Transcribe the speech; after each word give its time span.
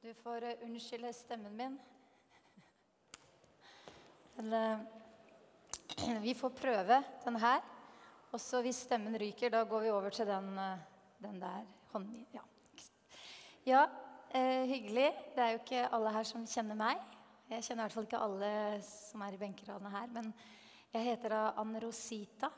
Du 0.00 0.14
får 0.14 0.42
eh, 0.42 0.62
unnskylde 0.64 1.12
stemmen 1.12 1.56
min. 1.56 1.74
Eh, 4.40 4.78
vi 6.22 6.32
får 6.34 6.50
prøve 6.56 7.02
den 7.24 7.36
her. 7.36 7.60
Og 8.32 8.40
så 8.40 8.62
hvis 8.64 8.78
stemmen 8.86 9.18
ryker, 9.20 9.52
da 9.52 9.60
går 9.68 9.84
vi 9.84 9.90
over 9.92 10.08
til 10.16 10.24
den, 10.26 10.48
eh, 10.58 10.78
den 11.20 11.36
der 11.42 11.66
hånden 11.92 12.24
Ja, 12.32 12.46
ja 13.68 13.82
eh, 14.32 14.64
hyggelig. 14.72 15.10
Det 15.36 15.44
er 15.44 15.52
jo 15.52 15.60
ikke 15.60 15.84
alle 15.92 16.14
her 16.16 16.24
som 16.32 16.48
kjenner 16.48 16.80
meg. 16.80 17.04
Jeg 17.50 17.68
kjenner 17.68 17.82
i 17.82 17.84
hvert 17.84 17.98
fall 17.98 18.08
ikke 18.08 18.24
alle 18.24 18.50
som 18.88 19.26
er 19.26 19.36
i 19.36 19.42
benkeradene 19.44 19.94
her. 19.98 20.08
Men 20.16 20.32
jeg 20.94 21.10
heter 21.10 21.36
da 21.36 21.44
Anne 21.60 21.84
Rosita. 21.84 22.48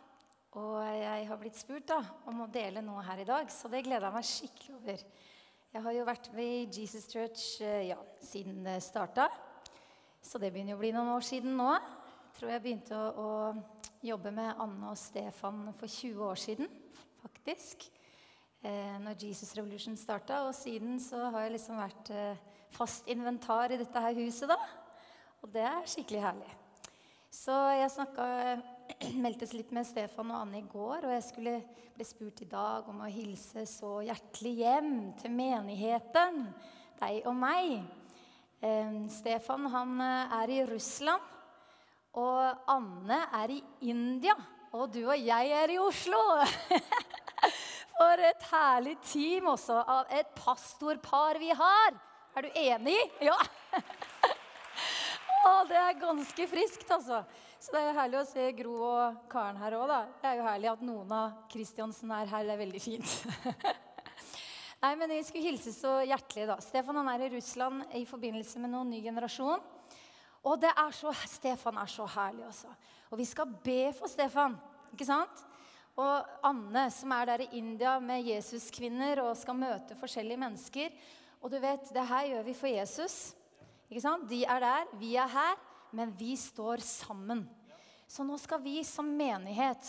Og 0.62 0.78
jeg 0.94 1.26
har 1.26 1.42
blitt 1.42 1.58
spurt 1.58 1.90
da, 1.90 1.98
om 2.30 2.46
å 2.46 2.50
dele 2.54 2.86
noe 2.86 3.02
her 3.02 3.26
i 3.26 3.26
dag, 3.26 3.50
så 3.50 3.66
det 3.72 3.82
gleder 3.82 4.06
jeg 4.12 4.20
meg 4.20 4.30
skikkelig 4.30 4.78
over. 4.78 5.06
Jeg 5.72 5.80
har 5.86 5.94
jo 5.96 6.02
vært 6.04 6.26
med 6.36 6.50
i 6.52 6.80
Jesus 6.82 7.06
Church 7.08 7.62
eh, 7.64 7.86
ja, 7.88 7.94
siden 8.20 8.58
det 8.60 8.74
starta. 8.84 9.24
Så 10.20 10.36
det 10.36 10.50
begynner 10.52 10.76
å 10.76 10.80
bli 10.82 10.90
noen 10.92 11.14
år 11.14 11.24
siden 11.24 11.54
nå. 11.56 11.70
Jeg 11.72 12.34
tror 12.36 12.50
jeg 12.52 12.62
begynte 12.66 12.98
å, 12.98 13.22
å 13.24 13.94
jobbe 14.04 14.34
med 14.36 14.60
Anne 14.60 14.90
og 14.90 14.98
Stefan 15.00 15.62
for 15.80 15.88
20 15.88 16.26
år 16.26 16.42
siden, 16.42 16.68
faktisk. 17.22 17.86
Eh, 18.60 18.98
når 19.00 19.16
Jesus 19.24 19.54
Revolution 19.56 19.96
starta. 19.96 20.42
Og 20.44 20.52
siden 20.58 21.00
så 21.00 21.30
har 21.32 21.46
jeg 21.46 21.54
liksom 21.56 21.80
vært 21.80 22.12
eh, 22.12 22.44
fast 22.76 23.08
inventar 23.08 23.72
i 23.72 23.80
dette 23.80 24.04
her 24.04 24.20
huset, 24.20 24.52
da. 24.52 24.60
Og 25.40 25.56
det 25.56 25.64
er 25.70 25.88
skikkelig 25.88 26.26
herlig. 26.26 26.52
Så 27.32 27.56
jeg 27.78 27.94
snakka 27.96 28.28
meldtes 29.22 29.52
litt 29.56 29.72
med 29.74 29.86
Stefan 29.86 30.30
og 30.32 30.42
Anne 30.42 30.60
i 30.60 30.68
går, 30.68 31.06
og 31.06 31.14
jeg 31.14 31.24
skulle 31.26 31.54
bli 31.94 32.06
spurt 32.06 32.42
i 32.44 32.48
dag 32.50 32.86
om 32.90 33.02
å 33.04 33.10
hilse 33.10 33.64
så 33.68 34.00
hjertelig 34.04 34.52
hjem 34.62 34.92
til 35.20 35.34
menigheten, 35.36 36.46
deg 37.00 37.26
og 37.28 37.36
meg. 37.38 37.82
Stefan 39.10 39.66
han 39.72 39.96
eh, 40.04 40.34
er 40.38 40.52
i 40.54 40.60
Russland, 40.68 41.30
og 42.18 42.68
Anne 42.70 43.18
er 43.40 43.54
i 43.56 43.62
India. 43.90 44.36
Og 44.72 44.86
du 44.92 45.02
og 45.02 45.18
jeg 45.18 45.50
er 45.52 45.72
i 45.72 45.80
Oslo. 45.82 46.20
For 47.96 48.22
et 48.24 48.46
herlig 48.50 48.96
team 49.04 49.50
også 49.52 49.80
av 49.80 50.14
et 50.14 50.30
pastorpar 50.36 51.40
vi 51.42 51.50
har. 51.56 51.98
Er 52.36 52.46
du 52.46 52.62
enig? 52.62 52.98
Ja. 53.24 53.36
Å, 55.42 55.52
det 55.66 55.74
er 55.74 55.96
ganske 55.98 56.44
friskt, 56.46 56.86
altså. 56.94 57.22
Så 57.58 57.72
det 57.74 57.80
er 57.80 57.88
jo 57.88 57.94
herlig 57.96 58.18
å 58.20 58.26
se 58.28 58.44
Gro 58.54 58.74
og 58.86 59.22
Karen 59.30 59.58
her 59.58 59.74
òg, 59.74 59.88
da. 59.90 59.98
Det 60.20 60.28
er 60.30 60.38
jo 60.38 60.46
herlig 60.46 60.70
at 60.70 60.84
noen 60.86 61.14
av 61.16 61.40
Kristiansen 61.50 62.12
er 62.14 62.30
her. 62.30 62.46
Det 62.46 62.54
er 62.54 62.60
veldig 62.60 62.82
fint. 62.82 63.14
Nei, 64.82 64.92
men 64.98 65.10
Vi 65.16 65.18
skulle 65.26 65.50
hilse 65.50 65.74
så 65.74 65.96
hjertelig, 66.06 66.46
da. 66.52 66.60
Stefan 66.62 67.00
han 67.00 67.10
er 67.10 67.26
i 67.26 67.32
Russland 67.34 67.96
i 67.98 68.04
forbindelse 68.06 68.62
med 68.62 68.70
noen 68.70 68.94
ny 68.94 69.02
generasjon. 69.02 69.66
Og 70.46 70.62
det 70.62 70.70
er 70.70 70.94
så, 70.94 71.10
Stefan 71.30 71.82
er 71.82 71.90
så 71.90 72.06
herlig, 72.14 72.46
altså. 72.46 72.70
Og 73.10 73.18
vi 73.18 73.26
skal 73.26 73.58
be 73.66 73.80
for 73.98 74.10
Stefan, 74.10 74.54
ikke 74.94 75.10
sant? 75.10 75.42
Og 75.98 76.46
Anne, 76.46 76.86
som 76.94 77.12
er 77.18 77.28
der 77.28 77.44
i 77.44 77.52
India 77.58 77.98
med 78.00 78.30
Jesuskvinner 78.30 79.26
og 79.26 79.36
skal 79.36 79.58
møte 79.58 79.98
forskjellige 79.98 80.40
mennesker. 80.40 80.94
Og 81.42 81.50
du 81.50 81.58
vet, 81.62 81.90
det 81.92 82.10
her 82.14 82.30
gjør 82.30 82.46
vi 82.46 82.54
for 82.56 82.70
Jesus. 82.70 83.16
Ikke 83.92 84.00
sant? 84.06 84.24
De 84.30 84.40
er 84.48 84.62
der, 84.64 84.88
vi 84.96 85.10
er 85.20 85.28
her, 85.28 85.58
men 85.92 86.14
vi 86.16 86.32
står 86.40 86.80
sammen. 86.80 87.44
Så 88.08 88.24
nå 88.24 88.38
skal 88.40 88.62
vi 88.64 88.78
som 88.88 89.04
menighet, 89.04 89.84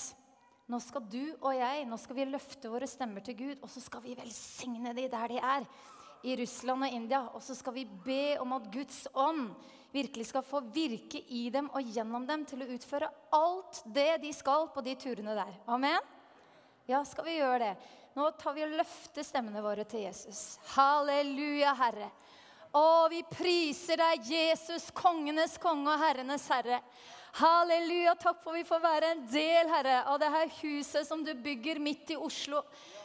nå 0.68 0.80
skal 0.84 1.06
du 1.08 1.22
og 1.38 1.54
jeg, 1.56 1.86
nå 1.88 1.96
skal 2.00 2.18
vi 2.18 2.26
løfte 2.28 2.72
våre 2.72 2.88
stemmer 2.88 3.24
til 3.24 3.38
Gud, 3.40 3.62
og 3.64 3.72
så 3.72 3.84
skal 3.84 4.04
vi 4.04 4.18
velsigne 4.20 4.92
de 4.96 5.08
der 5.12 5.31
de 5.31 5.40
er, 5.40 5.68
i 6.24 6.36
Russland 6.40 6.84
og 6.84 6.98
India. 7.00 7.22
Og 7.36 7.44
så 7.44 7.56
skal 7.56 7.76
vi 7.76 7.86
be 8.06 8.36
om 8.44 8.56
at 8.56 8.68
Guds 8.72 9.06
ånd 9.16 9.50
virkelig 9.94 10.30
skal 10.34 10.44
få 10.48 10.64
virke 10.74 11.20
i 11.31 11.46
dem 11.54 11.70
og 11.72 11.96
gjennom 11.96 12.28
dem 12.28 12.44
til 12.50 12.64
å 12.64 12.70
utføre 12.76 13.12
alt 13.36 13.84
det 13.96 14.22
de 14.24 14.31
skal 14.36 14.68
på 14.76 14.84
de 14.84 14.96
turene 15.00 15.35
der. 15.38 15.56
Amen? 15.72 16.12
Ja, 16.90 17.03
skal 17.08 17.28
vi 17.28 17.38
gjøre 17.38 17.70
det? 17.70 17.74
Nå 18.18 18.28
tar 18.40 18.56
vi 18.56 18.66
og 18.66 18.75
løfter 18.75 19.24
stemmene 19.25 19.64
våre 19.64 19.88
til 19.88 20.03
Jesus. 20.03 20.58
Halleluja, 20.75 21.72
Herre. 21.80 22.12
Å, 22.73 23.06
vi 23.06 23.19
priser 23.29 24.00
deg, 24.01 24.23
Jesus, 24.25 24.88
kongenes 24.97 25.59
konge 25.61 25.91
og 25.94 26.01
herrenes 26.01 26.47
herre. 26.50 26.79
Halleluja. 27.38 28.16
Takk 28.17 28.39
for 28.41 28.57
vi 28.57 28.63
får 28.66 28.81
være 28.81 29.11
en 29.13 29.22
del, 29.29 29.69
Herre, 29.69 30.00
av 30.09 30.17
det 30.22 30.29
her 30.34 30.50
huset 30.59 31.06
som 31.06 31.22
du 31.25 31.31
bygger 31.38 31.78
midt 31.81 32.16
i 32.16 32.17
Oslo. 32.17 32.63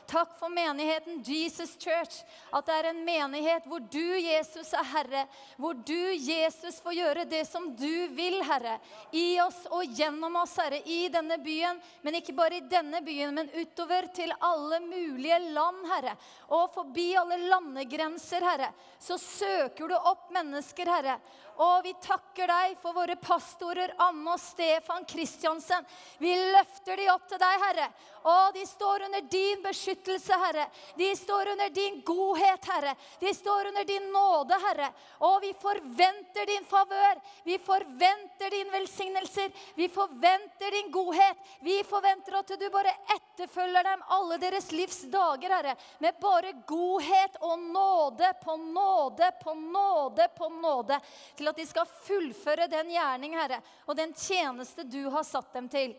Takk 0.08 0.38
for 0.38 0.48
menigheten 0.48 1.22
Jesus 1.26 1.76
Church. 1.78 2.24
At 2.50 2.64
det 2.64 2.76
er 2.78 2.86
en 2.88 3.02
menighet 3.04 3.66
hvor 3.68 3.82
du, 3.92 4.16
Jesus, 4.16 4.70
er 4.72 4.86
Herre. 4.88 5.24
Hvor 5.60 5.74
du, 5.76 6.14
Jesus, 6.16 6.78
får 6.80 6.94
gjøre 6.96 7.24
det 7.28 7.42
som 7.44 7.66
du 7.76 8.06
vil, 8.16 8.38
Herre. 8.48 8.78
I 9.12 9.36
oss 9.44 9.58
og 9.68 9.84
gjennom 9.84 10.38
oss, 10.40 10.54
Herre. 10.56 10.80
I 10.88 11.10
denne 11.12 11.36
byen. 11.44 11.76
Men 12.00 12.16
ikke 12.16 12.32
bare 12.38 12.56
i 12.56 12.64
denne 12.70 13.02
byen, 13.04 13.36
men 13.36 13.52
utover 13.52 14.08
til 14.16 14.32
alle 14.40 14.80
mulige 14.86 15.42
land, 15.50 15.84
Herre. 15.92 16.16
Og 16.56 16.70
forbi 16.72 17.10
alle 17.20 17.42
landegrenser, 17.44 18.48
Herre. 18.48 18.72
Så 18.96 19.20
søker 19.20 19.92
du 19.92 19.98
opp 19.98 20.32
mennesker, 20.32 20.88
Herre. 20.88 21.18
Og 21.58 21.82
vi 21.84 21.92
takker 22.00 22.48
deg 22.48 22.76
for 22.78 22.94
våre 22.94 23.16
pastorer 23.18 23.90
Anne 24.00 24.30
og 24.30 24.40
Stefan 24.40 25.04
Kristiansen. 25.10 25.84
Vi 26.22 26.30
løfter 26.54 26.96
de 26.96 27.08
opp 27.10 27.28
til 27.28 27.40
deg, 27.42 27.64
Herre. 27.64 27.88
Og 28.22 28.54
de 28.54 28.66
står 28.66 29.04
under 29.06 29.20
din 29.20 29.62
beskyttelse, 29.62 30.32
Herre. 30.32 30.66
De 30.96 31.16
står 31.16 31.52
under 31.52 31.70
din 31.70 32.00
godhet, 32.06 32.64
Herre. 32.64 32.94
De 33.20 33.34
står 33.34 33.66
under 33.70 33.84
din 33.84 34.10
nåde, 34.12 34.58
Herre. 34.66 34.88
Og 35.18 35.40
vi 35.42 35.52
forventer 35.60 36.46
din 36.46 36.64
favør. 36.64 37.20
Vi 37.44 37.58
forventer 37.58 38.50
din 38.50 38.72
velsignelser. 38.72 39.50
Vi 39.74 39.88
forventer 39.88 40.70
din 40.70 40.90
godhet. 40.90 41.36
Vi 41.60 41.82
forventer 41.84 42.38
at 42.38 42.54
du 42.60 42.68
bare 42.70 42.96
etterfølger 43.16 43.84
dem 43.84 44.02
alle 44.08 44.40
deres 44.42 44.72
livs 44.72 45.02
dager, 45.12 45.56
Herre. 45.56 45.76
Med 45.98 46.20
bare 46.20 46.52
godhet 46.66 47.38
og 47.40 47.58
nåde 47.58 48.32
på 48.44 48.56
nåde 48.56 49.32
på 49.44 49.54
nåde 49.54 50.28
på 50.38 50.48
nåde. 50.48 51.00
Til 51.36 51.48
at 51.48 51.56
de 51.56 51.66
skal 51.66 51.88
fullføre 52.04 52.68
den 52.70 52.90
gjerning, 52.92 53.36
Herre, 53.38 53.62
og 53.86 53.96
den 53.96 54.14
tjeneste 54.14 54.84
du 54.84 55.04
har 55.10 55.26
satt 55.26 55.52
dem 55.54 55.68
til. 55.68 55.94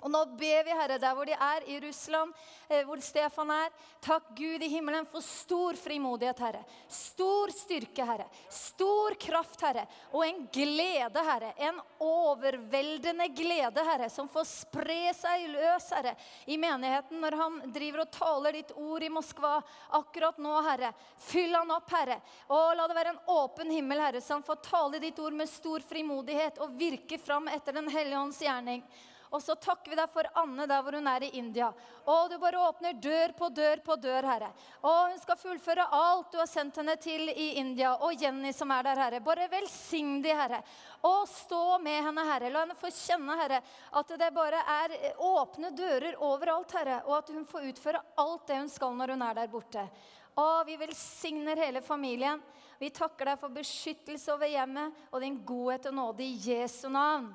Og 0.00 0.08
nå 0.08 0.22
ber 0.38 0.64
vi, 0.64 0.72
Herre, 0.72 0.96
der 1.00 1.14
hvor 1.16 1.28
de 1.28 1.34
er, 1.36 1.64
i 1.68 1.76
Russland, 1.82 2.32
eh, 2.68 2.84
hvor 2.88 3.00
Stefan 3.04 3.50
er. 3.52 3.72
Takk 4.00 4.30
Gud 4.36 4.62
i 4.64 4.70
himmelen 4.72 5.04
for 5.10 5.20
stor 5.24 5.76
frimodighet, 5.76 6.40
Herre. 6.40 6.62
Stor 6.88 7.52
styrke, 7.52 8.06
Herre. 8.08 8.24
Stor 8.48 9.16
kraft, 9.20 9.60
Herre. 9.60 9.84
Og 10.14 10.24
en 10.24 10.46
glede, 10.52 11.24
Herre. 11.26 11.52
En 11.68 11.82
overveldende 12.00 13.28
glede, 13.36 13.84
Herre, 13.90 14.08
som 14.12 14.30
får 14.32 14.48
spre 14.48 15.12
seg 15.18 15.50
løs, 15.52 15.90
Herre, 15.92 16.14
i 16.48 16.56
menigheten 16.60 17.20
når 17.20 17.36
han 17.42 17.60
driver 17.74 18.06
og 18.06 18.14
taler 18.16 18.56
ditt 18.56 18.72
ord 18.80 19.04
i 19.04 19.12
Moskva 19.12 19.58
akkurat 20.00 20.40
nå, 20.40 20.56
Herre. 20.64 20.94
Fyll 21.28 21.52
han 21.58 21.76
opp, 21.76 21.92
Herre. 21.92 22.22
Og 22.48 22.72
la 22.78 22.88
det 22.88 22.96
være 22.96 23.14
en 23.18 23.22
åpen 23.36 23.76
himmel, 23.76 24.00
Herre, 24.00 24.24
så 24.24 24.38
han 24.38 24.48
får 24.48 24.64
tale 24.64 25.04
ditt 25.04 25.20
ord 25.20 25.36
med 25.36 25.52
stor 25.52 25.84
frimodighet 25.84 26.64
og 26.64 26.72
virke 26.80 27.20
fram 27.20 27.52
etter 27.52 27.76
Den 27.76 27.92
hellige 27.92 28.24
ånds 28.24 28.40
gjerning. 28.40 28.84
Og 29.30 29.42
så 29.42 29.54
takker 29.54 29.92
vi 29.92 29.98
deg 29.98 30.10
for 30.10 30.26
Anne 30.40 30.64
der 30.66 30.80
hvor 30.82 30.96
hun 30.98 31.06
er 31.06 31.22
i 31.22 31.30
India. 31.38 31.68
Å, 32.02 32.14
du 32.26 32.34
bare 32.42 32.58
åpner 32.66 32.96
dør 32.98 33.30
på 33.38 33.48
dør 33.54 33.82
på 33.86 33.94
dør, 34.02 34.26
Herre. 34.26 34.48
Å, 34.82 34.94
hun 35.12 35.20
skal 35.22 35.38
fullføre 35.38 35.86
alt 35.94 36.32
du 36.32 36.40
har 36.40 36.48
sendt 36.50 36.80
henne 36.80 36.96
til 36.98 37.30
i 37.30 37.52
India. 37.60 37.92
Og 38.02 38.18
Jenny 38.18 38.50
som 38.56 38.72
er 38.74 38.88
der, 38.88 39.02
Herre. 39.04 39.20
Bare 39.22 39.46
velsign 39.52 40.18
de, 40.24 40.32
Herre. 40.34 40.58
Å, 41.06 41.12
stå 41.30 41.78
med 41.84 42.00
henne, 42.08 42.24
Herre. 42.26 42.50
La 42.50 42.64
henne 42.64 42.78
få 42.78 42.90
kjenne, 42.94 43.38
Herre, 43.38 43.62
at 44.02 44.16
det 44.18 44.32
bare 44.34 44.64
er 44.82 44.96
åpne 45.22 45.70
dører 45.78 46.18
overalt, 46.18 46.74
Herre. 46.80 46.98
Og 47.06 47.20
at 47.20 47.30
hun 47.30 47.46
får 47.46 47.70
utføre 47.70 48.02
alt 48.24 48.50
det 48.50 48.58
hun 48.64 48.72
skal 48.72 48.98
når 48.98 49.14
hun 49.14 49.24
er 49.28 49.38
der 49.38 49.54
borte. 49.54 49.86
Å, 50.34 50.48
vi 50.66 50.74
velsigner 50.80 51.62
hele 51.68 51.84
familien. 51.86 52.42
Vi 52.82 52.90
takker 52.96 53.30
deg 53.30 53.38
for 53.38 53.54
beskyttelse 53.54 54.34
over 54.34 54.50
hjemmet 54.50 55.06
og 55.12 55.22
din 55.22 55.38
godhet 55.46 55.90
og 55.92 55.98
nåde 56.00 56.24
i 56.24 56.36
Jesu 56.50 56.88
navn. 56.90 57.28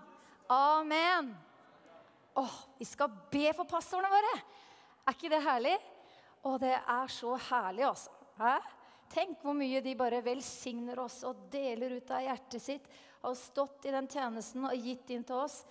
Amen. 0.51 1.35
Åh, 2.35 2.55
vi 2.77 2.85
skal 2.85 3.11
be 3.31 3.47
for 3.55 3.67
pastorene 3.69 4.11
våre! 4.11 4.33
Er 5.05 5.15
ikke 5.15 5.29
det 5.31 5.43
herlig? 5.45 5.75
Å, 6.43 6.55
det 6.59 6.73
er 6.75 7.11
så 7.13 7.35
herlig, 7.47 7.85
altså. 7.87 8.11
Hæ? 8.35 8.57
Tenk 9.13 9.43
hvor 9.45 9.55
mye 9.55 9.79
de 9.85 9.93
bare 9.95 10.23
velsigner 10.25 10.99
oss 10.99 11.21
og 11.27 11.45
deler 11.53 11.93
ut 11.99 12.09
av 12.11 12.25
hjertet 12.25 12.63
sitt. 12.63 12.89
Har 13.21 13.37
stått 13.39 13.85
i 13.87 13.93
den 13.93 14.09
tjenesten 14.11 14.65
og 14.67 14.75
gitt 14.75 15.13
inn 15.13 15.23
til 15.23 15.45
oss. 15.45 15.61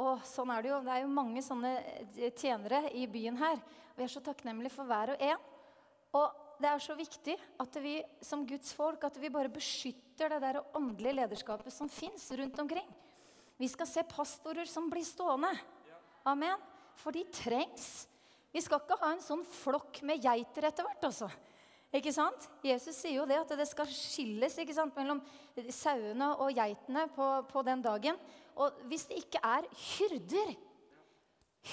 Og 0.00 0.22
sånn 0.26 0.50
er 0.54 0.62
Det 0.62 0.70
jo. 0.72 0.78
Det 0.86 0.94
er 0.94 1.02
jo 1.04 1.10
mange 1.12 1.42
sånne 1.44 1.74
eh, 1.82 2.32
tjenere 2.32 2.86
i 2.96 3.04
byen 3.10 3.36
her. 3.38 3.60
Vi 3.94 4.06
er 4.06 4.14
så 4.14 4.22
takknemlige 4.24 4.74
for 4.74 4.88
hver 4.88 5.14
og 5.14 5.22
en. 5.22 5.44
Og 6.14 6.40
det 6.62 6.70
er 6.70 6.82
så 6.82 6.96
viktig 6.96 7.36
at 7.60 7.78
vi 7.82 7.98
som 8.24 8.46
Guds 8.46 8.72
folk 8.74 9.04
at 9.06 9.18
vi 9.20 9.30
bare 9.34 9.52
beskytter 9.52 10.32
det 10.32 10.40
der 10.42 10.62
åndelige 10.78 11.18
lederskapet 11.18 11.74
som 11.74 11.90
fins 11.90 12.30
rundt 12.38 12.58
omkring. 12.62 12.88
Vi 13.58 13.68
skal 13.70 13.90
se 13.90 14.02
pastorer 14.08 14.66
som 14.70 14.88
blir 14.90 15.04
stående. 15.06 15.52
Amen. 16.24 16.60
For 17.00 17.14
de 17.14 17.24
trengs. 17.34 18.06
Vi 18.54 18.62
skal 18.62 18.80
ikke 18.80 18.98
ha 19.00 19.10
en 19.12 19.22
sånn 19.22 19.42
flokk 19.44 20.00
med 20.06 20.22
geiter 20.22 20.68
etter 20.68 20.86
hvert, 20.86 21.08
altså. 21.08 21.28
Ikke 21.94 22.12
sant? 22.14 22.48
Jesus 22.64 22.96
sier 22.98 23.20
jo 23.20 23.26
det 23.28 23.38
at 23.38 23.52
det 23.58 23.66
skal 23.70 23.86
skilles 23.90 24.56
ikke 24.58 24.74
sant, 24.74 24.94
mellom 24.98 25.20
sauene 25.74 26.32
og 26.42 26.54
geitene 26.56 27.06
på, 27.14 27.28
på 27.50 27.62
den 27.66 27.82
dagen. 27.84 28.18
Og 28.58 28.82
hvis 28.90 29.06
det 29.10 29.20
ikke 29.22 29.42
er 29.46 29.66
hyrder, 29.94 30.54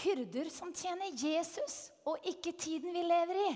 hyrder 0.01 0.49
som 0.53 0.73
tjener 0.77 1.09
Jesus 1.17 1.89
og 2.07 2.21
ikke 2.29 2.53
tiden 2.53 2.93
vi 2.93 3.05
lever 3.05 3.41
i, 3.47 3.51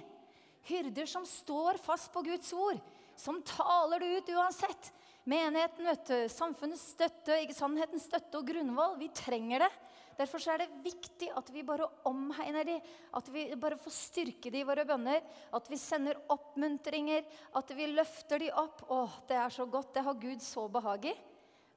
hyrder 0.69 1.09
som 1.09 1.25
står 1.30 1.77
fast 1.86 2.09
på 2.13 2.25
Guds 2.25 2.50
ord, 2.57 2.81
som 3.18 3.44
taler 3.45 4.01
det 4.01 4.13
ut 4.18 4.33
uansett 4.36 4.91
Menigheten, 5.25 5.88
vet 5.89 6.06
du, 6.06 6.18
samfunnets 6.30 6.83
støtte, 6.94 7.39
ikke 7.41 7.56
sannhetens 7.57 8.03
støtte 8.06 8.38
og 8.38 8.45
grunnvoll. 8.45 8.91
Vi 9.00 9.07
trenger 9.09 9.63
det. 9.63 9.69
Derfor 10.15 10.39
er 10.53 10.63
det 10.63 10.83
viktig 10.85 11.27
at 11.35 11.50
vi 11.51 11.63
bare 11.67 11.89
omhegner 12.07 12.63
dem, 12.67 12.91
at 13.19 13.29
vi 13.33 13.50
bare 13.59 13.79
får 13.79 13.91
styrke 13.91 14.51
dem 14.51 14.62
i 14.62 14.67
våre 14.67 14.85
bønner. 14.88 15.23
At 15.56 15.67
vi 15.71 15.79
sender 15.79 16.21
oppmuntringer, 16.31 17.25
at 17.59 17.73
vi 17.75 17.89
løfter 17.91 18.45
dem 18.45 18.56
opp. 18.62 18.85
Å, 18.88 19.01
det 19.27 19.39
er 19.41 19.51
så 19.51 19.67
godt. 19.67 19.91
Det 19.95 20.06
har 20.07 20.21
Gud 20.21 20.44
så 20.44 20.67
behag 20.71 21.09
i. 21.12 21.15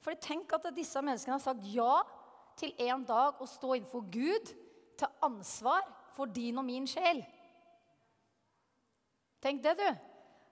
For 0.04 0.14
tenk 0.22 0.54
at 0.54 0.70
disse 0.76 1.02
menneskene 1.02 1.34
har 1.34 1.42
sagt 1.42 1.66
ja 1.72 2.02
til 2.58 2.74
en 2.86 3.02
dag 3.06 3.42
å 3.42 3.46
stå 3.46 3.74
innenfor 3.74 4.06
Gud 4.10 4.52
til 4.98 5.24
ansvar 5.26 5.82
for 6.14 6.30
din 6.30 6.58
og 6.58 6.66
min 6.66 6.86
sjel. 6.90 7.24
Tenk 9.42 9.62
det, 9.62 9.74
du. 9.78 9.88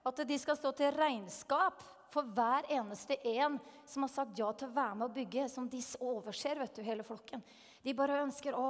At 0.07 0.21
de 0.27 0.37
skal 0.39 0.55
stå 0.59 0.71
til 0.75 0.93
regnskap 0.95 1.81
for 2.13 2.27
hver 2.35 2.67
eneste 2.71 3.17
en 3.35 3.57
som 3.87 4.05
har 4.05 4.11
sagt 4.11 4.39
ja 4.39 4.49
til 4.55 4.69
å 4.69 4.75
være 4.75 4.95
med 4.95 5.09
å 5.09 5.15
bygge, 5.15 5.47
som 5.51 5.67
de 5.69 5.81
overser, 6.03 6.59
vet 6.61 6.79
du, 6.79 6.83
hele 6.85 7.05
flokken. 7.07 7.43
De 7.87 7.93
bare 7.95 8.19
ønsker 8.25 8.55
Å, 8.57 8.63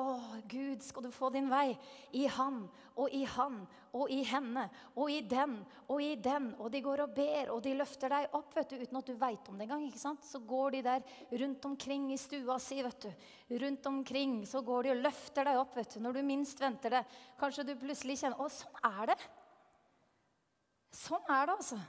Gud, 0.45 0.83
skal 0.85 1.07
du 1.07 1.09
få 1.13 1.31
din 1.33 1.47
vei 1.49 1.71
i 2.13 2.27
han 2.29 2.59
og 2.97 3.13
i 3.13 3.23
han 3.25 3.63
og 3.97 4.11
i 4.13 4.19
henne 4.29 4.67
og 4.93 5.09
i 5.09 5.23
den 5.25 5.55
og 5.87 6.03
i 6.05 6.11
den. 6.21 6.51
Og 6.61 6.69
de 6.73 6.81
går 6.85 7.01
og 7.07 7.15
ber, 7.15 7.49
og 7.55 7.63
de 7.65 7.73
løfter 7.79 8.13
deg 8.13 8.37
opp 8.37 8.53
vet 8.53 8.69
du, 8.69 8.83
uten 8.83 8.99
at 8.99 9.09
du 9.09 9.15
veit 9.17 9.49
om 9.49 9.57
det 9.57 9.65
engang. 9.65 9.87
ikke 9.87 10.03
sant? 10.03 10.21
Så 10.27 10.43
går 10.45 10.77
de 10.77 10.83
der 10.85 11.17
rundt 11.41 11.65
omkring 11.65 12.11
i 12.13 12.19
stua 12.21 12.59
si, 12.61 12.77
vet 12.85 13.07
du. 13.07 13.57
Rundt 13.65 13.89
omkring 13.89 14.37
så 14.45 14.61
går 14.61 14.85
de 14.85 14.93
og 14.93 15.03
løfter 15.07 15.49
deg 15.49 15.63
opp 15.63 15.73
vet 15.79 15.97
du, 15.97 15.99
når 16.05 16.19
du 16.19 16.23
minst 16.29 16.61
venter 16.61 16.99
det. 16.99 17.03
Kanskje 17.41 17.65
du 17.65 17.73
plutselig 17.81 18.19
kjenner 18.21 18.37
Å, 18.37 18.49
sånn 18.53 18.81
er 18.93 19.13
det. 19.15 19.19
Sånn 20.93 21.25
er 21.25 21.49
det, 21.49 21.57
altså. 21.57 21.81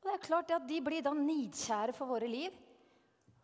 Og 0.00 0.08
det 0.08 0.16
er 0.16 0.28
klart 0.30 0.56
at 0.56 0.64
De 0.68 0.80
blir 0.80 1.04
da 1.04 1.12
nidkjære 1.12 1.92
for 1.96 2.08
våre 2.16 2.30
liv. 2.30 2.56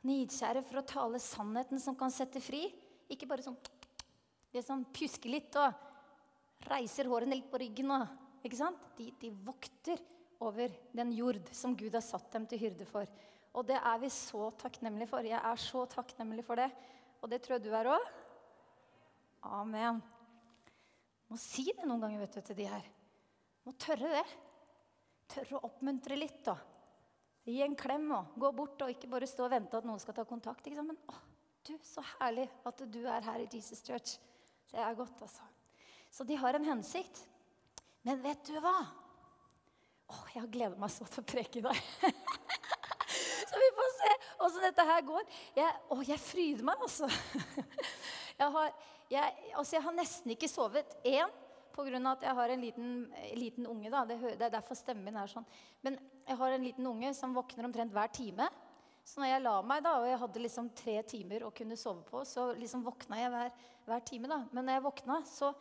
Nidkjære 0.09 0.63
for 0.65 0.81
å 0.81 0.87
tale 0.89 1.21
sannheten 1.23 1.81
som 1.83 1.97
kan 1.99 2.13
sette 2.13 2.41
fri. 2.43 2.65
Ikke 3.13 3.29
bare 3.29 3.45
sånn 3.45 3.59
liksom 4.55 4.87
pjusker 4.97 5.33
litt 5.33 5.57
og 5.61 6.69
reiser 6.71 7.11
hårene 7.11 7.37
litt 7.37 7.51
på 7.53 7.61
ryggen. 7.61 7.93
Og, 7.95 8.07
ikke 8.47 8.61
sant? 8.61 8.89
De, 8.97 9.11
de, 9.21 9.33
vokter 9.45 10.01
over 10.45 10.73
den 10.97 11.13
jord 11.17 11.53
som 11.55 11.77
Gud 11.77 11.97
har 11.97 12.05
satt 12.05 12.31
dem 12.33 12.47
til 12.49 12.63
hyrde 12.65 12.89
for. 12.89 13.09
Og 13.59 13.67
det 13.69 13.79
er 13.79 14.01
vi 14.01 14.11
så 14.13 14.49
takknemlige 14.61 15.11
for. 15.11 15.27
Jeg 15.27 15.41
er 15.41 15.63
så 15.63 15.85
takknemlig 15.91 16.47
for 16.47 16.61
det. 16.61 16.69
Og 17.23 17.31
det 17.33 17.43
tror 17.45 17.59
jeg 17.59 17.67
du 17.67 17.73
er 17.75 17.93
òg. 17.93 18.11
Amen. 19.59 20.03
Må 21.29 21.39
si 21.41 21.67
det 21.69 21.85
noen 21.85 22.03
ganger 22.07 22.23
vet 22.25 22.39
du, 22.39 22.45
til 22.47 22.59
de 22.59 22.69
her. 22.71 22.93
Må 23.67 23.75
tørre 23.77 24.13
det 24.21 24.29
tørre 25.29 25.59
å 25.59 25.69
oppmuntre 25.69 26.17
litt. 26.17 26.41
da. 26.45 26.57
Gi 27.49 27.63
en 27.65 27.77
klem 27.79 28.11
og 28.13 28.35
gå 28.37 28.51
bort 28.53 28.83
og 28.85 28.93
ikke 28.93 29.09
bare 29.09 29.29
stå 29.29 29.47
og 29.47 29.53
vente 29.55 29.79
at 29.79 29.87
noen 29.89 30.01
skal 30.03 30.17
ta 30.19 30.25
kontakt. 30.29 30.67
Ikke 30.69 30.77
sant? 30.77 30.93
Men 30.93 30.99
å, 31.09 31.21
du, 31.65 31.75
så 31.85 32.05
herlig 32.19 32.45
at 32.69 32.83
du 32.93 33.01
er 33.09 33.25
her 33.25 33.45
i 33.45 33.49
Jesus 33.49 33.81
Church. 33.85 34.19
Det 34.69 34.81
er 34.85 34.97
godt, 34.99 35.23
altså. 35.25 35.47
Så 36.13 36.25
de 36.29 36.37
har 36.37 36.57
en 36.57 36.69
hensikt. 36.69 37.23
Men 38.05 38.21
vet 38.25 38.45
du 38.49 38.59
hva? 38.61 38.77
Å, 40.09 40.19
jeg 40.35 40.43
har 40.43 40.53
gleda 40.53 40.81
meg 40.81 40.93
så 40.93 41.09
til 41.09 41.25
å 41.25 41.29
preke 41.29 41.61
i 41.61 41.65
dag. 41.65 41.81
så 43.49 43.65
vi 43.65 43.73
får 43.81 43.91
se 43.97 44.13
åssen 44.45 44.69
dette 44.69 44.87
her 44.93 45.03
går. 45.09 45.27
Jeg, 45.57 45.75
å, 45.89 46.01
jeg 46.05 46.21
fryder 46.21 46.69
meg, 46.69 46.85
altså. 46.85 47.09
jeg, 48.41 48.49
har, 48.59 48.73
jeg, 49.13 49.53
altså. 49.55 49.77
jeg 49.79 49.85
har 49.89 49.97
nesten 49.97 50.37
ikke 50.37 50.53
sovet. 50.53 50.97
Én 51.09 51.33
Pga. 51.79 52.01
at 52.11 52.25
jeg 52.27 52.35
har 52.35 52.53
en 52.53 52.65
liten, 52.65 52.95
liten 53.39 53.67
unge. 53.71 53.91
da, 53.91 54.05
det, 54.09 54.19
er 54.35 54.51
derfor 54.51 54.75
stemmen 54.79 55.07
min 55.07 55.21
er 55.21 55.31
sånn. 55.31 55.47
Men 55.87 55.99
jeg 56.27 56.37
har 56.41 56.55
en 56.55 56.67
liten 56.67 56.87
unge 56.91 57.13
som 57.15 57.37
våkner 57.37 57.69
omtrent 57.69 57.95
hver 57.95 58.11
time. 58.13 58.49
Så 59.07 59.23
når 59.23 59.31
jeg 59.31 59.45
la 59.47 59.55
meg, 59.65 59.83
da, 59.87 59.95
og 60.03 60.07
jeg 60.11 60.21
hadde 60.21 60.45
liksom 60.45 60.69
tre 60.77 60.99
timer 61.09 61.47
å 61.47 61.55
kunne 61.55 61.79
sove 61.81 62.03
på, 62.11 62.21
så 62.29 62.51
liksom 62.59 62.83
våkna 62.85 63.23
jeg 63.23 63.33
hver, 63.33 63.53
hver 63.87 64.03
time. 64.11 64.29
da. 64.29 64.43
Men 64.53 64.67
når 64.67 64.77
jeg 64.77 64.85
våkna, 64.85 65.21
så 65.25 65.53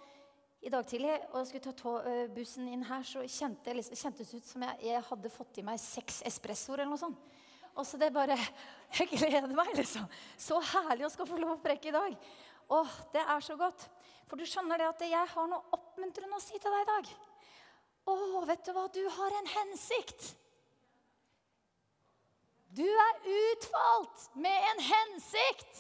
i 0.66 0.72
dag 0.74 0.88
tidlig 0.90 1.14
og 1.32 1.46
skulle 1.48 1.72
ta 1.78 1.94
bussen 2.34 2.68
inn 2.72 2.84
her, 2.90 3.06
så 3.06 3.22
kjente 3.24 3.70
jeg 3.70 3.78
liksom, 3.78 4.00
kjentes 4.02 4.34
ut 4.34 4.50
som 4.50 4.66
jeg, 4.66 4.82
jeg, 4.90 5.04
hadde 5.12 5.32
fått 5.32 5.62
i 5.62 5.66
meg 5.68 5.80
seks 5.80 6.24
espressoer 6.28 6.82
eller 6.82 6.96
noe 6.96 7.04
sånt. 7.06 7.36
Og 7.78 7.86
så 7.86 8.00
det 8.02 8.10
bare 8.16 8.36
Jeg 8.98 9.12
gleder 9.14 9.54
meg, 9.54 9.70
liksom. 9.78 10.08
Så 10.40 10.58
herlig 10.74 11.06
å 11.06 11.14
skal 11.14 11.30
få 11.30 11.38
lov 11.40 11.58
å 11.58 11.62
preke 11.62 11.92
i 11.92 11.96
dag. 11.96 12.16
Åh, 12.74 12.96
det 13.14 13.24
er 13.24 13.44
så 13.44 13.56
godt. 13.60 13.86
For 14.28 14.40
du 14.40 14.48
skjønner 14.48 14.82
det 14.82 14.90
at 14.90 15.04
jeg 15.08 15.32
har 15.34 15.50
noe 15.52 15.80
oppmuntrende 15.98 16.38
å 16.38 16.44
si 16.44 16.60
til 16.62 16.74
deg 16.74 16.84
i 16.84 16.92
dag. 16.92 17.08
Å, 18.08 18.16
vet 18.46 18.66
du 18.68 18.74
hva? 18.76 18.86
Du 18.94 19.02
har 19.18 19.34
en 19.40 19.50
hensikt. 19.50 20.28
Du 22.78 22.86
er 22.86 23.26
utvalgt 23.34 24.28
med 24.38 24.68
en 24.72 24.84
hensikt. 24.86 25.80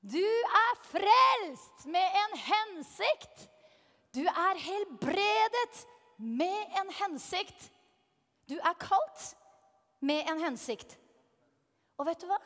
Du 0.00 0.22
er 0.22 0.80
frelst 0.88 1.84
med 1.92 2.16
en 2.22 2.38
hensikt. 2.46 3.44
Du 4.16 4.24
er 4.24 4.62
helbredet 4.64 5.84
med 6.16 6.80
en 6.80 6.94
hensikt. 7.02 7.68
Du 8.48 8.56
er 8.56 8.80
kalt 8.80 9.28
med 10.00 10.24
en 10.32 10.40
hensikt. 10.46 10.96
Og 12.00 12.08
vet 12.08 12.24
du 12.24 12.30
hva? 12.30 12.40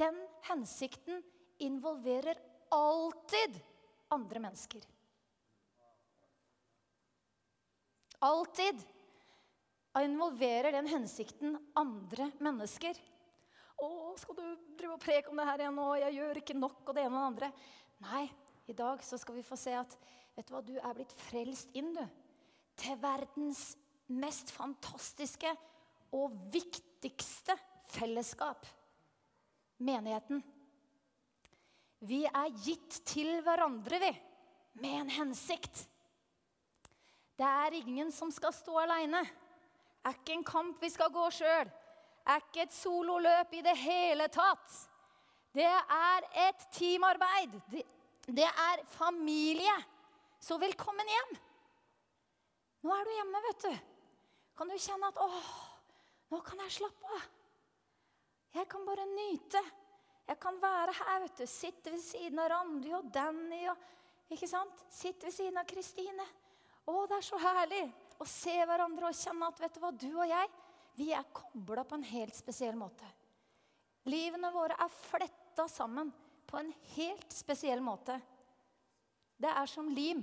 Den 0.00 0.16
hensikten 0.48 1.20
involverer 1.60 2.40
alltid 2.72 3.60
andre 4.12 4.46
mennesker. 4.48 4.95
Alltid 8.26 8.82
involverer 10.02 10.74
den 10.74 10.88
hensikten 10.90 11.56
andre 11.78 12.30
mennesker. 12.42 12.98
'Å, 13.76 13.88
skal 14.16 14.38
du 14.38 14.44
drive 14.78 14.96
og 14.96 15.02
preke 15.02 15.30
om 15.30 15.38
det 15.38 15.46
her 15.46 15.62
igjen 15.62 15.76
nå? 15.76 15.86
Jeg 16.00 16.16
gjør 16.16 16.40
ikke 16.40 16.56
nok.' 16.56 16.84
og 16.88 16.94
det 16.96 17.04
ene 17.04 17.16
og 17.16 17.20
det 17.20 17.30
andre. 17.30 17.50
Nei, 18.04 18.24
i 18.66 18.76
dag 18.76 19.02
så 19.04 19.18
skal 19.20 19.36
vi 19.36 19.44
få 19.46 19.58
se 19.60 19.74
at 19.76 19.96
vet 20.36 20.48
du 20.48 20.54
hva, 20.54 20.62
du 20.64 20.74
er 20.76 20.96
blitt 20.96 21.12
frelst 21.26 21.72
inn, 21.76 21.92
du. 21.96 22.02
Til 22.76 22.98
verdens 23.00 23.76
mest 24.12 24.50
fantastiske 24.52 25.52
og 26.16 26.34
viktigste 26.52 27.56
fellesskap. 27.94 28.66
Menigheten. 29.80 30.42
Vi 32.06 32.24
er 32.28 32.52
gitt 32.64 33.00
til 33.08 33.38
hverandre, 33.44 34.00
vi, 34.02 34.12
med 34.82 35.02
en 35.04 35.12
hensikt. 35.20 35.86
Det 37.36 37.46
er 37.46 37.76
ingen 37.80 38.12
som 38.12 38.30
skal 38.32 38.54
stå 38.56 38.78
aleine. 38.80 39.22
Er 40.06 40.14
ikke 40.16 40.36
en 40.36 40.46
kamp 40.46 40.82
vi 40.82 40.90
skal 40.92 41.12
gå 41.12 41.24
sjøl. 41.34 41.70
Er 42.26 42.42
ikke 42.42 42.64
et 42.64 42.74
sololøp 42.74 43.52
i 43.54 43.62
det 43.64 43.76
hele 43.78 44.28
tatt. 44.32 44.78
Det 45.54 45.66
er 45.68 46.26
et 46.48 46.66
teamarbeid. 46.74 47.58
Det, 47.70 47.84
det 48.26 48.46
er 48.48 48.84
familie. 48.96 49.76
Så 50.40 50.58
velkommen 50.60 51.12
hjem. 51.12 51.36
Nå 52.86 52.94
er 52.94 53.08
du 53.08 53.14
hjemme, 53.16 53.42
vet 53.48 53.66
du. 53.66 53.72
Kan 54.56 54.70
du 54.72 54.78
kjenne 54.80 55.08
at 55.10 55.18
'Å, 55.20 55.28
nå 56.32 56.40
kan 56.40 56.60
jeg 56.64 56.78
slappe 56.78 57.16
av'. 57.16 57.26
Jeg 58.56 58.68
kan 58.72 58.86
bare 58.86 59.04
nyte 59.04 59.60
jeg 60.26 60.38
kan 60.42 60.56
være 60.62 60.94
her, 60.98 61.20
vet 61.22 61.38
du. 61.38 61.46
Sitte 61.46 61.92
ved 61.94 62.02
siden 62.02 62.40
av 62.42 62.50
Randi 62.50 62.90
og 62.96 63.06
Danny 63.14 63.62
og 63.70 64.32
ikke 64.34 64.48
sant? 64.50 64.80
Sitte 64.90 65.28
ved 65.28 65.34
siden 65.36 65.60
av 65.60 65.68
Kristine. 65.70 66.26
Å, 66.86 67.06
det 67.10 67.18
er 67.18 67.26
så 67.26 67.38
herlig 67.42 67.82
å 68.22 68.26
se 68.28 68.54
hverandre 68.62 69.10
og 69.10 69.18
kjenne 69.18 69.50
at 69.50 69.60
vet 69.60 69.74
du 69.74 69.82
hva, 69.82 69.90
du 69.92 70.10
og 70.14 70.28
jeg 70.30 70.52
vi 70.96 71.10
er 71.12 71.26
kobla 71.34 71.84
på 71.84 71.98
en 71.98 72.06
helt 72.08 72.36
spesiell 72.36 72.76
måte. 72.78 73.04
Livene 74.08 74.48
våre 74.54 74.78
er 74.80 74.92
fletta 75.10 75.66
sammen 75.68 76.12
på 76.46 76.60
en 76.60 76.70
helt 76.94 77.32
spesiell 77.34 77.82
måte. 77.84 78.16
Det 79.36 79.50
er 79.50 79.68
som 79.68 79.90
lim. 79.92 80.22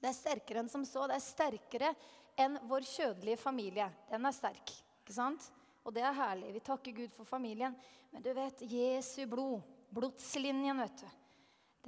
Det 0.00 0.08
er 0.08 0.16
sterkere 0.16 0.62
enn 0.62 0.70
som 0.70 0.84
så. 0.86 1.08
Det 1.08 1.16
er 1.16 1.24
sterkere 1.24 1.94
enn 2.38 2.60
vår 2.70 2.86
kjødelige 2.86 3.40
familie. 3.40 3.88
Den 4.12 4.28
er 4.28 4.36
sterk. 4.36 4.76
ikke 5.02 5.16
sant? 5.16 5.48
Og 5.82 5.96
det 5.96 6.04
er 6.06 6.14
herlig. 6.14 6.52
Vi 6.54 6.62
takker 6.70 6.94
Gud 6.94 7.16
for 7.16 7.26
familien. 7.26 7.74
Men 8.12 8.22
du 8.22 8.30
vet, 8.36 8.62
Jesu 8.62 9.24
blod, 9.26 9.64
blodslinjen, 9.90 10.78
vet 10.84 11.02
du. 11.02 11.10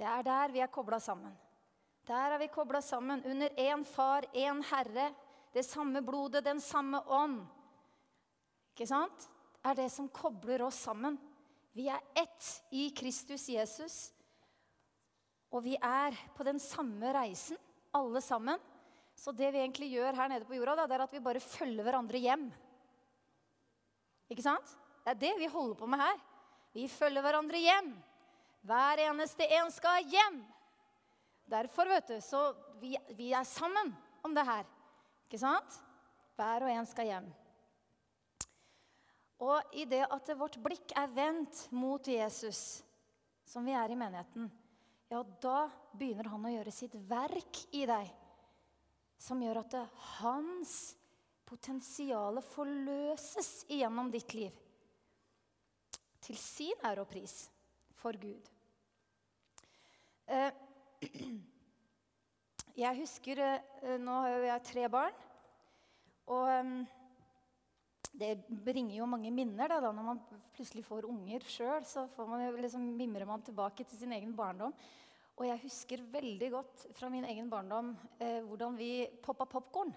Det 0.01 0.05
er 0.09 0.25
der 0.25 0.51
vi 0.51 0.63
er 0.65 0.71
kobla 0.73 0.99
sammen. 0.99 1.33
Der 2.07 2.35
er 2.35 2.41
vi 2.41 2.49
kobla 2.51 2.81
sammen 2.83 3.23
under 3.25 3.49
én 3.59 3.83
far, 3.87 4.25
én 4.33 4.63
Herre. 4.67 5.13
Det 5.53 5.63
samme 5.63 6.01
blodet, 6.01 6.43
den 6.43 6.59
samme 6.61 6.99
ånd. 7.07 7.43
Ikke 8.73 8.87
sant? 8.89 9.29
Det 9.61 9.71
er 9.71 9.77
det 9.83 9.91
som 9.93 10.09
kobler 10.11 10.65
oss 10.65 10.81
sammen. 10.83 11.15
Vi 11.73 11.87
er 11.87 12.01
ett 12.17 12.49
i 12.73 12.89
Kristus 12.91 13.47
Jesus. 13.49 14.11
Og 15.53 15.63
vi 15.63 15.77
er 15.77 16.17
på 16.35 16.43
den 16.43 16.59
samme 16.59 17.13
reisen, 17.13 17.57
alle 17.93 18.21
sammen. 18.21 18.59
Så 19.15 19.31
det 19.31 19.51
vi 19.53 19.61
egentlig 19.61 19.91
gjør 19.93 20.17
her 20.17 20.31
nede 20.31 20.47
på 20.49 20.57
jorda, 20.57 20.87
det 20.89 20.97
er 20.97 21.05
at 21.05 21.13
vi 21.13 21.21
bare 21.23 21.39
følger 21.39 21.85
hverandre 21.85 22.19
hjem. 22.19 22.47
Ikke 24.33 24.43
sant? 24.43 24.73
Det 25.05 25.13
er 25.13 25.21
det 25.21 25.33
vi 25.39 25.51
holder 25.53 25.77
på 25.77 25.87
med 25.87 26.01
her. 26.01 26.19
Vi 26.73 26.87
følger 26.89 27.21
hverandre 27.21 27.61
hjem. 27.61 27.93
Hver 28.65 29.03
eneste 29.05 29.47
en 29.59 29.71
skal 29.71 30.09
hjem. 30.09 30.41
Derfor, 31.45 31.89
vet 31.91 32.07
du, 32.07 32.17
så 32.23 32.53
vi, 32.81 32.95
vi 33.17 33.31
er 33.35 33.45
sammen 33.47 33.91
om 34.23 34.35
det 34.35 34.45
her. 34.47 34.67
Ikke 35.27 35.41
sant? 35.41 35.79
Hver 36.37 36.65
og 36.65 36.73
en 36.73 36.87
skal 36.89 37.09
hjem. 37.09 37.29
Og 39.43 39.75
i 39.75 39.83
det 39.89 40.05
at 40.07 40.33
vårt 40.39 40.57
blikk 40.63 40.93
er 40.97 41.11
vendt 41.11 41.65
mot 41.75 42.07
Jesus, 42.07 42.81
som 43.45 43.65
vi 43.67 43.75
er 43.75 43.91
i 43.91 43.97
menigheten, 43.99 44.47
ja, 45.11 45.19
da 45.21 45.67
begynner 45.93 46.31
han 46.31 46.45
å 46.47 46.51
gjøre 46.53 46.73
sitt 46.73 46.95
verk 47.09 47.59
i 47.75 47.83
deg. 47.89 48.07
Som 49.19 49.43
gjør 49.43 49.61
at 49.61 49.75
hans 50.17 50.73
potensial 51.45 52.39
forløses 52.47 53.65
igjennom 53.71 54.09
ditt 54.13 54.33
liv. 54.33 54.55
Til 56.23 56.39
sin 56.39 56.87
ære 56.87 57.03
og 57.03 57.11
pris 57.11 57.35
for 57.99 58.17
Gud. 58.17 58.47
Eh, 60.25 60.49
jeg 62.83 62.99
husker 63.03 63.41
eh, 63.43 63.95
Nå 64.01 64.17
har 64.23 64.35
jo 64.35 64.49
jeg 64.49 64.65
tre 64.69 64.89
barn. 64.91 65.15
Og 66.33 66.49
eh, 66.49 66.73
det 68.13 68.33
bringer 68.47 68.99
jo 68.99 69.09
mange 69.09 69.31
minner 69.33 69.71
da 69.71 69.89
når 69.89 70.05
man 70.05 70.21
plutselig 70.53 70.85
får 70.85 71.07
unger 71.09 71.45
sjøl. 71.49 71.85
Så 71.87 72.05
man 72.19 72.45
liksom, 72.61 72.85
mimrer 72.97 73.27
man 73.29 73.45
tilbake 73.45 73.85
til 73.85 74.03
sin 74.03 74.13
egen 74.15 74.35
barndom. 74.37 74.75
Og 75.33 75.47
jeg 75.49 75.63
husker 75.63 76.03
veldig 76.13 76.49
godt 76.53 76.87
fra 76.93 77.09
min 77.09 77.25
egen 77.25 77.49
barndom 77.49 77.95
eh, 78.21 78.41
hvordan 78.45 78.77
vi 78.77 79.07
poppa 79.23 79.47
popkorn. 79.49 79.93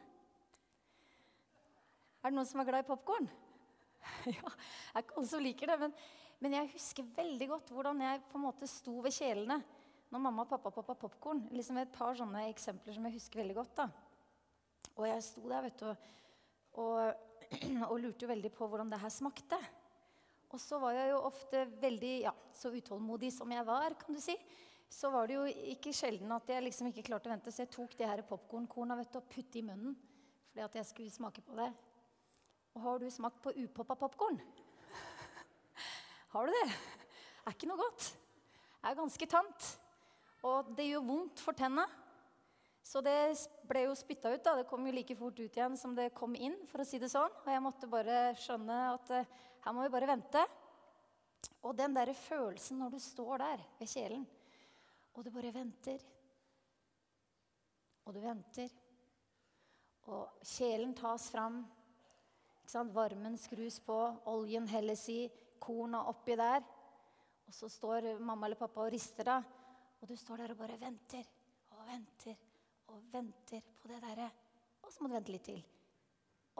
Er 2.24 2.32
det 2.32 2.38
noen 2.38 2.48
som 2.48 2.62
er 2.62 2.68
glad 2.70 2.82
i 2.82 2.88
popkorn? 2.88 3.28
ja, 4.36 4.48
det 4.48 4.94
er 4.94 5.04
ikke 5.04 5.18
alle 5.20 5.28
som 5.28 5.44
liker 5.44 5.70
det. 5.70 5.76
Men, 5.84 5.92
men, 6.40 6.56
jeg 6.56 6.72
husker 6.72 7.10
veldig 7.18 7.50
godt 7.52 7.72
hvordan 7.76 8.00
jeg 8.06 8.24
på 8.30 8.40
en 8.40 8.46
måte 8.46 8.70
sto 8.70 8.96
ved 9.04 9.14
kjelene 9.14 9.60
når 10.12 10.22
mamma 10.22 10.44
og 10.44 10.50
pappa 10.50 10.70
poppa 10.70 10.94
popkorn. 10.98 11.46
Liksom 11.54 11.80
et 11.80 11.94
par 11.94 12.16
sånne 12.18 12.46
eksempler 12.50 12.96
som 12.96 13.08
jeg 13.08 13.16
husker 13.18 13.42
veldig 13.42 13.56
godt. 13.58 13.80
da. 13.82 13.88
Og 14.96 15.08
jeg 15.08 15.24
sto 15.26 15.42
der 15.50 15.66
vet 15.66 15.82
du, 15.82 15.88
og, 16.80 17.00
og 17.90 17.98
lurte 18.00 18.30
veldig 18.30 18.52
på 18.54 18.68
hvordan 18.68 18.92
det 18.92 19.00
her 19.02 19.12
smakte. 19.12 19.58
Og 20.54 20.62
så 20.62 20.78
var 20.80 20.94
jeg 20.94 21.10
jo 21.10 21.24
ofte 21.26 21.64
veldig 21.82 22.14
ja, 22.22 22.32
så 22.54 22.70
utålmodig 22.72 23.32
som 23.34 23.50
jeg 23.52 23.66
var, 23.66 23.96
kan 23.98 24.14
du 24.14 24.22
si. 24.22 24.36
Så 24.88 25.10
var 25.10 25.26
det 25.26 25.34
jo 25.34 25.46
ikke 25.74 25.92
sjelden 25.96 26.30
at 26.32 26.48
jeg 26.48 26.62
liksom 26.62 26.92
ikke 26.92 27.08
klarte 27.08 27.28
å 27.28 27.32
vente, 27.32 27.50
så 27.50 27.64
jeg 27.64 27.72
tok 27.74 27.96
de 27.98 28.06
her 28.06 28.22
popkornkorna 28.28 28.94
og 29.02 29.16
puttet 29.26 29.58
i 29.60 29.66
munnen 29.66 29.96
fordi 30.56 30.64
at 30.64 30.76
jeg 30.78 30.88
skulle 30.88 31.12
smake 31.12 31.42
på 31.44 31.52
det. 31.58 31.66
Og 32.72 32.80
har 32.80 33.00
du 33.02 33.10
smakt 33.12 33.42
på 33.44 33.52
upoppa 33.60 33.92
popkorn? 34.00 34.38
har 36.32 36.48
du 36.48 36.54
det? 36.54 36.68
Er 37.44 37.52
ikke 37.52 37.68
noe 37.68 37.82
godt. 37.82 38.06
Det 38.80 38.88
er 38.88 38.96
ganske 38.96 39.28
tamt. 39.28 39.66
Og 40.44 40.74
det 40.76 40.90
gjør 40.90 41.06
vondt 41.06 41.40
for 41.40 41.56
tenna. 41.56 41.86
Så 42.86 43.00
det 43.02 43.16
ble 43.66 43.86
jo 43.88 43.96
spytta 43.98 44.30
ut. 44.30 44.44
da. 44.44 44.54
Det 44.60 44.68
kom 44.70 44.86
jo 44.86 44.94
like 44.94 45.16
fort 45.18 45.38
ut 45.40 45.56
igjen 45.56 45.76
som 45.76 45.94
det 45.94 46.12
kom 46.14 46.36
inn. 46.36 46.54
for 46.70 46.82
å 46.82 46.86
si 46.86 47.00
det 47.02 47.10
sånn. 47.10 47.32
Og 47.42 47.50
jeg 47.50 47.62
måtte 47.64 47.90
bare 47.90 48.34
skjønne 48.38 48.76
at 48.92 49.10
uh, 49.10 49.26
her 49.64 49.74
må 49.74 49.82
vi 49.82 49.94
bare 49.94 50.10
vente. 50.12 50.44
Og 51.66 51.74
den 51.74 51.94
der 51.96 52.12
følelsen 52.14 52.78
når 52.78 52.94
du 52.94 53.00
står 53.02 53.42
der 53.42 53.62
ved 53.80 53.90
kjelen, 53.90 54.26
og 55.14 55.24
du 55.24 55.30
bare 55.32 55.52
venter 55.54 56.02
Og 58.06 58.14
du 58.14 58.20
venter. 58.22 58.70
Og 60.06 60.44
kjelen 60.46 60.94
tas 60.94 61.26
fram. 61.32 61.64
Varmen 62.94 63.34
skrus 63.38 63.80
på, 63.82 63.96
oljen 64.30 64.66
helles 64.70 65.02
i, 65.10 65.26
korna 65.58 66.04
oppi 66.06 66.36
der. 66.38 66.62
Og 67.46 67.54
så 67.54 67.68
står 67.70 68.12
mamma 68.18 68.46
eller 68.46 68.58
pappa 68.58 68.84
og 68.84 68.92
rister 68.94 69.26
deg. 69.26 69.55
Og 70.00 70.08
du 70.10 70.16
står 70.18 70.42
der 70.42 70.52
og 70.54 70.60
bare 70.60 70.78
venter 70.80 71.24
og 71.76 71.86
venter 71.88 72.36
og 72.92 73.06
venter 73.12 73.64
på 73.80 73.88
det 73.90 74.00
derre 74.04 74.28
Og 74.84 74.92
så 74.92 75.02
må 75.02 75.08
du 75.10 75.16
vente 75.16 75.32
litt 75.34 75.46
til. 75.48 75.62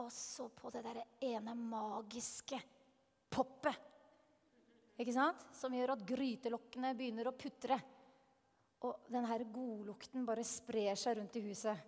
Og 0.02 0.09
så 0.12 0.49
på 0.52 0.71
det 0.75 0.83
derre 0.85 1.05
ene 1.25 1.55
magiske 1.57 2.59
poppet. 3.33 3.76
Ikke 4.97 5.14
sant? 5.14 5.45
Som 5.55 5.76
gjør 5.76 5.95
at 5.95 6.05
grytelokkene 6.09 6.95
begynner 6.97 7.31
å 7.31 7.37
putre. 7.37 7.78
Og 8.85 9.07
den 9.12 9.28
her 9.28 9.45
godlukten 9.52 10.26
bare 10.28 10.45
sprer 10.45 10.99
seg 10.99 11.19
rundt 11.21 11.38
i 11.38 11.45
huset. 11.47 11.78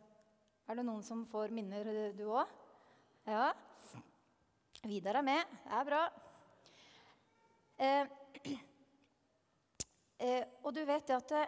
Er 0.69 0.79
det 0.79 0.85
noen 0.87 1.03
som 1.05 1.25
får 1.29 1.53
minner, 1.57 1.91
du 2.17 2.25
òg? 2.29 2.49
Ja. 3.29 3.51
Vidar 4.89 5.19
er 5.21 5.27
med. 5.27 5.59
Det 5.65 5.77
er 5.81 5.89
bra. 5.89 6.03
Eh, 7.79 8.59
Eh, 10.19 10.43
og 10.67 10.75
du 10.75 10.83
vet 10.87 11.11
at 11.15 11.31
det, 11.31 11.45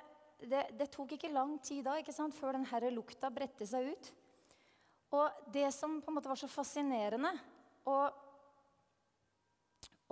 det, 0.46 0.62
det, 0.78 0.88
tok 0.94 1.16
ikke 1.16 1.32
lang 1.34 1.56
tid 1.64 1.82
da 1.86 1.96
ikke 1.98 2.14
sant, 2.14 2.36
før 2.36 2.56
denne 2.56 2.92
lukta 2.94 3.30
bredte 3.34 3.66
seg 3.66 3.90
ut. 3.90 4.10
Og 5.18 5.42
det 5.50 5.66
som 5.74 5.98
på 5.98 6.12
en 6.12 6.18
måte 6.20 6.30
var 6.30 6.38
så 6.38 6.48
fascinerende, 6.50 7.32
og, 7.90 8.14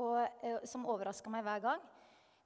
og 0.02 0.18
eh, 0.42 0.64
som 0.66 0.88
overraska 0.90 1.30
meg 1.30 1.46
hver 1.46 1.62
gang, 1.68 1.84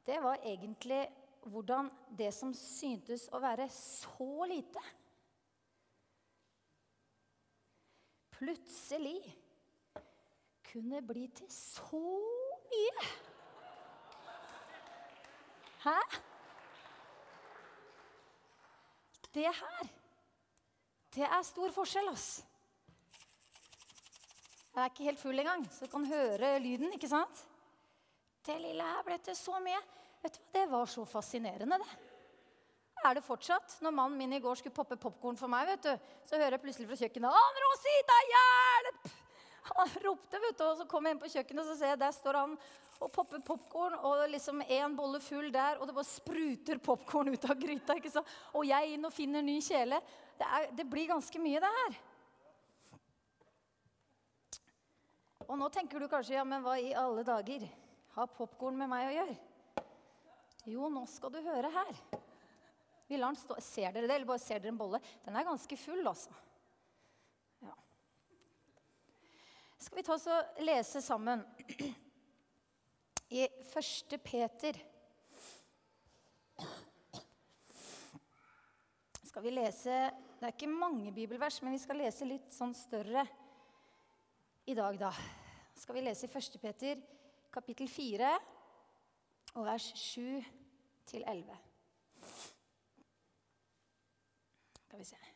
det 0.05 0.19
var 0.21 0.43
egentlig 0.45 1.07
hvordan 1.49 1.89
det 2.19 2.31
som 2.35 2.53
syntes 2.55 3.29
å 3.35 3.41
være 3.43 3.69
så 3.73 4.47
lite 4.51 4.83
Plutselig 8.43 9.21
kunne 10.67 10.99
bli 11.07 11.29
til 11.31 11.47
så 11.55 12.01
mye. 12.73 13.05
Hæ? 15.83 15.99
Det 19.35 19.49
her, 19.49 19.89
det 21.15 21.25
er 21.25 21.43
stor 21.43 21.73
forskjell, 21.73 22.11
ass. 22.13 22.45
Jeg 24.75 24.83
er 24.83 24.91
ikke 24.91 25.09
helt 25.09 25.21
full 25.21 25.39
engang, 25.39 25.65
så 25.73 25.87
du 25.87 25.91
kan 25.91 26.05
høre 26.07 26.59
lyden, 26.63 26.93
ikke 26.93 27.09
sant? 27.09 27.43
Det 28.47 28.61
lille 28.61 28.85
her 28.85 29.03
ble 29.07 29.19
til 29.25 29.37
så 29.37 29.59
mye. 29.65 29.81
Vet 30.23 30.37
du 30.37 30.41
hva, 30.41 30.53
Det 30.53 30.71
var 30.71 30.87
så 30.87 31.05
fascinerende, 31.05 31.79
det. 31.79 31.91
Er 33.05 33.15
det 33.19 33.25
fortsatt? 33.27 33.81
Når 33.83 33.91
mannen 33.91 34.19
min 34.19 34.33
i 34.33 34.41
går 34.41 34.55
skulle 34.55 34.75
poppe 34.75 34.97
popkorn 34.97 35.37
for 35.37 35.51
meg, 35.51 35.67
vet 35.67 35.89
du, 35.89 36.15
så 36.29 36.39
hører 36.39 36.55
jeg 36.55 36.63
plutselig 36.63 36.89
fra 36.89 37.01
kjøkkenet 37.03 37.35
'Ann 37.41 37.61
Rosita, 37.65 38.19
hjelp!' 38.33 39.22
Han 39.63 39.91
ropte, 40.03 40.39
vet 40.43 40.59
du, 40.59 40.65
og 40.67 40.79
så 40.81 40.87
kom 40.91 41.07
jeg 41.07 41.15
inn 41.15 41.21
på 41.23 41.31
kjøkkenet 41.31 41.63
og 41.63 41.69
så 41.71 41.77
ser 41.79 41.93
jeg, 41.93 42.01
der 42.01 42.15
står 42.17 42.39
han 42.41 42.57
og 43.03 43.11
popper 43.15 43.43
popkorn. 43.47 43.95
Og 44.09 44.25
liksom 44.31 44.63
en 44.65 44.97
bolle 44.99 45.21
full 45.23 45.51
der, 45.55 45.79
og 45.79 45.87
det 45.87 45.97
bare 45.97 46.09
spruter 46.09 46.81
popkorn 46.83 47.31
ut 47.33 47.47
av 47.47 47.59
gryta. 47.61 47.99
ikke 47.99 48.11
sant? 48.11 48.33
Og 48.59 48.67
jeg 48.69 48.97
inn 48.97 49.07
og 49.07 49.15
finner 49.15 49.45
ny 49.45 49.59
kjele. 49.63 50.01
Det, 50.39 50.49
er, 50.49 50.67
det 50.75 50.89
blir 50.91 51.11
ganske 51.13 51.43
mye, 51.43 51.63
det 51.63 51.73
her. 51.79 52.01
Og 55.49 55.59
nå 55.59 55.69
tenker 55.75 56.01
du 56.01 56.09
kanskje 56.11 56.39
ja, 56.39 56.45
men 56.49 56.63
hva 56.65 56.79
i 56.81 56.95
alle 56.97 57.25
dager 57.27 57.67
har 58.17 58.35
popkorn 58.37 58.79
med 58.79 58.91
meg 58.91 59.11
å 59.11 59.17
gjøre? 59.19 59.39
Jo, 60.71 60.87
nå 60.91 61.03
skal 61.11 61.33
du 61.35 61.41
høre 61.43 61.71
her. 61.75 61.97
Vi 63.11 63.19
lar 63.19 63.35
den 63.35 63.41
stå. 63.43 63.59
Ser 63.61 63.91
dere 63.93 64.07
det, 64.07 64.15
eller 64.15 64.29
bare 64.29 64.43
ser 64.43 64.63
dere 64.63 64.73
en 64.73 64.79
bolle? 64.81 65.03
Den 65.27 65.37
er 65.37 65.47
ganske 65.47 65.79
full, 65.79 66.03
altså. 66.07 66.33
Skal 69.83 69.99
vi 69.99 70.03
ta 70.07 70.15
oss 70.15 70.29
og 70.31 70.61
lese 70.63 71.01
sammen 71.03 71.41
i 73.35 73.43
1. 73.43 74.15
Peter. 74.23 74.79
Skal 79.27 79.43
vi 79.43 79.55
lese 79.55 79.97
Det 80.39 80.47
er 80.47 80.55
ikke 80.55 80.69
mange 80.71 81.13
bibelvers, 81.15 81.61
men 81.63 81.75
vi 81.75 81.83
skal 81.83 81.99
lese 82.03 82.27
litt 82.29 82.51
sånn 82.55 82.75
større 82.75 83.25
i 84.67 84.75
dag, 84.75 84.99
da. 84.99 85.11
Skal 85.79 85.99
vi 85.99 86.07
lese 86.07 86.27
i 86.27 86.31
1. 86.31 86.59
Peter 86.63 87.03
kapittel 87.53 87.91
4 87.91 88.33
og 89.55 89.67
vers 89.67 89.91
7 89.99 90.43
til 91.11 91.27
11. 91.27 91.59
Skal 94.87 94.99
vi 94.99 95.11
se. 95.15 95.32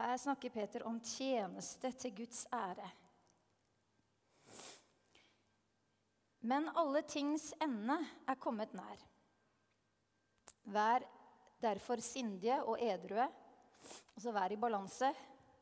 Her 0.00 0.16
snakker 0.16 0.48
Peter 0.48 0.82
om 0.88 0.96
tjeneste 1.04 1.90
til 1.92 2.14
Guds 2.16 2.46
ære. 2.56 2.86
Men 6.40 6.70
alle 6.72 7.02
tings 7.04 7.50
ende 7.60 7.98
er 8.24 8.38
kommet 8.40 8.72
nær. 8.72 9.02
Vær 10.72 11.04
derfor 11.60 12.00
sindige 12.00 12.56
og 12.64 12.80
edrue, 12.80 13.28
altså 14.16 14.32
vær 14.32 14.56
i 14.56 14.60
balanse, 14.64 15.12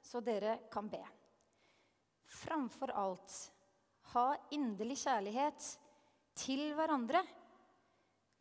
så 0.07 0.23
dere 0.23 0.61
kan 0.71 0.87
be. 0.87 1.03
Framfor 2.31 2.95
alt, 2.95 3.37
ha 4.15 4.27
inderlig 4.55 5.01
kjærlighet 5.03 5.71
til 6.39 6.69
hverandre, 6.79 7.27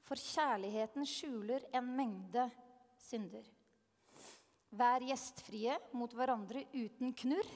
for 0.05 0.29
kjærligheten 0.29 1.09
skjuler 1.09 1.71
en 1.73 1.95
mengde 1.97 2.51
synder. 3.01 3.56
Vær 4.75 5.03
gjestfrie 5.07 5.77
mot 5.95 6.11
hverandre 6.11 6.65
uten 6.75 7.13
knurr. 7.15 7.49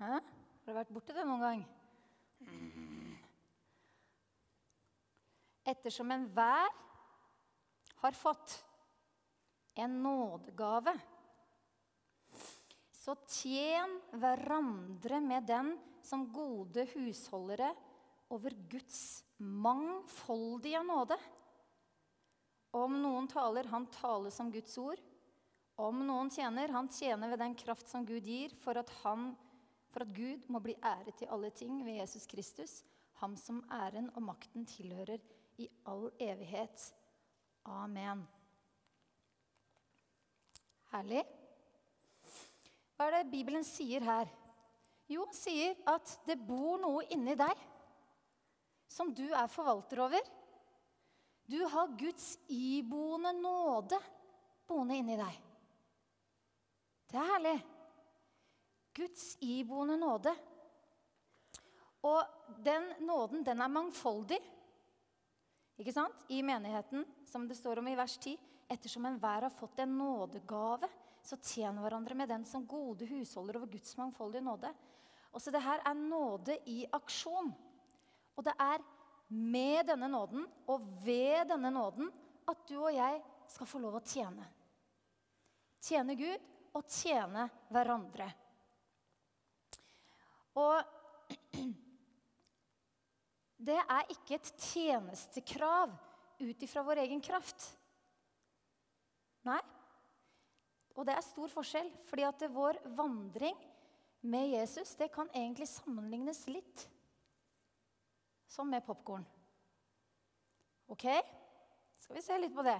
Hæ? 0.00 0.18
Har 0.18 0.74
du 0.74 0.78
vært 0.80 0.90
borti 0.92 1.14
det 1.14 1.24
noen 1.28 1.44
gang? 1.44 1.62
Ettersom 5.66 6.10
enhver 6.14 6.72
har 8.02 8.18
fått 8.18 8.56
en 9.78 9.96
nådegave, 10.02 10.94
så 12.90 13.14
tjen 13.30 13.96
hverandre 14.18 15.20
med 15.22 15.46
den 15.46 15.72
som 16.06 16.26
gode 16.34 16.86
husholdere 16.94 17.70
over 18.34 18.54
Guds 18.70 19.22
mangfoldige 19.38 20.82
nåde. 20.86 21.18
Om 22.76 22.98
noen 23.00 23.28
taler, 23.30 23.68
han 23.72 23.86
taler 23.94 24.32
som 24.34 24.50
Guds 24.52 24.76
ord. 24.80 25.00
Om 25.80 26.02
noen 26.08 26.28
tjener, 26.32 26.72
han 26.72 26.88
tjener 26.92 27.32
ved 27.32 27.40
den 27.40 27.54
kraft 27.56 27.88
som 27.88 28.04
Gud 28.08 28.24
gir, 28.28 28.52
for 28.60 28.76
at, 28.80 28.90
han, 29.02 29.30
for 29.92 30.04
at 30.04 30.12
Gud 30.16 30.44
må 30.52 30.60
bli 30.64 30.76
æret 30.84 31.24
i 31.24 31.28
alle 31.32 31.50
ting 31.56 31.82
ved 31.84 32.00
Jesus 32.00 32.28
Kristus, 32.28 32.78
ham 33.20 33.36
som 33.40 33.62
æren 33.72 34.10
og 34.14 34.24
makten 34.28 34.64
tilhører 34.68 35.22
i 35.60 35.68
all 35.88 36.10
evighet. 36.20 36.90
Amen. 37.64 38.24
Herlig. 40.92 41.24
Hva 42.96 43.08
er 43.08 43.18
det 43.18 43.32
Bibelen 43.32 43.64
sier 43.66 44.04
her? 44.04 44.28
Jo, 45.08 45.24
han 45.24 45.36
sier 45.36 45.76
at 45.88 46.12
det 46.26 46.38
bor 46.44 46.80
noe 46.82 47.04
inni 47.14 47.36
deg 47.38 47.64
som 48.90 49.12
du 49.14 49.26
er 49.28 49.48
forvalter 49.52 50.00
over. 50.06 50.35
Du 51.46 51.60
har 51.64 51.94
Guds 51.98 52.38
iboende 52.50 53.32
nåde 53.38 54.00
boende 54.66 54.98
inni 54.98 55.16
deg. 55.18 55.38
Det 57.06 57.18
er 57.20 57.30
herlig. 57.30 57.56
Guds 58.96 59.36
iboende 59.44 59.96
nåde. 60.00 60.32
Og 62.06 62.58
den 62.64 62.88
nåden, 63.06 63.44
den 63.46 63.62
er 63.62 63.72
mangfoldig. 63.72 64.38
Ikke 65.76 65.92
sant? 65.92 66.24
I 66.32 66.40
menigheten, 66.46 67.04
som 67.28 67.44
det 67.48 67.58
står 67.58 67.82
om 67.82 67.88
i 67.90 67.96
vers 67.98 68.16
10, 68.18 68.36
ettersom 68.72 69.06
enhver 69.06 69.46
har 69.46 69.54
fått 69.54 69.82
en 69.84 69.96
nådegave, 69.98 70.88
så 71.22 71.36
tjener 71.42 71.82
hverandre 71.82 72.16
med 72.18 72.30
den 72.30 72.44
som 72.46 72.66
gode 72.66 73.06
husholder 73.10 73.58
over 73.58 73.70
Guds 73.70 73.96
mangfoldige 73.98 74.44
nåde. 74.46 74.70
Også 75.34 75.52
det 75.52 75.62
her 75.62 75.82
er 75.84 75.98
nåde 75.98 76.56
i 76.70 76.84
aksjon. 76.96 77.52
Og 78.36 78.46
det 78.46 78.54
er 78.62 78.82
med 79.28 79.86
denne 79.88 80.08
nåden 80.10 80.44
og 80.70 80.84
ved 81.04 81.48
denne 81.50 81.70
nåden 81.74 82.10
at 82.46 82.62
du 82.68 82.76
og 82.78 82.92
jeg 82.94 83.20
skal 83.50 83.68
få 83.68 83.80
lov 83.82 83.98
å 83.98 84.04
tjene. 84.06 84.46
Tjene 85.82 86.16
Gud 86.18 86.44
og 86.76 86.90
tjene 86.90 87.46
hverandre. 87.72 88.28
Og 90.56 91.56
det 93.68 93.78
er 93.82 94.12
ikke 94.14 94.38
et 94.38 94.52
tjenestekrav 94.70 95.94
ut 96.40 96.66
ifra 96.66 96.84
vår 96.86 97.02
egen 97.06 97.22
kraft. 97.24 97.70
Nei. 99.46 99.60
Og 100.96 101.04
det 101.04 101.12
er 101.12 101.24
stor 101.24 101.50
forskjell, 101.52 101.90
fordi 102.08 102.24
at 102.24 102.44
vår 102.52 102.78
vandring 102.96 103.56
med 104.26 104.48
Jesus 104.54 104.94
det 104.96 105.10
kan 105.12 105.28
egentlig 105.34 105.68
sammenlignes 105.68 106.46
litt 106.48 106.86
som 108.48 108.68
med 108.70 108.84
popkorn. 108.86 109.26
OK? 110.92 111.06
Skal 111.98 112.16
vi 112.16 112.22
se 112.22 112.38
litt 112.38 112.54
på 112.54 112.64
det. 112.66 112.78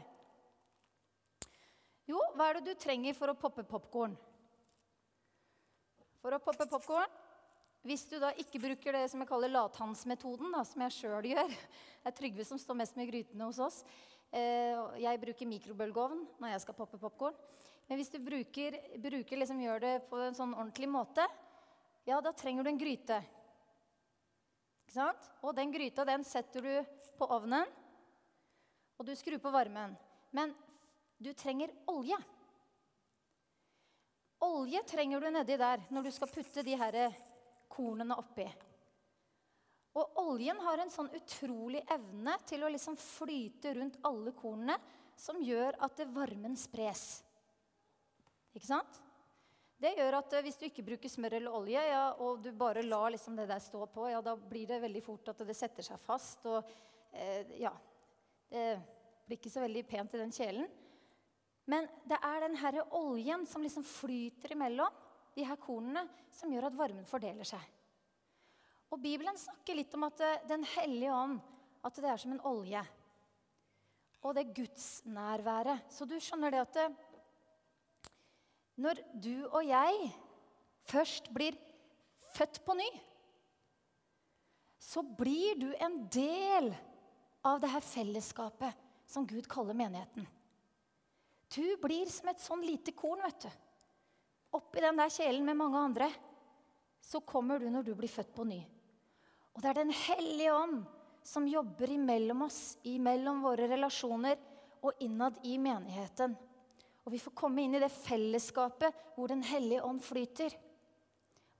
Jo, 2.07 2.21
hva 2.39 2.49
er 2.49 2.59
det 2.59 2.71
du 2.71 2.79
trenger 2.79 3.17
for 3.19 3.33
å 3.33 3.39
poppe 3.39 3.65
popkorn? 3.67 4.15
For 6.23 6.35
å 6.35 6.43
poppe 6.43 6.69
popkorn 6.71 7.23
hvis 7.87 8.07
du 8.11 8.17
da 8.19 8.33
ikke 8.35 8.59
bruker 8.59 8.97
det 8.97 9.05
som 9.13 9.21
jeg 9.23 9.31
kaller 9.31 9.53
lathandsmetoden, 9.53 10.55
som 10.67 10.83
jeg 10.87 10.95
sjøl 10.97 11.29
gjør 11.31 11.53
Det 12.03 12.11
er 12.11 12.15
Trygve 12.15 12.47
som 12.47 12.59
står 12.59 12.79
mest 12.81 12.97
med 12.99 13.07
grytene 13.11 13.47
hos 13.47 13.61
oss. 13.63 13.77
Eh, 14.35 14.75
jeg 15.03 15.21
bruker 15.23 15.49
mikrobølgeovn 15.51 16.25
når 16.43 16.55
jeg 16.55 16.65
skal 16.65 16.77
poppe 16.79 16.99
popkorn. 17.03 17.35
Men 17.87 18.01
hvis 18.01 18.11
du 18.11 18.19
bruker, 18.23 18.75
bruker 19.03 19.39
liksom, 19.39 19.63
gjør 19.63 19.83
det 19.83 19.95
på 20.11 20.19
en 20.19 20.35
sånn 20.35 20.55
ordentlig 20.57 20.89
måte, 20.91 21.27
ja, 22.07 22.19
da 22.23 22.33
trenger 22.35 22.67
du 22.67 22.73
en 22.73 22.81
gryte. 22.81 23.21
Ikke 24.87 24.95
sant? 24.95 25.27
Og 25.43 25.51
den 25.59 25.73
gryta 25.75 26.05
den 26.07 26.23
setter 26.23 26.63
du 26.63 26.95
på 27.19 27.27
ovnen, 27.35 27.67
og 28.97 29.09
du 29.09 29.13
skrur 29.19 29.41
på 29.43 29.51
varmen. 29.51 29.97
Men 30.31 30.53
du 31.19 31.33
trenger 31.35 31.73
olje. 31.91 32.17
Olje 34.47 34.83
trenger 34.87 35.21
du 35.21 35.33
nedi 35.35 35.57
der 35.59 35.83
når 35.91 36.07
du 36.07 36.13
skal 36.15 36.31
putte 36.31 36.63
de 36.63 36.77
her 36.79 37.01
kornene 37.73 38.15
oppi. 38.15 38.47
Og 39.97 40.21
oljen 40.23 40.61
har 40.61 40.79
en 40.79 40.93
sånn 40.93 41.11
utrolig 41.17 41.81
evne 41.91 42.37
til 42.47 42.63
å 42.63 42.71
liksom 42.71 42.99
flyte 43.01 43.75
rundt 43.79 43.99
alle 44.07 44.35
kornene, 44.37 44.77
som 45.17 45.41
gjør 45.41 45.79
at 45.83 46.03
varmen 46.13 46.55
spres. 46.61 47.25
Ikke 48.55 48.69
sant? 48.69 49.01
Det 49.77 49.93
gjør 49.99 50.17
at 50.19 50.33
eh, 50.39 50.45
hvis 50.47 50.57
du 50.61 50.67
ikke 50.69 50.85
bruker 50.87 51.13
smør 51.13 51.37
eller 51.39 51.57
olje, 51.59 51.83
ja, 51.91 52.07
og 52.25 52.41
du 52.45 52.49
bare 52.57 52.85
lar 52.87 53.11
liksom 53.13 53.37
det 53.37 53.49
der 53.51 53.61
stå 53.61 53.85
på, 53.93 54.09
ja, 54.09 54.23
da 54.25 54.37
blir 54.37 54.69
det 54.71 54.81
veldig 54.87 55.03
fort 55.05 55.29
at 55.33 55.45
det 55.45 55.57
setter 55.57 55.85
seg 55.85 56.01
fast. 56.01 56.47
Og 56.49 56.63
eh, 57.13 57.57
ja 57.61 57.75
Det 58.49 58.67
blir 59.27 59.41
ikke 59.41 59.53
så 59.53 59.65
veldig 59.65 59.83
pent 59.89 60.15
i 60.15 60.23
den 60.23 60.33
kjelen. 60.33 60.69
Men 61.67 61.89
det 62.07 62.19
er 62.23 62.45
den 62.45 62.57
herre 62.61 62.85
oljen 62.95 63.45
som 63.51 63.65
liksom 63.65 63.85
flyter 63.85 64.55
imellom 64.55 65.03
de 65.37 65.45
her 65.45 65.59
kornene, 65.61 66.07
som 66.33 66.53
gjør 66.53 66.71
at 66.71 66.79
varmen 66.79 67.09
fordeler 67.09 67.45
seg. 67.45 67.61
Og 68.95 69.03
Bibelen 69.03 69.37
snakker 69.37 69.77
litt 69.77 69.93
om 69.99 70.07
at 70.07 70.23
eh, 70.25 70.45
Den 70.49 70.65
hellige 70.77 71.13
ånd 71.13 71.41
at 71.87 71.99
det 72.01 72.09
er 72.11 72.23
som 72.23 72.33
en 72.35 72.45
olje. 72.49 72.81
Og 74.25 74.33
det 74.35 74.49
gudsnærværet. 74.57 75.85
Så 75.93 76.07
du 76.09 76.17
skjønner 76.23 76.55
det 76.55 76.63
at 76.65 76.79
eh, 76.83 76.97
når 78.77 79.01
du 79.13 79.47
og 79.49 79.63
jeg 79.65 80.11
først 80.87 81.31
blir 81.35 81.57
født 82.37 82.61
på 82.65 82.77
ny, 82.79 82.89
så 84.79 85.03
blir 85.03 85.59
du 85.59 85.71
en 85.83 86.03
del 86.13 86.71
av 87.47 87.61
det 87.63 87.71
her 87.73 87.85
fellesskapet 87.85 88.85
som 89.09 89.27
Gud 89.27 89.49
kaller 89.51 89.77
menigheten. 89.77 90.27
Du 91.51 91.65
blir 91.83 92.11
som 92.11 92.29
et 92.31 92.43
sånn 92.43 92.63
lite 92.67 92.93
korn, 92.95 93.23
vet 93.25 93.47
du 93.47 93.51
oppi 94.57 94.81
den 94.81 94.97
der 95.01 95.13
kjelen 95.13 95.45
med 95.47 95.59
mange 95.59 95.81
andre, 95.81 96.09
så 97.01 97.21
kommer 97.21 97.61
du 97.61 97.69
når 97.71 97.87
du 97.87 97.95
blir 97.99 98.11
født 98.11 98.33
på 98.35 98.47
ny. 98.49 98.61
Og 99.55 99.63
det 99.63 99.71
er 99.71 99.81
Den 99.83 99.93
hellige 99.95 100.55
ånd 100.55 100.83
som 101.27 101.49
jobber 101.49 101.91
imellom 101.91 102.45
oss, 102.47 102.77
imellom 102.85 103.43
våre 103.45 103.69
relasjoner 103.71 104.39
og 104.83 105.01
innad 105.03 105.39
i 105.45 105.57
menigheten. 105.59 106.37
Og 107.07 107.15
vi 107.15 107.23
får 107.23 107.37
komme 107.39 107.63
inn 107.63 107.77
i 107.79 107.83
det 107.83 107.93
fellesskapet 107.95 108.95
hvor 109.15 109.31
Den 109.31 109.45
hellige 109.47 109.85
ånd 109.87 110.03
flyter. 110.03 110.51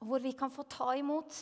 Og 0.03 0.11
hvor 0.11 0.25
vi 0.25 0.35
kan 0.37 0.51
få 0.53 0.67
ta 0.69 0.91
imot. 0.99 1.39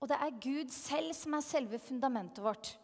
Og 0.00 0.08
det 0.08 0.18
er 0.20 0.36
Gud 0.42 0.70
selv 0.72 1.14
som 1.16 1.34
er 1.36 1.44
selve 1.44 1.80
fundamentet 1.82 2.44
vårt. 2.44 2.74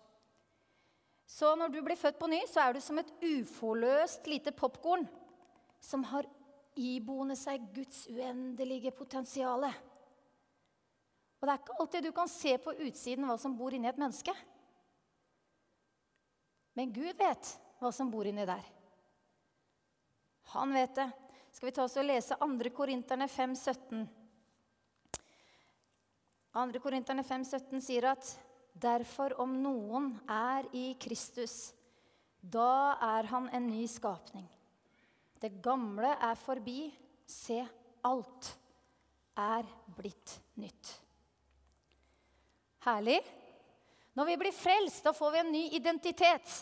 Så 1.26 1.54
når 1.58 1.72
du 1.72 1.80
blir 1.82 1.98
født 1.98 2.18
på 2.20 2.28
ny, 2.30 2.40
så 2.48 2.62
er 2.62 2.76
du 2.76 2.80
som 2.80 2.98
et 3.00 3.12
uforløst 3.24 4.28
lite 4.30 4.52
popkorn 4.54 5.06
som 5.82 6.04
har 6.06 6.28
iboende 6.76 7.36
seg 7.38 7.64
Guds 7.74 8.04
uendelige 8.12 8.92
potensial. 8.94 9.66
Og 11.36 11.48
det 11.48 11.52
er 11.52 11.60
ikke 11.60 11.78
alltid 11.80 12.06
du 12.06 12.12
kan 12.14 12.30
se 12.30 12.54
på 12.62 12.76
utsiden 12.86 13.26
hva 13.28 13.36
som 13.40 13.56
bor 13.58 13.74
inni 13.74 13.90
et 13.90 14.00
menneske. 14.00 14.32
Men 16.76 16.92
Gud 16.92 17.16
vet 17.18 17.52
hva 17.80 17.92
som 17.92 18.12
bor 18.12 18.28
inni 18.28 18.46
der. 18.48 18.75
Han 20.54 20.72
vet 20.72 20.94
det. 20.94 21.10
Skal 21.52 21.70
vi 21.70 21.74
ta 21.74 21.86
oss 21.86 21.96
og 21.96 22.04
lese 22.06 22.36
2. 22.38 22.70
Korinterne 22.76 23.28
5, 23.28 23.54
17? 23.56 24.02
2. 26.52 26.82
Korinterne 26.84 27.24
5, 27.24 27.46
17 27.48 27.80
sier 27.84 28.10
at 28.12 28.28
derfor 28.76 29.34
om 29.40 29.56
noen 29.62 30.12
er 30.28 30.68
i 30.76 30.90
Kristus, 31.00 31.72
da 32.40 32.96
er 33.02 33.28
han 33.32 33.48
en 33.56 33.66
ny 33.70 33.86
skapning. 33.90 34.46
Det 35.40 35.56
gamle 35.64 36.12
er 36.14 36.36
forbi. 36.38 36.92
Se, 37.26 37.58
alt 38.06 38.52
er 39.36 39.66
blitt 39.96 40.36
nytt. 40.62 40.92
Herlig. 42.86 43.18
Når 44.16 44.28
vi 44.30 44.36
blir 44.40 44.54
frelst, 44.54 45.02
da 45.04 45.12
får 45.12 45.32
vi 45.34 45.40
en 45.42 45.52
ny 45.52 45.64
identitet. 45.76 46.52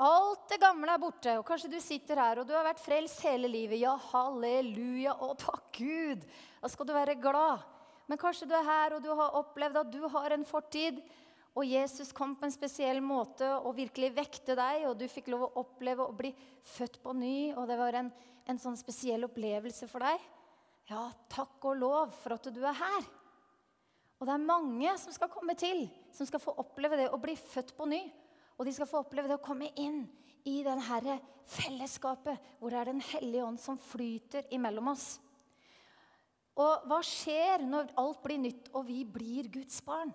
Alt 0.00 0.46
det 0.48 0.60
gamle 0.62 0.94
er 0.94 1.00
borte. 1.02 1.34
Og 1.36 1.44
kanskje 1.44 1.68
du 1.74 1.80
sitter 1.84 2.16
her 2.20 2.40
og 2.40 2.48
du 2.48 2.54
har 2.56 2.64
vært 2.64 2.80
frelst 2.80 3.20
hele 3.26 3.50
livet. 3.52 3.82
Ja, 3.82 3.92
halleluja, 4.10 5.18
og 5.20 5.36
takk 5.42 5.68
Gud. 5.76 6.24
Da 6.62 6.70
skal 6.72 6.88
du 6.88 6.94
være 6.96 7.18
glad. 7.20 7.66
Men 8.08 8.18
kanskje 8.18 8.48
du 8.48 8.54
er 8.56 8.64
her 8.64 8.96
og 8.96 9.04
du 9.04 9.10
har 9.12 9.36
opplevd 9.38 9.82
at 9.82 9.92
du 9.92 10.00
har 10.08 10.34
en 10.34 10.46
fortid, 10.48 11.02
Og 11.54 11.66
Jesus 11.66 12.12
kom 12.14 12.36
på 12.38 12.46
en 12.46 12.54
spesiell 12.54 13.00
måte 13.02 13.46
og 13.58 13.74
virkelig 13.74 14.12
vekte 14.14 14.54
deg, 14.54 14.84
og 14.86 14.98
du 15.00 15.08
fikk 15.10 15.32
lov 15.32 15.48
å 15.48 15.64
oppleve 15.64 16.06
å 16.06 16.14
bli 16.14 16.30
født 16.76 17.00
på 17.02 17.14
ny, 17.18 17.52
og 17.58 17.66
det 17.66 17.78
var 17.80 17.98
en, 17.98 18.10
en 18.46 18.60
sånn 18.60 18.78
spesiell 18.78 19.26
opplevelse 19.26 19.88
for 19.90 20.06
deg. 20.06 20.22
Ja, 20.90 21.08
takk 21.30 21.66
og 21.66 21.80
lov 21.80 22.14
for 22.22 22.36
at 22.36 22.46
du 22.54 22.62
er 22.62 22.78
her. 22.78 23.08
Og 24.20 24.28
det 24.28 24.34
er 24.36 24.46
mange 24.46 24.94
som 25.02 25.14
skal 25.14 25.30
komme 25.32 25.56
til, 25.58 25.88
som 26.14 26.28
skal 26.28 26.42
få 26.42 26.54
oppleve 26.60 26.98
det 27.00 27.08
å 27.10 27.18
bli 27.18 27.34
født 27.34 27.74
på 27.74 27.88
ny. 27.90 28.02
Og 28.60 28.66
de 28.68 28.74
skal 28.76 28.88
få 28.90 29.00
oppleve 29.00 29.30
det 29.30 29.38
å 29.38 29.42
komme 29.42 29.70
inn 29.80 30.02
i 30.44 30.58
det 30.64 30.76
herre 30.84 31.16
fellesskapet 31.48 32.52
hvor 32.60 32.72
det 32.72 32.80
er 32.82 32.90
Den 32.92 33.02
hellige 33.14 33.46
ånd 33.46 33.60
som 33.60 33.80
flyter 33.80 34.50
imellom 34.52 34.92
oss. 34.92 35.14
Og 36.60 36.84
hva 36.90 36.98
skjer 37.06 37.64
når 37.64 37.94
alt 38.00 38.20
blir 38.20 38.42
nytt 38.42 38.68
og 38.76 38.84
vi 38.90 39.00
blir 39.08 39.48
Guds 39.52 39.80
barn? 39.86 40.12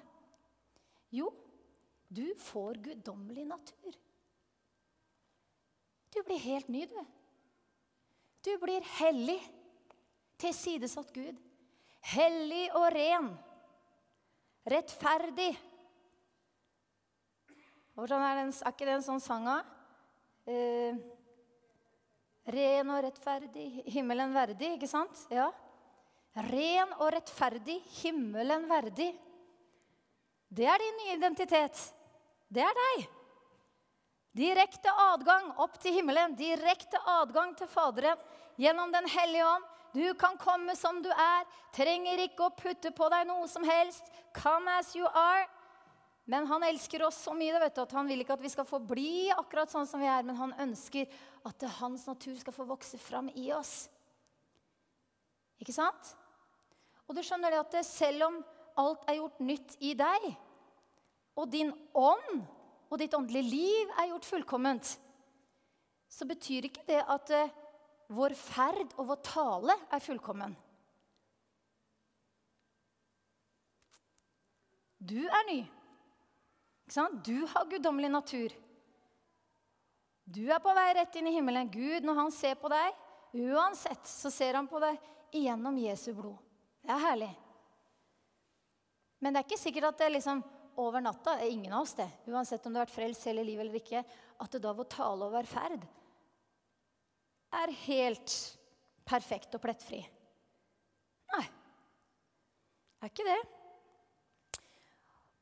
Jo, 1.10 1.31
du 2.05 2.36
får 2.38 2.77
guddommelig 2.86 3.47
natur. 3.49 3.97
Du 6.13 6.21
blir 6.23 6.39
helt 6.45 6.69
ny, 6.69 6.86
du. 6.86 6.99
Du 8.45 8.53
blir 8.62 8.86
hellig, 8.99 9.39
tilsidesatt 10.38 11.10
Gud. 11.15 11.39
Hellig 12.13 12.67
og 12.77 12.91
ren. 12.93 13.31
Rettferdig. 14.69 15.55
Hvordan 17.95 18.23
er, 18.27 18.41
den, 18.41 18.49
er 18.51 18.73
ikke 18.73 18.88
det 18.89 18.95
en 18.97 19.05
sånn 19.05 19.21
sang? 19.23 19.45
Eh, 20.51 20.97
ren 22.51 22.89
og 22.91 23.05
rettferdig, 23.05 23.67
himmelen 23.88 24.36
verdig, 24.36 24.73
ikke 24.75 24.89
sant? 24.91 25.21
Ja. 25.31 25.47
Ren 26.51 26.91
og 26.97 27.13
rettferdig, 27.15 27.77
himmelen 28.01 28.67
verdig. 28.67 29.13
Det 30.51 30.67
er 30.67 30.84
din 30.84 30.99
nye 30.99 31.15
identitet. 31.15 31.79
Det 32.51 32.63
er 32.67 32.75
deg. 32.81 33.08
Direkte 34.36 34.91
adgang 35.13 35.53
opp 35.63 35.79
til 35.79 35.95
himmelen, 35.95 36.36
direkte 36.36 36.99
adgang 37.08 37.55
til 37.55 37.71
Faderen 37.71 38.19
gjennom 38.60 38.91
Den 38.91 39.08
hellige 39.08 39.47
ånd. 39.47 39.71
Du 39.95 40.13
kan 40.19 40.36
komme 40.36 40.75
som 40.75 40.99
du 40.99 41.08
er, 41.08 41.45
trenger 41.71 42.19
ikke 42.25 42.49
å 42.49 42.55
putte 42.60 42.91
på 42.91 43.08
deg 43.13 43.29
noe 43.29 43.47
som 43.47 43.63
helst. 43.63 44.12
Come 44.36 44.67
as 44.75 44.91
you 44.91 45.08
are. 45.08 45.47
Men 46.26 46.48
han 46.50 46.64
elsker 46.66 47.04
oss 47.06 47.20
så 47.22 47.36
mye 47.38 47.54
du, 47.54 47.82
at 47.82 47.92
han 47.94 48.08
vil 48.10 48.24
ikke 48.24 48.34
at 48.34 48.42
vi 48.42 48.50
skal 48.50 48.66
få 48.66 48.80
bli 48.82 49.30
akkurat 49.36 49.70
sånn 49.70 49.86
som 49.86 50.02
vi 50.02 50.10
er, 50.10 50.26
men 50.26 50.38
han 50.40 50.56
ønsker 50.66 51.12
at 51.46 51.68
hans 51.78 52.08
natur 52.10 52.34
skal 52.42 52.56
få 52.56 52.66
vokse 52.66 52.98
fram 52.98 53.30
i 53.38 53.52
oss. 53.54 53.86
Ikke 55.62 55.76
sant? 55.76 56.16
Og 57.06 57.14
du 57.14 57.22
skjønner 57.22 57.54
det 57.54 57.62
at 57.62 57.78
selv 57.86 58.26
om 58.30 58.40
alt 58.82 59.06
er 59.06 59.20
gjort 59.20 59.44
nytt 59.46 59.78
i 59.86 59.94
deg, 59.98 60.28
og 61.38 61.52
din 61.52 61.70
ånd 61.94 62.42
og 62.90 62.98
ditt 63.00 63.14
åndelige 63.14 63.52
liv 63.52 63.94
er 64.00 64.10
gjort 64.10 64.28
fullkomment, 64.28 64.96
så 66.10 66.26
betyr 66.26 66.70
ikke 66.70 66.86
det 66.88 67.02
at 67.02 67.32
uh, 67.36 67.54
vår 68.16 68.36
ferd 68.38 68.94
og 68.96 69.10
vår 69.10 69.22
tale 69.26 69.78
er 69.94 70.04
fullkommen. 70.04 70.54
Du 75.06 75.20
er 75.22 75.50
ny. 75.52 75.60
Du 77.26 77.45
har 77.50 77.65
guddommelig 77.69 78.12
natur. 78.12 78.54
Du 80.26 80.43
er 80.50 80.62
på 80.62 80.74
vei 80.74 80.88
rett 80.98 81.15
inn 81.17 81.30
i 81.30 81.36
himmelen. 81.36 81.69
Gud, 81.69 82.06
når 82.06 82.19
han 82.19 82.32
ser 82.34 82.56
på 82.62 82.69
deg, 82.71 82.93
uansett, 83.34 84.06
så 84.10 84.32
ser 84.34 84.58
han 84.58 84.69
på 84.69 84.82
deg 84.82 84.98
igjennom 85.36 85.78
Jesu 85.82 86.12
blod. 86.13 86.38
Det 86.86 86.93
er 86.93 87.02
herlig. 87.02 87.32
Men 89.19 89.34
det 89.34 89.41
er 89.41 89.48
ikke 89.48 89.62
sikkert 89.62 89.89
at 89.89 90.00
det 90.02 90.08
er 90.08 90.15
liksom 90.17 90.43
over 90.82 91.02
natta 91.02 91.38
det 91.38 91.48
er 91.48 91.54
ingen 91.56 91.74
av 91.74 91.86
oss 91.86 91.95
det, 91.95 92.08
uansett 92.28 92.65
om 92.67 92.74
du 92.74 92.80
har 92.80 92.86
vært 92.86 92.95
frelst 92.98 93.28
hele 93.30 93.45
livet 93.48 93.63
eller 93.63 93.80
ikke, 93.80 94.02
at 94.43 94.52
det 94.52 94.60
da 94.63 94.74
vår 94.76 94.89
tale 94.91 95.28
og 95.28 95.36
vår 95.38 95.48
ferd 95.48 95.86
er 97.56 97.71
helt 97.86 98.34
perfekt 99.08 99.56
og 99.56 99.63
plettfri. 99.63 100.02
Nei, 101.32 101.45
det 101.45 103.08
er 103.08 103.13
ikke 103.13 103.28
det. 103.30 103.39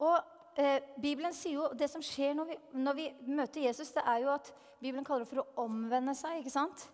Og 0.03 0.42
eh, 0.59 0.83
Bibelen 0.97 1.33
sier 1.35 1.59
jo 1.59 1.69
Det 1.77 1.89
som 1.91 2.03
skjer 2.03 2.35
når 2.37 2.51
vi, 2.51 2.57
når 2.85 2.97
vi, 2.97 3.07
møter 3.27 3.65
Jesus, 3.67 3.93
det 3.95 4.03
er 4.05 4.23
jo 4.25 4.33
at 4.33 4.51
Bibelen 4.81 5.05
kaller 5.07 5.25
det 5.25 5.31
for 5.31 5.43
å 5.43 5.65
omvende 5.65 6.15
seg. 6.17 6.39
ikke 6.39 6.53
sant? 6.53 6.87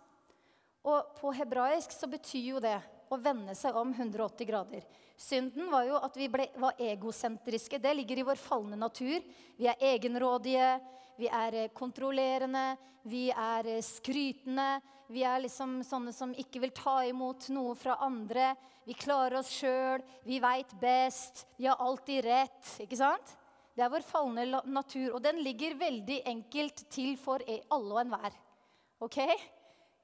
Og 0.88 1.16
på 1.20 1.34
hebraisk 1.36 1.92
så 1.92 2.08
betyr 2.08 2.46
jo 2.54 2.64
det 2.64 2.78
å 3.10 3.18
vende 3.20 3.56
seg 3.58 3.76
om 3.78 3.92
180 3.92 4.48
grader. 4.48 4.86
Synden 5.20 5.68
var 5.72 5.88
jo 5.88 5.98
at 6.00 6.16
vi 6.18 6.30
ble, 6.32 6.46
var 6.62 6.78
egosentriske. 6.80 7.82
Det 7.82 7.96
ligger 7.98 8.22
i 8.22 8.28
vår 8.30 8.40
falne 8.40 8.78
natur. 8.80 9.26
Vi 9.58 9.68
er 9.68 9.82
egenrådige, 9.96 10.70
vi 11.20 11.28
er 11.28 11.58
eh, 11.66 11.74
kontrollerende, 11.76 12.78
vi 13.10 13.28
er 13.34 13.68
eh, 13.68 13.84
skrytende. 13.84 14.78
Vi 15.10 15.24
er 15.26 15.42
liksom 15.42 15.80
sånne 15.82 16.14
som 16.14 16.36
ikke 16.38 16.62
vil 16.62 16.74
ta 16.78 17.00
imot 17.10 17.48
noe 17.50 17.74
fra 17.76 17.98
andre. 18.06 18.54
Vi 18.86 18.94
klarer 18.94 19.40
oss 19.40 19.50
sjøl, 19.50 20.04
vi 20.22 20.38
veit 20.42 20.70
best, 20.80 21.48
vi 21.58 21.66
har 21.66 21.82
alltid 21.82 22.22
rett. 22.28 22.76
Ikke 22.86 23.00
sant? 23.00 23.34
Det 23.80 23.86
er 23.86 23.92
vår 23.94 24.04
falne 24.04 24.44
natur, 24.68 25.14
og 25.16 25.22
den 25.24 25.38
ligger 25.40 25.78
veldig 25.80 26.18
enkelt 26.28 26.82
til 26.92 27.14
for 27.16 27.40
e, 27.48 27.62
alle 27.72 27.94
og 27.94 28.00
enhver. 28.02 28.34
Ok? 29.00 29.16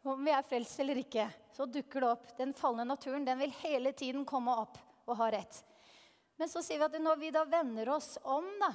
Om 0.08 0.22
vi 0.24 0.32
er 0.32 0.46
frelst 0.48 0.80
eller 0.80 1.02
ikke, 1.02 1.26
så 1.52 1.66
dukker 1.68 2.06
det 2.06 2.12
opp. 2.14 2.30
Den 2.38 2.54
falne 2.56 2.86
naturen 2.88 3.26
den 3.28 3.42
vil 3.44 3.52
hele 3.66 3.92
tiden 3.92 4.24
komme 4.24 4.54
opp 4.62 4.80
og 5.04 5.20
ha 5.20 5.28
rett. 5.36 5.58
Men 6.40 6.48
så 6.48 6.64
sier 6.64 6.80
vi 6.80 6.88
at 6.88 6.96
når 7.04 7.20
vi 7.20 7.34
da 7.36 7.42
vender 7.52 7.92
oss 7.98 8.14
om 8.24 8.48
da, 8.62 8.70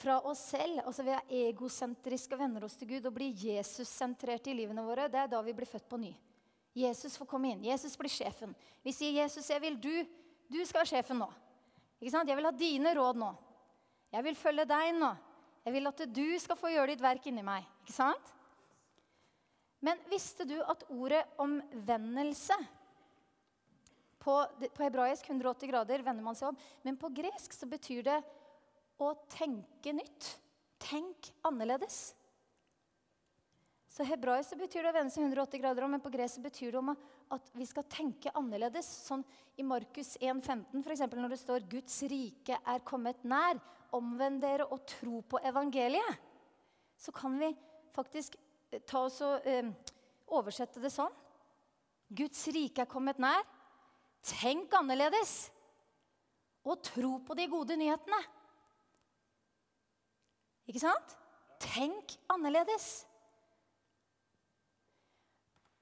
fra 0.00 0.16
oss 0.30 0.46
selv, 0.54 0.80
altså 0.86 1.04
vi 1.04 1.12
er 1.18 1.36
egosentriske 1.50 2.38
og 2.38 2.40
vender 2.40 2.64
oss 2.64 2.78
til 2.80 2.88
Gud 2.94 3.10
og 3.10 3.18
blir 3.18 3.36
Jesus-sentrerte 3.36 4.54
i 4.54 4.56
livene 4.62 4.86
våre, 4.86 5.10
det 5.12 5.20
er 5.26 5.28
da 5.34 5.42
vi 5.44 5.56
blir 5.60 5.68
født 5.68 5.90
på 5.92 6.00
ny. 6.00 6.14
Jesus 6.86 7.20
får 7.20 7.28
komme 7.34 7.52
inn. 7.52 7.68
Jesus 7.68 8.00
blir 8.00 8.16
sjefen. 8.16 8.56
Vi 8.80 8.96
sier, 8.96 9.12
'Jesus, 9.12 9.50
jeg 9.50 9.60
vil 9.60 9.76
du. 9.76 9.92
Du 10.48 10.64
skal 10.64 10.86
være 10.86 10.92
sjefen 10.94 11.20
nå.' 11.20 11.30
Ikke 12.00 12.16
sant? 12.16 12.28
'Jeg 12.28 12.40
vil 12.40 12.48
ha 12.48 12.56
dine 12.64 12.96
råd 12.96 13.24
nå.' 13.26 13.49
Jeg 14.10 14.26
vil 14.26 14.38
følge 14.38 14.66
deg 14.66 14.92
nå. 14.98 15.10
Jeg 15.64 15.74
vil 15.76 15.90
at 15.90 16.04
du 16.08 16.26
skal 16.40 16.58
få 16.58 16.72
gjøre 16.72 16.92
ditt 16.92 17.04
verk 17.04 17.26
inni 17.30 17.44
meg. 17.46 17.66
Ikke 17.84 17.94
sant? 17.94 18.34
Men 19.84 20.00
visste 20.10 20.44
du 20.48 20.58
at 20.60 20.84
ordet 20.92 21.22
omvendelse 21.40 22.56
på, 24.20 24.34
på, 24.60 24.82
hebraisk 24.84 25.30
180 25.30 25.70
grader 25.70 26.04
vender 26.04 26.24
man 26.24 26.36
seg 26.36 26.50
om, 26.50 26.58
men 26.84 26.98
på 27.00 27.08
gresk 27.16 27.54
så 27.56 27.68
betyr 27.68 28.04
det 28.10 28.18
å 29.00 29.14
tenke 29.32 29.94
nytt. 29.96 30.34
Tenk 30.80 31.30
annerledes. 31.48 32.10
Så 33.90 34.04
hebraisk 34.06 34.54
betyr 34.60 34.84
det 34.84 34.92
å 34.92 34.96
vende 34.96 35.12
seg 35.12 35.24
180 35.24 35.62
grader 35.62 35.86
om, 35.86 35.94
men 35.96 36.04
på 36.04 36.12
gresk 36.12 36.42
betyr 36.44 36.76
det 36.76 36.82
om 36.82 36.92
at 36.92 37.48
vi 37.56 37.66
skal 37.68 37.88
tenke 37.90 38.32
annerledes. 38.36 38.86
Sånn 39.08 39.24
i 39.58 39.64
Markus 39.66 40.14
1,15 40.20 40.84
f.eks. 40.84 41.02
når 41.16 41.32
det 41.32 41.40
står 41.40 41.66
'Guds 41.68 41.96
rike 42.12 42.60
er 42.60 42.84
kommet 42.86 43.24
nær', 43.24 43.60
omvend 43.96 44.42
dere 44.42 44.66
og 44.70 44.84
tro 44.88 45.20
på 45.26 45.40
evangeliet, 45.46 46.28
så 47.00 47.12
kan 47.16 47.38
vi 47.40 47.50
faktisk 47.94 48.36
eh, 48.70 48.82
ta 48.86 49.04
oss 49.06 49.20
og 49.24 49.46
eh, 49.48 49.70
oversette 50.30 50.82
det 50.82 50.92
sånn. 50.94 51.12
Guds 52.10 52.42
rike 52.54 52.84
er 52.84 52.90
kommet 52.90 53.20
nær. 53.22 53.46
Tenk 54.26 54.72
annerledes. 54.76 55.48
Og 56.66 56.82
tro 56.84 57.14
på 57.24 57.36
de 57.38 57.46
gode 57.48 57.78
nyhetene. 57.80 58.18
Ikke 60.68 60.82
sant? 60.82 61.16
Tenk 61.62 62.16
annerledes. 62.30 62.90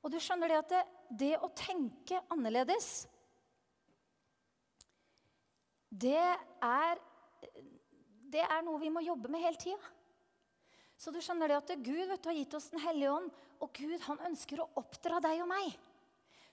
Og 0.04 0.12
du 0.14 0.20
skjønner 0.22 0.52
det 0.52 0.58
at 0.60 0.72
det, 0.72 0.82
det 1.24 1.34
å 1.42 1.50
tenke 1.56 2.20
annerledes 2.30 3.08
det 5.88 6.20
er 6.60 7.00
det 8.28 8.44
er 8.44 8.64
noe 8.64 8.80
vi 8.80 8.92
må 8.92 9.02
jobbe 9.04 9.30
med 9.32 9.42
hele 9.42 9.60
tida. 9.60 9.94
Så 10.98 11.12
du 11.14 11.20
skjønner 11.22 11.50
det 11.50 11.60
at 11.60 11.76
Gud 11.78 12.08
vet, 12.10 12.24
har 12.26 12.34
gitt 12.34 12.54
oss 12.58 12.72
Den 12.72 12.82
hellige 12.82 13.12
ånd, 13.14 13.28
og 13.62 13.70
Gud 13.74 14.00
han 14.08 14.24
ønsker 14.30 14.62
å 14.62 14.70
oppdra 14.80 15.20
deg 15.22 15.44
og 15.44 15.50
meg. 15.50 15.76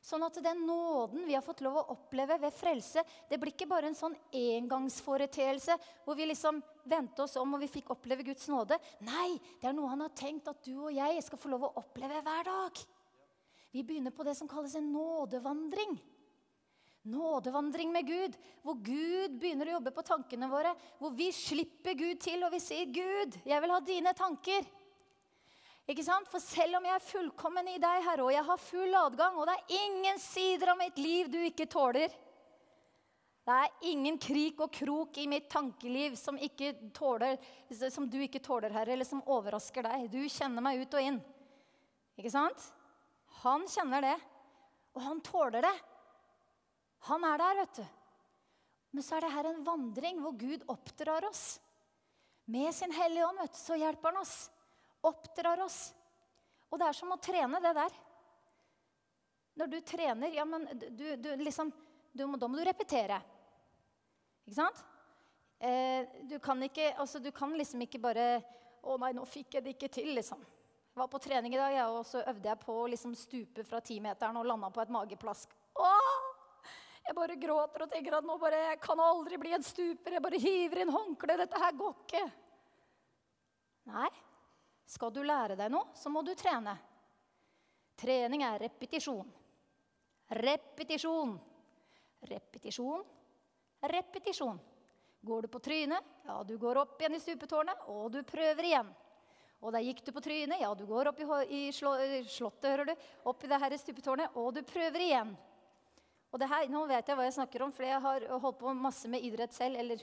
Sånn 0.06 0.22
at 0.22 0.38
den 0.38 0.60
nåden 0.68 1.24
vi 1.26 1.34
har 1.34 1.42
fått 1.42 1.64
lov 1.66 1.80
å 1.80 1.88
oppleve 1.96 2.38
ved 2.44 2.54
frelse, 2.54 3.02
det 3.26 3.40
blir 3.42 3.56
ikke 3.56 3.66
bare 3.70 3.90
en 3.90 3.98
sånn 3.98 4.14
engangsforeteelse 4.38 5.78
hvor 6.06 6.18
vi 6.20 6.28
liksom 6.30 6.60
vendte 6.86 7.24
oss 7.26 7.34
om 7.42 7.56
og 7.58 7.64
vi 7.64 7.72
fikk 7.74 7.90
oppleve 7.96 8.28
Guds 8.28 8.46
nåde. 8.54 8.78
Nei, 9.08 9.40
det 9.62 9.72
er 9.72 9.74
noe 9.74 9.90
han 9.90 10.06
har 10.06 10.14
tenkt 10.14 10.52
at 10.52 10.62
du 10.62 10.76
og 10.76 10.94
jeg 10.94 11.24
skal 11.26 11.42
få 11.42 11.50
lov 11.56 11.66
å 11.66 11.74
oppleve 11.82 12.22
hver 12.22 12.46
dag. 12.46 12.84
Vi 13.74 13.82
begynner 13.82 14.14
på 14.14 14.28
det 14.28 14.38
som 14.38 14.48
kalles 14.48 14.78
en 14.78 14.94
nådevandring. 14.94 15.98
Nådevandring 17.06 17.92
med 17.94 18.08
Gud, 18.08 18.38
hvor 18.66 18.80
Gud 18.82 19.36
begynner 19.38 19.70
å 19.70 19.76
jobbe 19.76 19.94
på 19.94 20.04
tankene 20.08 20.50
våre. 20.50 20.72
Hvor 20.98 21.14
vi 21.14 21.30
slipper 21.36 21.94
Gud 21.94 22.18
til, 22.24 22.42
og 22.44 22.54
vi 22.56 22.62
sier, 22.64 22.90
'Gud, 22.90 23.38
jeg 23.46 23.62
vil 23.62 23.74
ha 23.74 23.80
dine 23.86 24.14
tanker'. 24.18 24.66
Ikke 25.86 26.04
sant? 26.06 26.30
For 26.32 26.42
selv 26.42 26.80
om 26.80 26.86
jeg 26.88 26.98
er 26.98 27.06
fullkommen 27.06 27.68
i 27.70 27.78
deg, 27.78 28.02
Herre, 28.08 28.26
og 28.26 28.34
jeg 28.34 28.46
har 28.48 28.62
full 28.62 28.98
adgang, 28.98 29.38
og 29.38 29.46
det 29.46 29.54
er 29.54 29.84
ingen 29.86 30.18
sider 30.22 30.74
av 30.74 30.80
mitt 30.82 30.98
liv 30.98 31.30
du 31.30 31.38
ikke 31.46 31.70
tåler 31.70 32.10
Det 33.46 33.54
er 33.54 33.92
ingen 33.92 34.18
krik 34.18 34.64
og 34.66 34.72
krok 34.74 35.20
i 35.22 35.28
mitt 35.30 35.46
tankeliv 35.54 36.16
som, 36.18 36.40
tåler, 36.98 37.38
som 37.94 38.10
du 38.10 38.18
ikke 38.18 38.42
tåler, 38.42 38.74
Herre, 38.74 38.96
eller 38.96 39.06
som 39.06 39.22
overrasker 39.22 39.86
deg. 39.86 40.08
Du 40.10 40.24
kjenner 40.26 40.66
meg 40.66 40.82
ut 40.82 40.98
og 40.98 41.06
inn. 41.06 41.20
Ikke 42.18 42.34
sant? 42.34 42.72
Han 43.44 43.68
kjenner 43.70 44.02
det, 44.02 44.16
og 44.98 45.06
han 45.06 45.22
tåler 45.22 45.62
det. 45.62 45.76
Han 47.10 47.26
er 47.28 47.42
der, 47.42 47.60
vet 47.62 47.80
du. 47.82 47.86
Men 48.96 49.04
så 49.04 49.18
er 49.18 49.26
det 49.26 49.34
her 49.34 49.50
en 49.50 49.64
vandring 49.66 50.22
hvor 50.24 50.36
Gud 50.40 50.64
oppdrar 50.72 51.28
oss. 51.28 51.60
Med 52.46 52.74
sin 52.76 52.94
Hellige 52.94 53.28
Ånd, 53.28 53.42
vet 53.42 53.54
du, 53.54 53.60
så 53.60 53.78
hjelper 53.78 54.14
han 54.14 54.22
oss. 54.22 54.36
Oppdrar 55.06 55.62
oss. 55.66 55.80
Og 56.72 56.80
det 56.82 56.88
er 56.88 56.98
som 56.98 57.14
å 57.14 57.22
trene 57.22 57.62
det 57.62 57.74
der. 57.78 57.96
Når 59.60 59.72
du 59.72 59.78
trener, 59.88 60.34
ja, 60.36 60.46
men 60.48 60.66
du, 60.76 61.06
du 61.16 61.30
liksom 61.40 61.72
du 62.16 62.24
Da 62.40 62.48
må 62.48 62.58
du 62.58 62.64
repetere. 62.64 63.20
Ikke 64.48 64.58
sant? 64.58 64.82
Eh, 65.60 66.08
du 66.30 66.38
kan 66.40 66.62
ikke 66.64 66.94
altså, 67.00 67.20
Du 67.20 67.32
kan 67.32 67.54
liksom 67.56 67.82
ikke 67.86 68.02
bare 68.04 68.26
Å 68.84 68.98
nei, 69.00 69.14
nå 69.16 69.24
fikk 69.26 69.56
jeg 69.56 69.64
det 69.66 69.74
ikke 69.76 69.90
til, 69.92 70.12
liksom. 70.16 70.44
Jeg 70.96 71.00
var 71.00 71.10
på 71.12 71.20
trening 71.24 71.56
i 71.56 71.60
dag, 71.60 71.74
ja, 71.76 71.86
og 71.92 72.06
så 72.08 72.22
øvde 72.24 72.48
jeg 72.48 72.62
på 72.62 72.76
å 72.76 72.88
liksom 72.92 73.16
stupe 73.20 73.66
fra 73.68 73.82
timeteren 73.84 74.38
og 74.40 74.46
landa 74.48 74.70
på 74.72 74.84
et 74.84 74.94
mageplask. 74.94 75.52
Åh! 75.82 76.35
Jeg 77.06 77.14
bare 77.14 77.38
gråter 77.38 77.86
og 77.86 77.92
tenker 77.92 78.18
at 78.18 78.26
nå 78.26 78.36
bare, 78.42 78.62
jeg 78.72 78.82
kan 78.82 79.02
aldri 79.02 79.38
bli 79.38 79.54
en 79.54 79.66
stuper. 79.66 80.16
Jeg 80.18 80.24
bare 80.26 80.42
hiver 80.42 80.82
inn 80.82 80.94
håndkle. 80.94 81.38
Dette 81.38 81.62
her 81.62 81.78
går 81.78 81.94
ikke. 82.06 82.24
Nei. 83.94 84.10
Skal 84.90 85.14
du 85.14 85.22
lære 85.26 85.58
deg 85.58 85.72
noe, 85.74 85.94
så 85.98 86.12
må 86.14 86.22
du 86.26 86.34
trene. 86.38 86.76
Trening 87.98 88.44
er 88.46 88.60
repetisjon. 88.66 89.28
Repetisjon. 90.30 91.36
Repetisjon. 92.26 93.06
Repetisjon. 93.86 94.60
Går 95.26 95.42
du 95.42 95.48
på 95.50 95.60
trynet, 95.60 96.06
ja, 96.28 96.44
du 96.46 96.54
går 96.62 96.78
opp 96.78 97.00
igjen 97.02 97.16
i 97.18 97.22
stupetårnet, 97.22 97.88
og 97.90 98.12
du 98.14 98.20
prøver 98.28 98.68
igjen. 98.68 98.92
Og 99.66 99.72
der 99.74 99.82
gikk 99.82 100.04
du 100.06 100.12
på 100.14 100.22
trynet. 100.22 100.62
Ja, 100.62 100.70
du 100.78 100.84
går 100.86 101.10
opp 101.10 101.22
i, 101.22 101.26
i 101.50 101.62
slottet, 101.74 102.68
hører 102.70 102.92
du. 102.92 102.94
Opp 103.26 103.42
i 103.42 103.50
det 103.50 103.58
her 103.64 103.74
stupetårnet, 103.82 104.38
og 104.38 104.52
du 104.54 104.62
prøver 104.68 105.02
igjen. 105.02 105.32
Og 106.36 106.40
det 106.42 106.50
her, 106.52 106.66
Nå 106.68 106.82
vet 106.90 107.08
jeg 107.08 107.16
hva 107.16 107.24
jeg 107.24 107.38
snakker 107.38 107.64
om, 107.64 107.72
for 107.72 107.88
jeg 107.88 108.00
har 108.04 108.24
holdt 108.44 108.58
på 108.60 108.74
masse 108.76 109.08
med 109.08 109.24
idrett 109.24 109.56
selv. 109.56 109.80
Eller 109.80 110.02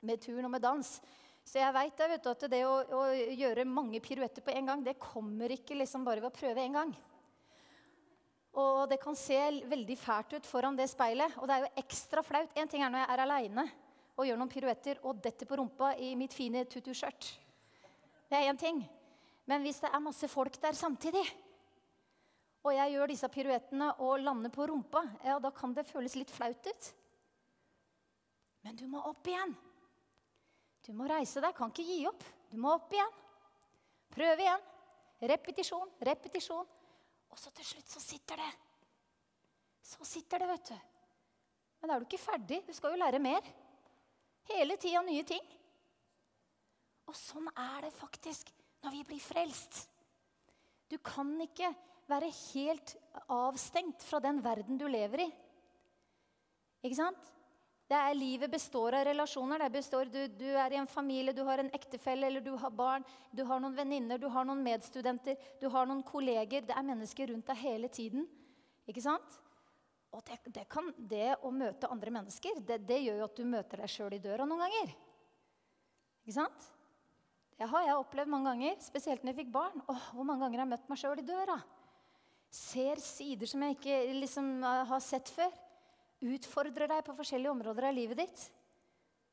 med 0.00 0.22
turn 0.24 0.46
og 0.48 0.54
med 0.54 0.62
dans. 0.64 0.88
Så 1.44 1.60
jeg 1.60 1.74
vet 1.76 2.00
vet 2.14 2.28
at 2.30 2.46
det 2.48 2.60
å, 2.64 2.78
å, 2.96 3.00
gjøre 3.12 3.66
mange 3.68 4.00
piruetter 4.00 4.44
på 4.44 4.54
en 4.54 4.70
gang, 4.70 4.84
det 4.84 4.96
kommer 5.02 5.52
ikke 5.52 5.76
liksom 5.76 6.06
bare 6.06 6.22
ved 6.22 6.30
å 6.30 6.38
prøve 6.38 6.64
en 6.64 6.78
gang. 6.78 6.94
Og 8.60 8.88
det 8.88 8.98
kan 9.02 9.18
se 9.18 9.36
veldig 9.68 9.98
fælt 10.00 10.32
ut 10.38 10.48
foran 10.48 10.78
det 10.78 10.88
speilet. 10.88 11.36
Og 11.38 11.44
det 11.44 11.58
er 11.58 11.66
jo 11.66 11.84
ekstra 11.84 12.24
flaut. 12.24 12.56
En 12.56 12.70
ting 12.70 12.80
er 12.80 12.92
når 12.92 13.04
jeg 13.04 13.12
er 13.12 13.24
aleine 13.26 13.66
og 14.16 14.26
gjør 14.30 14.40
noen 14.40 14.52
piruetter 14.52 15.04
og 15.04 15.20
detter 15.22 15.48
på 15.48 15.60
rumpa 15.60 15.92
i 16.00 16.14
mitt 16.18 16.32
fine 16.36 16.64
tutu-skjørt. 16.68 17.28
Det 18.32 18.40
er 18.40 18.48
én 18.48 18.58
ting. 18.58 18.80
Men 19.44 19.60
hvis 19.64 19.82
det 19.84 19.92
er 19.92 20.02
masse 20.08 20.28
folk 20.32 20.56
der 20.62 20.76
samtidig, 20.78 21.22
og 22.60 22.74
jeg 22.76 22.92
gjør 22.92 23.08
disse 23.08 23.28
piruettene 23.32 23.88
og 24.04 24.20
lander 24.20 24.52
på 24.52 24.66
rumpa, 24.68 25.02
ja, 25.24 25.38
da 25.40 25.52
kan 25.54 25.72
det 25.76 25.86
føles 25.88 26.16
litt 26.18 26.32
flaut 26.32 26.66
ut. 26.66 26.90
Men 28.66 28.76
du 28.76 28.84
må 28.90 29.00
opp 29.08 29.30
igjen. 29.30 29.54
Du 30.84 30.92
må 30.96 31.06
reise 31.08 31.40
deg, 31.40 31.54
kan 31.56 31.72
ikke 31.72 31.86
gi 31.86 32.02
opp. 32.08 32.24
Du 32.50 32.58
må 32.60 32.74
opp 32.74 32.92
igjen. 32.92 33.16
Prøve 34.12 34.44
igjen. 34.44 34.68
Repetisjon, 35.30 35.92
repetisjon. 36.04 36.68
Og 37.30 37.38
så 37.38 37.52
til 37.54 37.64
slutt 37.64 37.92
så 37.92 38.02
sitter 38.02 38.40
det. 38.40 38.50
Så 39.90 40.04
sitter 40.04 40.42
det, 40.42 40.50
vet 40.50 40.72
du. 40.72 40.78
Men 41.80 41.88
da 41.88 41.96
er 41.96 42.02
du 42.02 42.08
ikke 42.08 42.20
ferdig. 42.20 42.60
Du 42.66 42.74
skal 42.76 42.92
jo 42.92 43.00
lære 43.00 43.22
mer. 43.22 43.46
Hele 44.50 44.76
tida 44.80 45.00
nye 45.06 45.24
ting. 45.24 45.44
Og 47.08 47.16
sånn 47.16 47.48
er 47.54 47.86
det 47.86 47.94
faktisk 47.96 48.52
når 48.84 48.96
vi 48.98 49.06
blir 49.08 49.22
frelst. 49.22 49.86
Du 50.90 50.98
kan 51.04 51.32
ikke 51.44 51.70
være 52.10 52.30
helt 52.52 52.94
avstengt 53.30 54.04
fra 54.06 54.20
den 54.22 54.40
verden 54.44 54.78
du 54.80 54.86
lever 54.90 55.26
i. 55.26 55.28
Ikke 56.84 56.98
sant? 56.98 57.28
Det 57.90 57.98
er, 57.98 58.14
livet 58.14 58.52
består 58.52 58.94
av 58.94 59.04
relasjoner. 59.08 59.64
Det 59.64 59.80
Består, 59.80 60.06
du, 60.06 60.20
du, 60.38 60.46
er 60.54 60.70
i 60.70 60.78
en 60.78 60.86
familie, 60.86 61.34
du 61.34 61.42
har 61.46 61.58
en 61.58 61.72
ektefelle 61.74 62.28
eller 62.28 62.44
du 62.44 62.52
har 62.54 62.70
barn. 62.70 63.06
Du 63.34 63.42
har 63.48 63.58
noen 63.58 63.74
venninner, 63.74 64.18
du 64.18 64.28
har 64.30 64.46
noen 64.46 64.62
medstudenter, 64.62 65.38
du 65.58 65.66
har 65.74 65.88
noen 65.90 66.04
kolleger. 66.06 66.62
Det 66.66 66.76
er 66.76 66.86
mennesker 66.86 67.32
rundt 67.32 67.50
deg 67.50 67.58
hele 67.64 67.90
tiden. 67.90 68.28
Ikke 68.86 69.02
sant? 69.02 69.40
Og 70.14 70.22
det, 70.26 70.38
det, 70.54 70.68
kan, 70.70 70.92
det 71.10 71.34
å 71.42 71.50
møte 71.54 71.90
andre 71.90 72.14
mennesker, 72.14 72.62
det, 72.66 72.80
det 72.86 73.00
gjør 73.02 73.20
jo 73.20 73.26
at 73.26 73.36
du 73.38 73.44
møter 73.46 73.82
deg 73.82 73.90
sjøl 73.90 74.14
i 74.14 74.22
døra 74.22 74.46
noen 74.46 74.62
ganger. 74.66 74.94
Ikke 76.22 76.38
sant? 76.38 76.70
Det 77.58 77.68
har 77.74 77.84
jeg 77.88 77.98
opplevd 77.98 78.30
mange 78.32 78.54
ganger, 78.54 78.78
spesielt 78.86 79.26
når 79.26 79.34
jeg 79.34 79.42
fikk 79.42 79.52
barn. 79.58 79.82
Åh, 79.90 80.08
hvor 80.14 80.26
mange 80.26 80.46
ganger 80.46 80.62
har 80.62 80.66
jeg 80.68 80.72
møtt 80.76 80.90
meg 80.94 81.02
sjøl 81.02 81.22
i 81.22 81.26
døra? 81.26 81.58
Ser 82.50 82.98
sider 82.98 83.46
som 83.46 83.62
jeg 83.62 83.76
ikke 83.78 83.98
liksom, 84.18 84.48
eh, 84.64 84.84
har 84.90 85.02
sett 85.04 85.30
før. 85.30 85.52
Utfordrer 86.20 86.90
deg 86.90 87.04
på 87.06 87.14
forskjellige 87.16 87.52
områder 87.54 87.88
av 87.88 87.94
livet 87.94 88.18
ditt. 88.24 88.40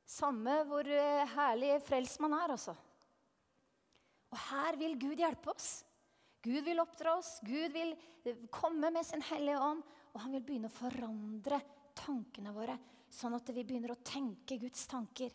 Samme 0.07 0.61
hvor 0.69 0.87
uh, 0.87 1.25
herlig 1.33 1.73
frelst 1.83 2.21
man 2.23 2.31
er, 2.37 2.53
altså. 2.53 2.71
Og 4.31 4.37
her 4.39 4.77
vil 4.79 4.95
Gud 5.01 5.19
hjelpe 5.19 5.51
oss. 5.51 5.81
Gud 6.45 6.63
vil 6.63 6.79
oppdra 6.79 7.17
oss. 7.19 7.41
Gud 7.43 7.73
vil 7.75 7.91
eh, 8.23 8.45
komme 8.53 8.91
med 8.93 9.03
sin 9.03 9.25
Hellige 9.33 9.59
Ånd. 9.59 9.83
Og 10.13 10.21
han 10.23 10.37
vil 10.37 10.45
begynne 10.47 10.71
å 10.71 10.77
forandre 10.77 11.59
tankene 11.97 12.53
våre, 12.55 12.77
sånn 13.11 13.35
at 13.35 13.49
vi 13.51 13.65
begynner 13.65 13.91
å 13.93 13.99
tenke 14.05 14.55
Guds 14.61 14.85
tanker. 14.87 15.33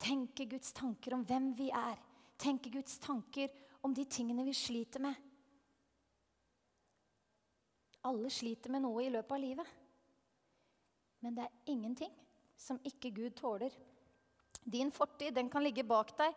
Tenke 0.00 0.48
Guds 0.50 0.74
tanker 0.74 1.14
om 1.14 1.22
hvem 1.28 1.52
vi 1.54 1.68
er. 1.70 2.00
Tenke 2.40 2.72
Guds 2.72 2.98
tanker 2.98 3.52
om 3.86 3.94
de 3.94 4.08
tingene 4.10 4.44
vi 4.48 4.56
sliter 4.56 5.04
med. 5.04 5.14
Alle 8.04 8.30
sliter 8.32 8.72
med 8.72 8.84
noe 8.84 9.04
i 9.04 9.12
løpet 9.12 9.34
av 9.36 9.42
livet. 9.42 9.72
Men 11.24 11.36
det 11.36 11.46
er 11.46 11.72
ingenting 11.72 12.12
som 12.60 12.80
ikke 12.84 13.12
Gud 13.16 13.36
tåler. 13.38 13.72
Din 14.64 14.92
fortid 14.92 15.34
den 15.36 15.50
kan 15.52 15.64
ligge 15.64 15.84
bak 15.86 16.12
deg, 16.18 16.32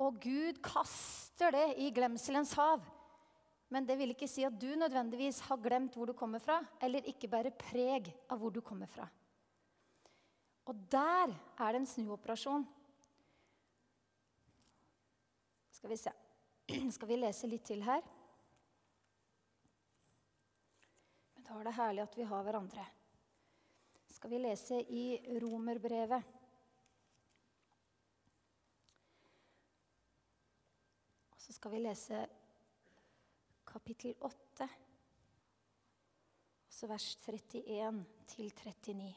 og 0.00 0.18
Gud 0.22 0.58
kaster 0.64 1.52
det 1.54 1.66
i 1.84 1.90
glemselens 1.94 2.54
hav. 2.58 2.84
Men 3.72 3.86
det 3.88 3.96
vil 4.00 4.12
ikke 4.12 4.28
si 4.28 4.44
at 4.44 4.56
du 4.60 4.70
nødvendigvis 4.76 5.40
har 5.48 5.60
glemt 5.60 5.94
hvor 5.96 6.08
du 6.08 6.16
kommer 6.16 6.42
fra, 6.42 6.58
eller 6.80 7.06
ikke 7.08 7.30
bærer 7.32 7.54
preg 7.56 8.10
av 8.28 8.40
hvor 8.40 8.52
du 8.52 8.60
kommer 8.64 8.88
fra. 8.90 9.06
Og 10.68 10.78
der 10.92 11.32
er 11.32 11.72
det 11.72 11.80
en 11.82 11.88
snuoperasjon 11.88 12.66
skal 15.82 15.90
vi 15.90 15.96
se. 15.98 16.10
Skal 16.94 17.08
vi 17.10 17.16
lese 17.18 17.48
litt 17.50 17.64
til 17.66 17.80
her? 17.82 18.04
Er 21.52 21.66
det 21.66 21.74
herlig 21.76 22.00
at 22.00 22.14
vi 22.16 22.24
har 22.24 22.44
hverandre. 22.46 22.82
Skal 24.08 24.30
vi 24.32 24.38
lese 24.40 24.78
i 24.88 25.04
Romerbrevet? 25.42 26.30
Og 31.28 31.42
så 31.44 31.52
skal 31.52 31.74
vi 31.74 31.82
lese 31.84 32.22
kapittel 33.68 34.14
8, 34.20 34.68
altså 36.70 36.88
vers 36.88 37.08
31 37.26 38.00
til 38.32 38.48
39. 38.48 39.10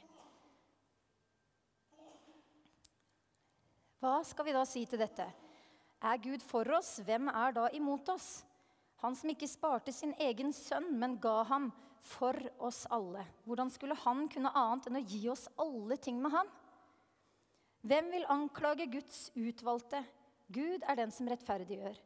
Hva 4.04 4.17
skal 4.28 4.50
vi 4.50 4.58
da 4.60 4.65
si 4.67 4.84
til 4.84 5.00
dette? 5.00 5.30
Er 6.04 6.19
Gud 6.28 6.43
for 6.43 6.67
oss, 6.76 6.98
hvem 7.08 7.32
er 7.32 7.56
da 7.56 7.69
imot 7.80 8.12
oss? 8.12 8.43
Han 9.04 9.16
som 9.18 9.32
ikke 9.32 9.50
sparte 9.50 9.94
sin 9.94 10.14
egen 10.24 10.54
sønn, 10.56 10.94
men 11.00 11.18
ga 11.22 11.42
ham 11.50 11.72
for 12.06 12.38
oss 12.64 12.86
alle. 12.94 13.26
Hvordan 13.46 13.72
skulle 13.74 13.98
han 14.06 14.28
kunne 14.32 14.54
annet 14.56 14.90
enn 14.90 15.00
å 15.02 15.06
gi 15.06 15.24
oss 15.32 15.48
alle 15.62 15.98
ting 16.02 16.22
med 16.22 16.34
ham? 16.36 16.52
Hvem 17.86 18.12
vil 18.14 18.30
anklage 18.34 18.88
Guds 18.90 19.28
utvalgte? 19.38 20.02
Gud 20.54 20.86
er 20.86 20.98
den 20.98 21.12
som 21.14 21.28
rettferdiggjør. 21.30 21.98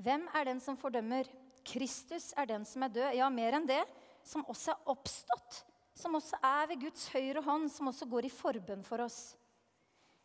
Hvem 0.00 0.28
er 0.36 0.48
den 0.48 0.60
som 0.64 0.78
fordømmer? 0.80 1.28
Kristus 1.66 2.30
er 2.40 2.48
den 2.48 2.64
som 2.64 2.84
er 2.86 2.92
død, 2.92 3.10
ja, 3.18 3.26
mer 3.28 3.58
enn 3.58 3.68
det, 3.68 3.82
som 4.24 4.46
også 4.48 4.72
er 4.72 4.94
oppstått, 4.94 5.58
som 5.96 6.16
også 6.16 6.38
er 6.44 6.70
ved 6.70 6.86
Guds 6.86 7.04
høyre 7.12 7.42
hånd, 7.44 7.68
som 7.72 7.90
også 7.90 8.08
går 8.08 8.28
i 8.28 8.32
forbønn 8.32 8.84
for 8.86 9.04
oss. 9.04 9.34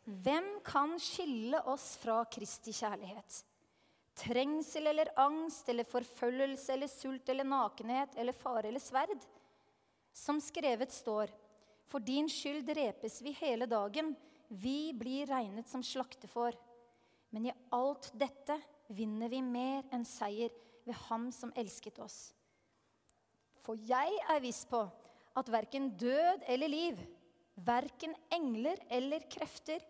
Hvem 0.06 0.46
kan 0.64 0.94
skille 1.02 1.60
oss 1.68 1.96
fra 2.00 2.20
Kristi 2.30 2.72
kjærlighet? 2.76 3.42
Trengsel 4.16 4.86
eller 4.88 5.10
angst 5.20 5.68
eller 5.68 5.84
forfølgelse 5.88 6.72
eller 6.72 6.88
sult 6.88 7.28
eller 7.28 7.44
nakenhet 7.44 8.16
eller 8.16 8.36
fare 8.36 8.70
eller 8.70 8.80
sverd? 8.80 9.18
Som 10.16 10.40
skrevet 10.40 10.92
står, 10.92 11.32
for 11.86 12.00
din 12.02 12.28
skyld 12.32 12.64
drepes 12.66 13.20
vi 13.22 13.34
hele 13.36 13.68
dagen, 13.68 14.14
vi 14.48 14.92
blir 14.96 15.28
regnet 15.28 15.68
som 15.68 15.82
slaktefår. 15.84 16.56
Men 17.30 17.50
i 17.50 17.54
alt 17.74 18.08
dette 18.16 18.56
vinner 18.88 19.28
vi 19.28 19.42
mer 19.42 19.84
enn 19.92 20.06
seier 20.06 20.54
ved 20.86 20.96
Ham 21.08 21.28
som 21.34 21.52
elsket 21.58 21.98
oss. 22.02 22.30
For 23.66 23.78
jeg 23.82 24.16
er 24.30 24.42
viss 24.42 24.62
på 24.70 24.84
at 25.36 25.50
verken 25.52 25.90
død 25.98 26.46
eller 26.48 26.70
liv, 26.70 27.00
verken 27.56 28.14
engler 28.32 28.80
eller 28.88 29.26
krefter, 29.32 29.82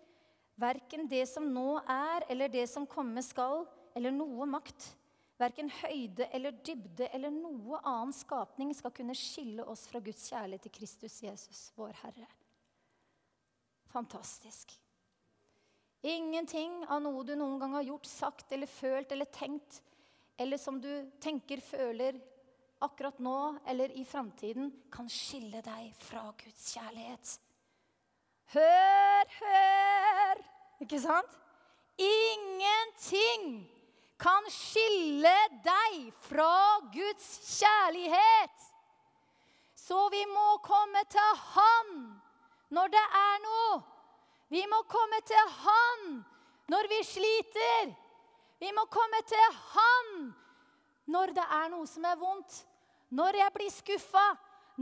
verken 0.56 1.04
det 1.10 1.26
som 1.28 1.46
nå 1.52 1.76
er 1.82 2.24
eller 2.32 2.50
det 2.50 2.64
som 2.72 2.88
komme 2.88 3.22
skal, 3.22 3.66
eller 3.96 4.12
noe 4.14 4.46
makt. 4.48 4.90
Verken 5.36 5.68
høyde 5.82 6.28
eller 6.32 6.54
dybde 6.64 7.10
eller 7.12 7.32
noe 7.32 7.80
annen 7.82 8.14
skapning 8.16 8.72
skal 8.76 8.94
kunne 8.96 9.16
skille 9.16 9.64
oss 9.68 9.84
fra 9.90 10.00
Guds 10.00 10.30
kjærlighet 10.30 10.64
til 10.64 10.74
Kristus 10.78 11.18
Jesus, 11.24 11.60
vår 11.76 11.92
Herre. 12.00 12.28
Fantastisk. 13.92 14.72
Ingenting 16.06 16.84
av 16.88 17.02
noe 17.04 17.24
du 17.26 17.34
noen 17.36 17.58
gang 17.60 17.76
har 17.76 17.84
gjort, 17.88 18.08
sagt 18.08 18.52
eller 18.52 18.70
følt 18.70 19.12
eller 19.12 19.28
tenkt, 19.32 19.82
eller 20.40 20.60
som 20.60 20.80
du 20.80 20.90
tenker, 21.20 21.60
føler 21.64 22.20
akkurat 22.84 23.18
nå 23.24 23.56
eller 23.68 23.92
i 23.96 24.04
framtiden, 24.08 24.70
kan 24.92 25.08
skille 25.10 25.62
deg 25.64 25.92
fra 26.00 26.28
Guds 26.40 26.68
kjærlighet. 26.76 27.36
Hør, 28.56 29.32
hør! 29.40 30.44
Ikke 30.84 31.00
sant? 31.02 31.32
Ingenting 31.96 33.64
kan 34.18 34.48
skille 34.50 35.34
deg 35.64 36.06
fra 36.28 36.78
Guds 36.92 37.26
kjærlighet. 37.58 38.64
Så 39.76 40.08
vi 40.10 40.22
må 40.30 40.56
komme 40.64 41.04
til 41.12 41.42
Han 41.52 41.92
når 42.74 42.90
det 42.94 43.04
er 43.20 43.36
noe. 43.44 43.76
Vi 44.50 44.64
må 44.70 44.82
komme 44.90 45.20
til 45.26 45.52
Han 45.60 46.08
når 46.72 46.88
vi 46.90 47.02
sliter. 47.06 47.92
Vi 48.58 48.72
må 48.72 48.86
komme 48.90 49.20
til 49.28 49.60
Han 49.74 50.10
når 51.12 51.36
det 51.36 51.46
er 51.60 51.70
noe 51.70 51.86
som 51.86 52.08
er 52.08 52.18
vondt. 52.18 52.64
Når 53.14 53.38
jeg 53.38 53.54
blir 53.54 53.70
skuffa, 53.70 54.26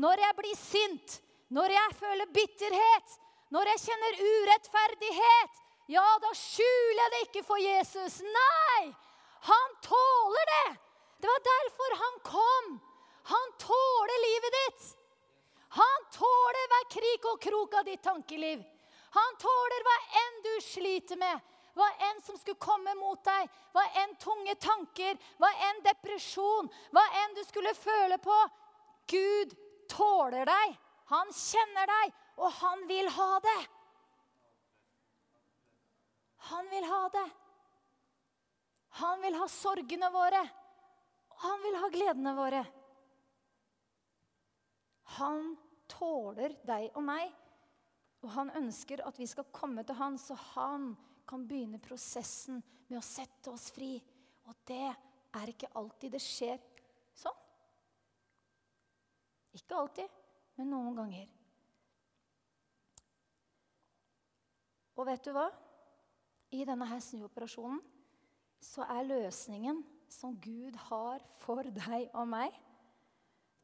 når 0.01 0.23
jeg 0.25 0.37
blir 0.39 0.57
sint, 0.57 1.19
når 1.53 1.75
jeg 1.75 1.97
føler 1.99 2.33
bitterhet, 2.33 3.19
når 3.53 3.69
jeg 3.75 3.83
kjenner 3.85 4.23
urettferdighet, 4.25 5.61
ja, 5.93 6.07
da 6.23 6.31
skjuler 6.33 7.03
jeg 7.03 7.13
det 7.13 7.21
ikke 7.27 7.43
for 7.45 7.61
Jesus. 7.61 8.23
Nei! 8.25 8.95
Han 9.51 9.77
tåler 9.83 10.47
det. 10.55 10.77
Det 11.21 11.27
var 11.27 11.43
derfor 11.53 11.97
han 12.03 12.21
kom. 12.35 12.69
Han 13.23 13.53
tåler 13.59 14.19
livet 14.27 14.53
ditt. 14.61 14.85
Han 15.69 16.07
tåler 16.13 16.71
hver 16.73 16.87
krik 16.97 17.27
og 17.33 17.43
krok 17.43 17.75
av 17.75 17.85
ditt 17.85 18.03
tankeliv. 18.03 18.63
Han 19.19 19.37
tåler 19.43 19.85
hva 19.87 19.97
enn 20.21 20.41
du 20.47 20.55
sliter 20.65 21.21
med, 21.21 21.43
hva 21.77 21.91
enn 22.09 22.23
som 22.27 22.39
skulle 22.39 22.63
komme 22.63 22.95
mot 22.99 23.21
deg, 23.27 23.51
hva 23.75 23.85
enn 24.03 24.17
tunge 24.23 24.57
tanker, 24.63 25.21
hva 25.39 25.51
enn 25.69 25.85
depresjon, 25.87 26.71
hva 26.95 27.05
enn 27.23 27.37
du 27.37 27.45
skulle 27.45 27.75
føle 27.79 28.19
på. 28.25 28.39
Gud 29.11 29.55
tåler 29.93 30.49
deg. 30.49 30.77
Han 31.13 31.33
kjenner 31.37 31.91
deg, 31.93 32.19
og 32.41 32.53
han 32.63 32.89
vil 32.89 33.13
ha 33.19 33.31
det. 33.45 33.63
Han 36.51 36.71
vil 36.73 36.87
ha 36.89 37.03
det. 37.13 37.29
Han 39.01 39.23
vil 39.25 39.35
ha 39.41 39.47
sorgene 39.51 40.11
våre. 40.15 40.41
Han 41.43 41.63
vil 41.65 41.79
ha 41.83 41.89
gledene 41.91 42.35
våre. 42.37 42.61
Han 45.19 45.55
tåler 45.91 46.55
deg 46.67 46.95
og 46.95 47.03
meg, 47.07 47.33
og 48.25 48.31
han 48.37 48.53
ønsker 48.57 49.03
at 49.05 49.19
vi 49.21 49.27
skal 49.29 49.51
komme 49.55 49.85
til 49.87 49.99
han, 49.99 50.17
så 50.19 50.37
han 50.55 50.93
kan 51.29 51.45
begynne 51.49 51.83
prosessen 51.83 52.63
med 52.89 52.99
å 53.01 53.05
sette 53.05 53.53
oss 53.53 53.69
fri. 53.75 53.97
Og 54.49 54.57
det 54.69 54.87
er 54.89 55.51
ikke 55.51 55.73
alltid 55.79 56.15
det 56.15 56.23
skjer 56.23 56.61
sånn. 57.19 57.41
Ikke 59.55 59.79
alltid, 59.79 60.15
men 60.59 60.71
noen 60.71 60.97
ganger. 60.99 61.29
Og 64.95 65.07
vet 65.09 65.27
du 65.27 65.35
hva? 65.35 65.49
I 66.55 66.63
denne 66.67 66.87
her 66.87 67.03
snuoperasjonen 67.03 67.83
så 68.65 68.87
er 68.89 69.07
løsningen 69.07 69.83
som 70.09 70.37
Gud 70.41 70.77
har 70.89 71.23
for 71.43 71.67
deg 71.75 72.09
og 72.15 72.29
meg, 72.31 72.55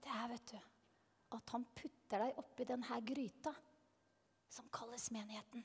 det 0.01 0.13
er, 0.13 0.31
vet 0.33 0.53
du, 0.53 0.61
at 1.37 1.53
han 1.55 1.67
putter 1.77 2.25
deg 2.25 2.41
oppi 2.41 2.67
denne 2.69 3.01
gryta 3.07 3.53
som 4.51 4.67
kalles 4.75 5.11
menigheten. 5.15 5.63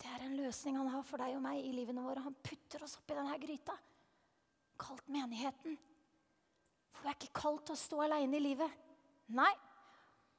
Det 0.00 0.08
er 0.08 0.24
en 0.24 0.36
løsning 0.38 0.78
han 0.80 0.88
har 0.90 1.04
for 1.06 1.20
deg 1.22 1.36
og 1.36 1.44
meg 1.44 1.60
i 1.62 1.72
livene 1.76 2.02
våre. 2.02 2.24
Han 2.24 2.36
putter 2.42 2.82
oss 2.86 2.96
oppi 2.98 3.16
denne 3.16 3.36
gryta, 3.40 3.76
kalt 4.80 5.08
menigheten. 5.12 5.76
For 6.90 7.04
det 7.04 7.12
er 7.12 7.18
ikke 7.20 7.40
kalt 7.42 7.66
til 7.68 7.76
å 7.76 7.82
stå 7.84 8.00
aleine 8.06 8.40
i 8.40 8.42
livet. 8.42 8.78
Nei, 9.36 9.52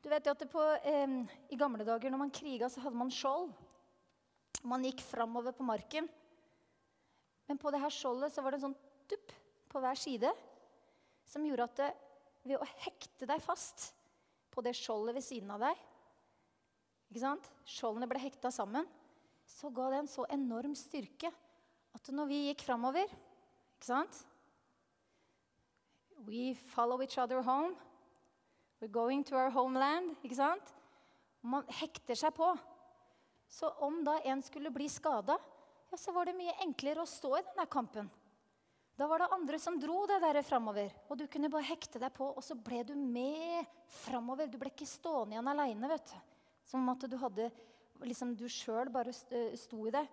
du 0.02 0.10
vet 0.12 0.26
jo 0.26 0.34
at 0.34 0.48
på, 0.50 0.64
eh, 0.82 1.14
I 1.54 1.60
gamle 1.62 1.86
dager 1.88 2.12
når 2.12 2.24
man 2.26 2.34
kriga, 2.34 2.70
så 2.70 2.82
hadde 2.82 2.98
man 2.98 3.14
skjold. 3.14 3.54
Man 4.68 4.86
gikk 4.86 5.02
framover 5.06 5.56
på 5.58 5.66
marken. 5.66 6.08
Men 7.50 7.60
på 7.60 7.72
det 7.74 7.82
her 7.82 7.94
skjoldet 7.94 8.34
så 8.34 8.44
var 8.44 8.54
det 8.54 8.62
en 8.62 8.68
sånn 8.70 8.80
dupp 9.12 9.34
på 9.72 9.82
hver 9.84 9.98
side 10.00 10.32
som 11.28 11.46
gjorde 11.48 11.68
at 11.70 11.80
det, 11.80 11.90
ved 12.48 12.60
å 12.60 12.68
hekte 12.84 13.28
deg 13.30 13.42
fast 13.44 13.92
på 14.52 14.64
det 14.66 14.74
skjoldet 14.78 15.16
ved 15.18 15.26
siden 15.26 15.52
av 15.54 15.64
deg 15.64 15.88
ikke 17.12 17.26
sant? 17.26 17.48
Skjoldene 17.68 18.08
ble 18.08 18.22
hekta 18.24 18.48
sammen. 18.56 18.86
Så 19.44 19.68
ga 19.76 19.90
det 19.92 19.98
en 20.00 20.08
så 20.08 20.24
enorm 20.32 20.72
styrke 20.80 21.28
at 21.92 22.12
når 22.16 22.30
vi 22.30 22.38
gikk 22.46 22.64
framover 22.64 23.04
ikke 23.04 23.90
sant? 23.90 24.22
We 26.24 26.54
follow 26.72 27.02
each 27.04 27.18
other 27.20 27.42
home. 27.44 27.76
We're 28.80 28.88
going 28.88 29.26
to 29.28 29.36
our 29.36 29.52
homeland. 29.52 30.16
ikke 30.24 30.38
sant? 30.40 30.72
Man 31.42 31.68
hekter 31.82 32.16
seg 32.16 32.32
på. 32.38 32.54
Så 33.52 33.68
om 33.84 34.00
da 34.08 34.16
en 34.24 34.42
skulle 34.42 34.72
bli 34.72 34.88
skada, 34.90 35.36
ja, 35.92 35.98
så 36.00 36.14
var 36.16 36.30
det 36.30 36.38
mye 36.38 36.54
enklere 36.64 37.04
å 37.04 37.10
stå 37.10 37.34
i 37.36 37.44
denne 37.50 37.66
kampen. 37.68 38.08
Da 38.96 39.08
var 39.12 39.20
det 39.20 39.34
andre 39.36 39.60
som 39.60 39.80
dro 39.80 40.06
det 40.08 40.22
der 40.24 40.40
framover. 40.46 40.94
Og 41.12 41.18
du 41.20 41.26
kunne 41.28 41.50
bare 41.52 41.68
hekte 41.68 42.00
deg 42.00 42.14
på, 42.16 42.30
og 42.32 42.44
så 42.46 42.56
ble 42.56 42.84
du 42.88 42.94
med 42.96 43.68
framover. 44.04 44.48
Du 44.48 44.56
ble 44.62 44.72
ikke 44.72 44.88
stående 44.88 45.36
igjen 45.36 45.52
aleine, 45.52 45.90
vet 45.92 46.14
du. 46.14 46.18
Som 46.72 46.88
at 46.94 47.04
du 47.10 47.18
hadde 47.20 47.50
liksom 48.08 48.36
du 48.40 48.48
sjøl 48.50 48.92
bare 48.94 49.12
sto 49.12 49.88
i 49.88 49.94
det. 49.94 50.06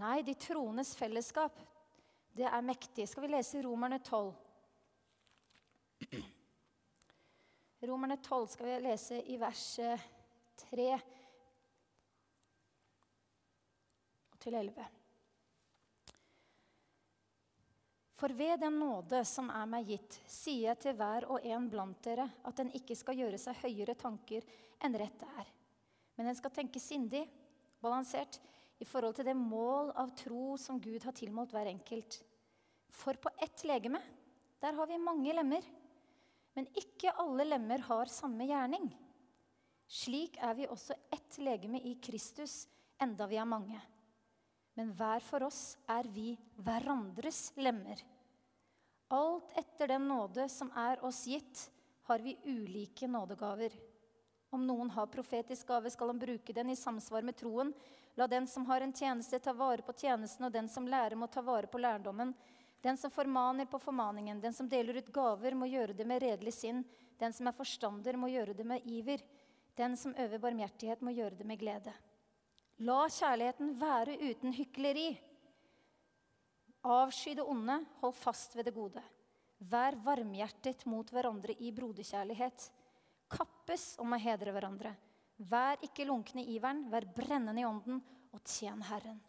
Nei, 0.00 0.20
de 0.26 0.34
troendes 0.36 0.92
fellesskap, 0.96 1.56
det 2.36 2.46
er 2.48 2.64
mektig. 2.64 3.08
Skal 3.08 3.24
vi 3.24 3.32
lese 3.32 3.62
Romerne 3.64 4.00
12? 4.04 4.32
Romerne 7.88 8.16
12 8.20 8.46
skal 8.52 8.68
vi 8.68 8.76
lese 8.84 9.22
i 9.32 9.40
vers 9.40 9.64
3 10.66 10.86
til 14.40 14.56
11. 14.58 14.86
For 18.20 18.34
ved 18.36 18.60
den 18.60 18.76
nåde 18.76 19.22
som 19.24 19.48
er 19.48 19.68
meg 19.70 19.88
gitt, 19.88 20.18
sier 20.28 20.70
jeg 20.70 20.80
til 20.82 20.96
hver 20.98 21.24
og 21.32 21.46
en 21.46 21.70
blant 21.72 22.02
dere 22.04 22.26
at 22.44 22.58
den 22.60 22.72
ikke 22.76 22.96
skal 22.98 23.16
gjøre 23.16 23.40
seg 23.40 23.62
høyere 23.62 23.96
tanker 23.96 24.44
enn 24.84 24.96
rett 25.00 25.24
er, 25.24 25.48
men 26.16 26.28
den 26.28 26.36
skal 26.36 26.52
tenke 26.52 26.82
sindig, 26.82 27.24
balansert, 27.80 28.36
i 28.80 28.88
forhold 28.88 29.16
til 29.16 29.28
det 29.28 29.36
mål 29.36 29.92
av 30.00 30.12
tro 30.16 30.54
som 30.60 30.80
Gud 30.80 31.04
har 31.04 31.16
tilmålt 31.16 31.52
hver 31.52 31.68
enkelt. 31.68 32.16
For 32.96 33.16
på 33.20 33.32
ett 33.40 33.64
legeme, 33.68 34.00
der 34.60 34.76
har 34.76 34.88
vi 34.88 34.98
mange 35.00 35.34
lemmer. 35.36 35.64
Men 36.56 36.66
ikke 36.76 37.12
alle 37.20 37.44
lemmer 37.46 37.84
har 37.86 38.10
samme 38.10 38.46
gjerning. 38.48 38.88
Slik 39.90 40.36
er 40.42 40.56
vi 40.58 40.68
også 40.70 40.96
ett 41.12 41.38
legeme 41.42 41.80
i 41.86 41.94
Kristus, 42.02 42.64
enda 43.00 43.28
vi 43.30 43.38
er 43.40 43.48
mange. 43.48 43.80
Men 44.80 44.94
hver 44.96 45.20
for 45.20 45.44
oss 45.44 45.74
er 45.92 46.06
vi 46.08 46.30
hverandres 46.64 47.50
lemmer. 47.60 47.98
Alt 49.12 49.50
etter 49.60 49.90
den 49.92 50.06
nåde 50.08 50.46
som 50.48 50.70
er 50.72 51.02
oss 51.04 51.26
gitt, 51.28 51.66
har 52.08 52.24
vi 52.24 52.32
ulike 52.48 53.04
nådegaver. 53.04 53.74
Om 54.48 54.64
noen 54.64 54.88
har 54.94 55.10
profetisk 55.12 55.68
gave, 55.68 55.92
skal 55.92 56.14
han 56.14 56.22
bruke 56.22 56.56
den 56.56 56.72
i 56.72 56.78
samsvar 56.80 57.28
med 57.28 57.36
troen. 57.36 57.74
La 58.16 58.24
den 58.24 58.48
som 58.48 58.64
har 58.72 58.80
en 58.80 58.96
tjeneste, 58.96 59.38
ta 59.38 59.52
vare 59.52 59.84
på 59.84 59.92
tjenesten, 60.00 60.48
og 60.48 60.56
den 60.56 60.72
som 60.72 60.88
lærer, 60.88 61.12
må 61.12 61.28
ta 61.28 61.44
vare 61.44 61.68
på 61.68 61.78
lærdommen. 61.78 62.32
Den 62.80 62.96
som 62.96 63.12
formaner 63.12 63.68
på 63.68 63.82
formaningen, 63.84 64.40
den 64.40 64.56
som 64.56 64.68
deler 64.68 64.96
ut 65.02 65.12
gaver, 65.12 65.52
må 65.60 65.68
gjøre 65.68 65.92
det 65.92 66.08
med 66.08 66.24
redelig 66.24 66.56
sinn. 66.56 66.86
Den 67.20 67.36
som 67.36 67.52
er 67.52 67.58
forstander, 67.58 68.16
må 68.16 68.32
gjøre 68.32 68.56
det 68.56 68.64
med 68.64 68.88
iver. 68.88 69.20
Den 69.76 69.92
som 70.00 70.16
øver 70.16 70.40
barmhjertighet, 70.40 71.04
må 71.04 71.12
gjøre 71.12 71.36
det 71.36 71.52
med 71.52 71.60
glede. 71.60 71.92
La 72.80 73.02
kjærligheten 73.12 73.74
være 73.76 74.14
uten 74.30 74.54
hykleri. 74.56 75.10
Avsky 76.88 77.34
det 77.36 77.44
onde, 77.44 77.76
hold 78.00 78.14
fast 78.16 78.54
ved 78.56 78.70
det 78.70 78.72
gode. 78.72 79.02
Vær 79.68 79.98
varmhjertet 80.00 80.86
mot 80.88 81.10
hverandre 81.12 81.52
i 81.60 81.72
broderkjærlighet. 81.76 82.70
Kappes 83.28 83.98
om 84.00 84.16
å 84.16 84.20
hedre 84.20 84.54
hverandre. 84.56 84.94
Vær 85.36 85.82
ikke 85.84 86.06
lunkne 86.08 86.40
i 86.40 86.54
iveren, 86.56 86.86
vær 86.92 87.04
brennende 87.16 87.60
i 87.60 87.66
ånden, 87.68 88.00
og 88.32 88.40
tjen 88.48 88.80
Herren. 88.88 89.20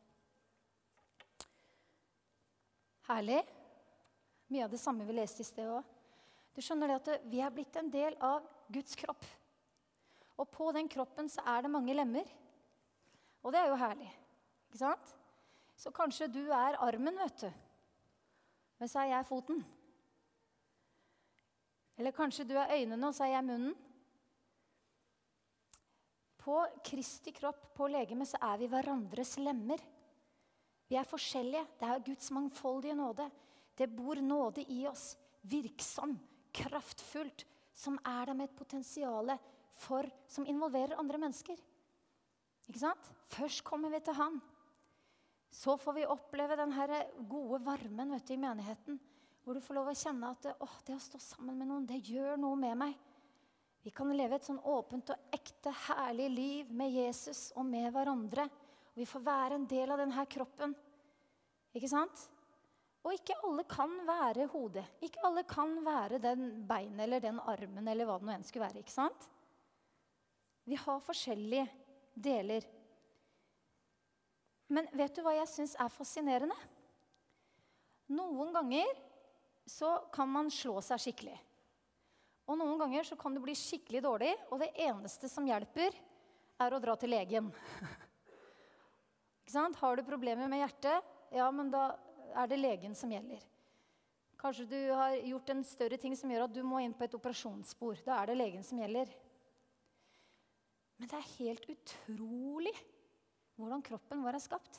Herlig. 3.09 3.41
Mye 4.51 4.63
av 4.63 4.71
det 4.71 4.79
samme 4.79 5.03
vi 5.07 5.15
leste 5.17 5.43
i 5.43 5.47
sted 5.47 5.67
òg. 5.67 5.83
Du 6.55 6.63
skjønner 6.63 6.91
det 6.91 6.99
at 7.01 7.27
vi 7.31 7.43
er 7.43 7.51
blitt 7.51 7.75
en 7.79 7.91
del 7.91 8.15
av 8.23 8.47
Guds 8.71 8.95
kropp. 8.99 9.27
Og 10.39 10.47
på 10.51 10.71
den 10.75 10.87
kroppen 10.91 11.27
så 11.31 11.43
er 11.47 11.65
det 11.65 11.73
mange 11.75 11.95
lemmer. 11.95 12.27
Og 13.41 13.53
det 13.53 13.61
er 13.61 13.71
jo 13.71 13.79
herlig. 13.81 14.09
Ikke 14.69 14.81
sant? 14.81 15.13
Så 15.75 15.91
kanskje 15.95 16.29
du 16.29 16.43
er 16.53 16.77
armen, 16.81 17.17
vet 17.17 17.45
du. 17.45 17.51
Men 18.81 18.89
så 18.89 19.01
er 19.01 19.15
jeg 19.15 19.29
foten. 19.29 19.63
Eller 21.97 22.13
kanskje 22.15 22.45
du 22.49 22.55
er 22.57 22.73
øynene, 22.77 23.07
og 23.07 23.15
så 23.15 23.25
er 23.27 23.35
jeg 23.35 23.45
munnen. 23.45 23.73
På 26.41 26.63
Kristi 26.85 27.33
kropp, 27.37 27.67
på 27.77 27.89
legemet, 27.93 28.31
så 28.31 28.39
er 28.41 28.61
vi 28.61 28.69
hverandres 28.69 29.35
lemmer. 29.37 29.81
Vi 30.89 30.97
er 30.97 31.07
forskjellige. 31.07 31.65
Det 31.79 31.87
er 31.87 32.05
Guds 32.05 32.31
mangfoldige 32.33 32.97
nåde. 32.97 33.27
Det 33.77 33.89
bor 33.95 34.21
nåde 34.21 34.65
i 34.69 34.85
oss. 34.89 35.15
Virksom, 35.41 36.17
kraftfullt, 36.53 37.45
som 37.73 37.97
er 38.05 38.29
der 38.29 38.37
med 38.37 38.49
et 38.49 38.57
potensial 38.57 39.33
som 40.29 40.45
involverer 40.45 40.99
andre 40.99 41.17
mennesker. 41.17 41.57
Ikke 42.69 42.81
sant? 42.81 43.11
Først 43.31 43.63
kommer 43.67 43.91
vi 43.93 44.01
til 44.03 44.17
Han. 44.17 44.39
Så 45.51 45.75
får 45.77 45.97
vi 45.97 46.07
oppleve 46.07 46.55
den 46.55 46.73
gode 47.27 47.59
varmen 47.65 48.13
du, 48.15 48.33
i 48.33 48.39
menigheten. 48.39 48.99
Hvor 49.43 49.57
du 49.57 49.63
får 49.63 49.75
lov 49.75 49.89
å 49.91 49.97
kjenne 49.97 50.29
at 50.31 50.45
å, 50.53 50.67
det 50.85 50.95
å 50.95 51.01
stå 51.01 51.19
sammen 51.19 51.57
med 51.57 51.67
noen, 51.67 51.87
det 51.89 51.99
gjør 52.07 52.37
noe 52.39 52.59
med 52.59 52.77
meg. 52.77 52.99
Vi 53.81 53.91
kan 53.91 54.11
leve 54.13 54.37
et 54.37 54.45
sånn 54.45 54.61
åpent 54.61 55.09
og 55.09 55.33
ekte, 55.33 55.73
herlig 55.87 56.27
liv 56.29 56.69
med 56.77 56.93
Jesus 56.93 57.49
og 57.57 57.65
med 57.65 57.89
hverandre. 57.91 58.45
Og 58.91 59.01
vi 59.01 59.07
får 59.09 59.25
være 59.25 59.57
en 59.57 59.65
del 59.67 59.91
av 59.91 60.03
denne 60.03 60.25
kroppen. 60.29 60.75
Ikke 61.73 61.89
sant? 61.89 62.27
Og 63.01 63.15
ikke 63.17 63.39
alle 63.47 63.65
kan 63.65 63.93
være 64.05 64.45
hodet. 64.53 64.85
Ikke 65.01 65.23
alle 65.25 65.43
kan 65.49 65.73
være 65.85 66.21
den 66.21 66.51
beinet 66.69 67.07
eller 67.07 67.23
den 67.23 67.39
armen 67.41 67.87
eller 67.89 68.05
hva 68.05 68.19
det 68.21 68.27
nå 68.29 68.35
enn 68.35 68.45
skulle 68.45 68.67
være. 68.67 68.83
ikke 68.83 68.93
sant? 68.93 69.25
Vi 70.69 70.77
har 70.77 71.01
forskjellige 71.01 71.65
deler. 72.23 72.65
Men 74.71 74.87
vet 74.95 75.15
du 75.15 75.23
hva 75.25 75.35
jeg 75.35 75.49
syns 75.51 75.75
er 75.75 75.91
fascinerende? 75.91 76.55
Noen 78.11 78.53
ganger 78.55 78.87
så 79.67 79.97
kan 80.13 80.29
man 80.31 80.51
slå 80.51 80.79
seg 80.83 81.01
skikkelig. 81.03 81.35
Og 82.49 82.57
noen 82.59 82.79
ganger 82.79 83.05
så 83.07 83.15
kan 83.19 83.35
du 83.35 83.41
bli 83.43 83.55
skikkelig 83.55 84.01
dårlig, 84.03 84.31
og 84.51 84.59
det 84.63 84.71
eneste 84.83 85.29
som 85.31 85.47
hjelper, 85.47 85.95
er 86.61 86.75
å 86.75 86.81
dra 86.83 86.97
til 86.99 87.13
legen. 87.13 87.51
Har 89.81 89.97
du 89.97 90.03
problemer 90.07 90.47
med 90.47 90.61
hjertet, 90.61 91.07
ja, 91.35 91.49
men 91.51 91.71
da 91.73 91.89
er 92.39 92.47
det 92.47 92.59
legen 92.59 92.93
som 92.95 93.11
gjelder. 93.11 93.41
Kanskje 94.39 94.65
du 94.65 94.77
har 94.95 95.15
gjort 95.15 95.51
en 95.53 95.63
større 95.67 95.97
ting 96.01 96.15
som 96.17 96.31
gjør 96.31 96.47
at 96.47 96.55
du 96.55 96.61
må 96.65 96.79
inn 96.81 96.95
på 96.97 97.05
et 97.05 97.17
operasjonsspor. 97.17 97.99
Da 98.05 98.21
er 98.21 98.31
det 98.31 98.39
legen 98.39 98.63
som 98.65 98.79
gjelder. 98.81 99.11
Men 101.01 101.09
det 101.09 101.17
er 101.17 101.31
helt 101.39 101.63
utrolig 101.73 102.73
hvordan 103.57 103.81
kroppen 103.81 104.21
vår 104.21 104.37
er 104.37 104.43
skapt. 104.43 104.77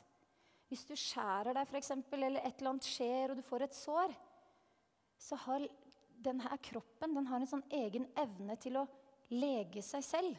Hvis 0.70 0.84
du 0.86 0.94
skjærer 0.94 1.50
deg, 1.56 1.74
eksempel, 1.74 2.22
eller 2.22 2.46
et 2.46 2.60
eller 2.60 2.70
annet 2.70 2.86
skjer, 2.86 3.32
og 3.32 3.40
du 3.40 3.42
får 3.42 3.64
et 3.66 3.74
sår, 3.74 4.14
så 5.18 5.38
har 5.48 5.66
denne 6.22 6.58
kroppen 6.62 7.18
den 7.18 7.26
har 7.26 7.42
en 7.42 7.50
sånn 7.50 7.64
egen 7.74 8.06
evne 8.14 8.54
til 8.62 8.78
å 8.78 8.86
lege 9.34 9.82
seg 9.82 10.06
selv. 10.06 10.38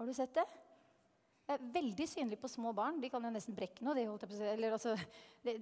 Har 0.00 0.08
du 0.08 0.16
sett 0.16 0.32
det? 0.40 0.46
Det 1.44 1.58
er 1.58 1.70
veldig 1.76 2.06
synlig 2.08 2.40
på 2.40 2.48
små 2.48 2.72
barn. 2.76 3.02
De 3.04 3.12
kan 3.12 3.24
jo 3.24 3.32
nesten 3.34 3.56
brekke 3.56 3.84
noe. 3.84 3.96
De, 3.96 4.08
Eller, 4.48 4.72
altså, 4.72 4.96
de, 5.44 5.58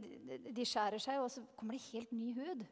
de, 0.47 0.67
skjærer 0.67 1.03
seg, 1.03 1.19
og 1.19 1.33
så 1.35 1.43
kommer 1.59 1.75
det 1.75 1.87
helt 1.91 2.15
ny 2.15 2.31
hud. 2.39 2.63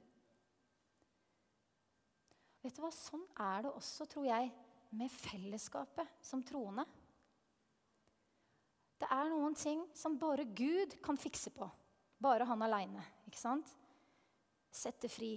Vet 2.62 2.78
du 2.78 2.82
hva? 2.86 2.94
Sånn 2.94 3.26
er 3.42 3.66
det 3.66 3.74
også, 3.74 4.06
tror 4.10 4.30
jeg, 4.30 4.54
med 4.94 5.12
fellesskapet 5.12 6.20
som 6.24 6.42
troende. 6.46 6.84
Det 9.00 9.08
er 9.10 9.30
noen 9.32 9.56
ting 9.58 9.82
som 9.96 10.18
bare 10.18 10.46
Gud 10.46 10.96
kan 11.04 11.18
fikse 11.20 11.50
på. 11.54 11.68
Bare 12.22 12.46
han 12.48 12.62
aleine. 12.62 13.02
Sette 14.74 15.10
fri 15.10 15.34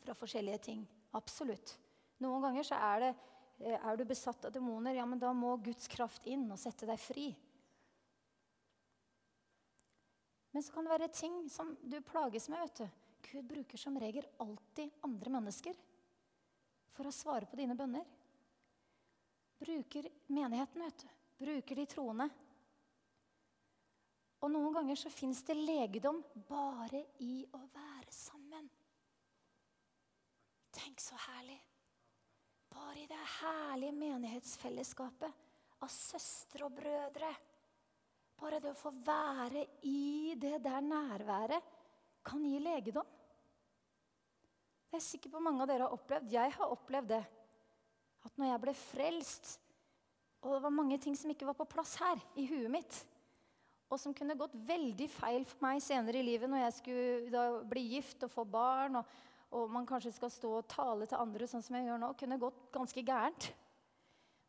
fra 0.00 0.16
forskjellige 0.16 0.62
ting. 0.70 0.86
Absolutt. 1.16 1.76
Noen 2.24 2.42
ganger 2.48 2.66
så 2.66 2.78
er 2.80 3.04
det 3.04 3.12
Eh, 3.60 3.76
er 3.76 3.96
du 3.96 4.06
besatt 4.08 4.44
av 4.44 4.52
demoner, 4.52 4.96
ja, 4.96 5.04
men 5.06 5.20
da 5.20 5.32
må 5.36 5.52
Guds 5.60 5.88
kraft 5.92 6.24
inn 6.30 6.46
og 6.48 6.58
sette 6.58 6.88
deg 6.88 7.00
fri. 7.00 7.28
Men 10.50 10.64
så 10.64 10.72
kan 10.74 10.86
det 10.86 10.94
være 10.94 11.10
ting 11.14 11.36
som 11.52 11.74
du 11.82 12.00
plages 12.02 12.48
med. 12.48 12.58
vet 12.64 12.80
du. 12.80 12.88
Gud 13.30 13.44
bruker 13.44 13.78
som 13.78 13.98
regel 14.00 14.24
alltid 14.40 14.90
andre 15.04 15.30
mennesker 15.30 15.76
for 16.96 17.06
å 17.06 17.14
svare 17.14 17.46
på 17.46 17.60
dine 17.60 17.76
bønner. 17.76 18.08
Bruker 19.60 20.08
menigheten, 20.26 20.82
vet 20.82 21.02
du. 21.02 21.08
Bruker 21.44 21.76
de 21.76 21.86
troende. 21.86 22.28
Og 24.40 24.48
noen 24.48 24.72
ganger 24.72 24.96
så 24.96 25.12
fins 25.12 25.42
det 25.44 25.56
legedom 25.58 26.22
bare 26.48 27.02
i 27.20 27.42
å 27.52 27.60
være 27.60 28.14
sammen. 28.14 28.70
Tenk 30.72 31.02
så 31.04 31.18
herlig. 31.26 31.58
Bare 32.70 33.02
i 33.02 33.08
det 33.10 33.20
herlige 33.40 33.96
menighetsfellesskapet 33.98 35.82
av 35.84 35.92
søstre 35.92 36.64
og 36.64 36.76
brødre. 36.78 37.30
Bare 38.40 38.60
det 38.62 38.72
å 38.72 38.78
få 38.78 38.94
være 39.04 39.66
i 39.84 40.36
det 40.40 40.56
der 40.64 40.80
nærværet 40.84 41.76
kan 42.24 42.44
gi 42.46 42.60
legedom. 42.62 43.16
Det 44.90 44.98
er 44.98 45.04
sikkert 45.04 45.36
på 45.36 45.44
mange 45.44 45.62
av 45.62 45.68
dere 45.68 45.86
har 45.86 45.94
opplevd. 45.94 46.32
Jeg 46.32 46.56
har 46.56 46.72
opplevd 46.72 47.12
det. 47.12 47.22
At 48.26 48.36
når 48.36 48.52
jeg 48.52 48.62
ble 48.64 48.74
frelst, 48.76 49.54
og 50.40 50.56
det 50.56 50.62
var 50.64 50.74
mange 50.74 50.98
ting 51.00 51.16
som 51.16 51.30
ikke 51.32 51.48
var 51.48 51.56
på 51.58 51.68
plass 51.68 51.96
her 52.00 52.20
i 52.40 52.46
huet 52.48 52.70
mitt, 52.72 53.00
og 53.90 53.98
som 53.98 54.14
kunne 54.14 54.38
gått 54.38 54.54
veldig 54.68 55.08
feil 55.10 55.44
for 55.48 55.64
meg 55.64 55.80
senere 55.82 56.20
i 56.20 56.26
livet 56.26 56.48
når 56.50 56.62
jeg 56.62 56.76
skulle 56.76 57.48
bli 57.68 57.88
gift 57.96 58.22
og 58.22 58.30
få 58.32 58.44
barn 58.46 59.00
og 59.00 59.18
og 59.50 59.70
man 59.70 59.86
kanskje 59.86 60.12
skal 60.14 60.30
stå 60.30 60.50
og 60.60 60.68
tale 60.70 61.08
til 61.10 61.18
andre 61.18 61.46
sånn 61.50 61.62
som 61.64 61.74
jeg 61.74 61.88
gjør 61.88 61.98
nå, 61.98 62.12
kunne 62.18 62.38
gått 62.38 62.68
ganske 62.74 63.02
gærent. 63.02 63.48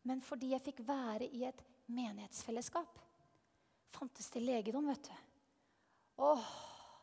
Men 0.05 0.21
fordi 0.25 0.51
jeg 0.53 0.65
fikk 0.65 0.83
være 0.85 1.25
i 1.25 1.45
et 1.47 1.63
menighetsfellesskap, 1.91 2.99
fantes 3.91 4.29
det 4.33 4.43
legedom, 4.45 4.87
vet 4.91 5.09
du. 5.09 5.15
Åh, 6.21 6.51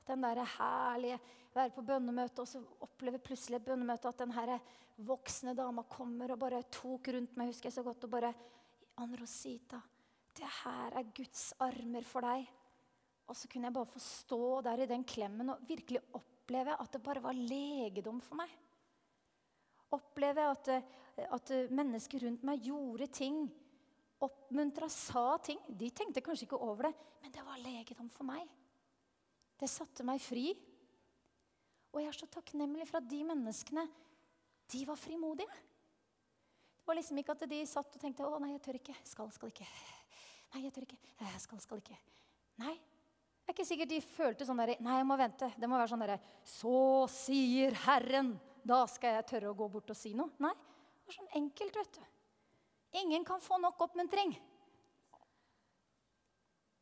den 0.09 0.25
derre 0.27 0.47
herlige 0.59 1.21
Være 1.55 1.73
på 1.75 1.83
bønnemøte, 1.83 2.45
og 2.45 2.49
så 2.49 2.61
oppleve 2.85 3.19
plutselig 3.25 3.57
et 3.59 3.65
bønnemøte 3.67 4.11
at 4.11 4.21
den 4.21 4.35
herre 4.37 4.59
voksne 5.09 5.55
dama 5.57 5.83
kommer 5.91 6.35
og 6.35 6.41
bare 6.43 6.61
tok 6.71 7.09
rundt 7.15 7.39
meg, 7.39 7.49
husker 7.51 7.71
jeg 7.71 7.79
så 7.79 7.85
godt, 7.87 8.05
og 8.05 8.13
bare 8.13 8.33
Anrosita, 9.01 9.81
det 10.39 10.51
her 10.61 10.95
er 11.01 11.13
Guds 11.17 11.49
armer 11.65 12.07
for 12.07 12.27
deg. 12.27 12.47
Og 13.29 13.37
så 13.37 13.49
kunne 13.51 13.69
jeg 13.69 13.77
bare 13.77 13.91
få 13.91 14.03
stå 14.03 14.43
der 14.67 14.85
i 14.85 14.89
den 14.91 15.05
klemmen 15.09 15.53
og 15.53 15.65
virkelig 15.69 16.01
oppleve 16.17 16.77
at 16.79 16.93
det 16.95 17.03
bare 17.05 17.23
var 17.25 17.37
legedom 17.37 18.21
for 18.25 18.41
meg. 18.41 18.53
Oppleve 19.95 20.47
at, 20.53 20.71
at 21.27 21.53
mennesker 21.73 22.27
rundt 22.27 22.45
meg 22.47 22.65
gjorde 22.65 23.09
ting, 23.19 23.43
oppmuntra, 24.25 24.89
sa 24.93 25.37
ting. 25.45 25.61
De 25.69 25.91
tenkte 25.91 26.23
kanskje 26.25 26.49
ikke 26.49 26.61
over 26.61 26.89
det, 26.89 26.95
men 27.23 27.35
det 27.35 27.45
var 27.47 27.61
legedom 27.63 28.11
for 28.13 28.29
meg. 28.29 28.47
Det 29.59 29.69
satte 29.71 30.07
meg 30.07 30.21
fri. 30.23 30.53
Og 31.95 32.03
jeg 32.03 32.11
er 32.11 32.19
så 32.19 32.29
takknemlig 32.31 32.87
for 32.89 33.01
at 33.01 33.09
de 33.11 33.23
menneskene 33.27 33.87
de 34.69 34.85
var 34.87 35.01
frimodige. 35.01 35.63
Det 36.79 36.87
var 36.87 36.99
liksom 36.99 37.19
ikke 37.21 37.35
at 37.35 37.49
de 37.51 37.63
satt 37.69 37.97
og 37.97 38.01
tenkte 38.01 38.25
'Å, 38.25 38.39
nei, 38.41 38.53
jeg 38.53 38.63
tør 38.63 38.79
ikke. 38.81 38.97
Skal, 39.05 39.33
skal 39.33 39.49
ikke.' 39.53 39.69
Nei, 40.55 40.63
jeg 40.65 40.73
tør 40.73 40.87
ikke. 40.87 40.99
Jeg 41.21 41.41
skal, 41.41 41.61
skal 41.61 41.81
ikke. 41.83 41.99
Nei, 42.63 42.75
det 42.75 43.53
er 43.53 43.57
ikke 43.57 43.69
sikkert 43.69 43.91
de 43.93 44.01
følte 44.01 44.47
sånn 44.49 44.61
der, 44.63 44.75
Nei, 44.81 44.97
jeg 44.97 45.07
må 45.09 45.17
vente. 45.21 45.51
Det 45.57 45.69
må 45.69 45.77
være 45.77 45.91
sånn 45.93 46.05
derre 46.05 46.21
Så 46.45 47.07
sier 47.13 47.77
Herren. 47.85 48.35
Da 48.65 48.83
skal 48.91 49.19
jeg 49.19 49.27
tørre 49.29 49.53
å 49.53 49.57
gå 49.57 49.69
bort 49.73 49.93
og 49.93 49.97
si 49.97 50.15
noe. 50.17 50.33
Nei, 50.43 50.53
det 50.53 51.09
var 51.09 51.17
sånn 51.19 51.37
enkelt, 51.43 51.77
vet 51.77 51.99
du. 51.99 52.03
Ingen 53.01 53.25
kan 53.25 53.41
få 53.41 53.59
nok 53.61 53.81
oppmuntring. 53.81 54.33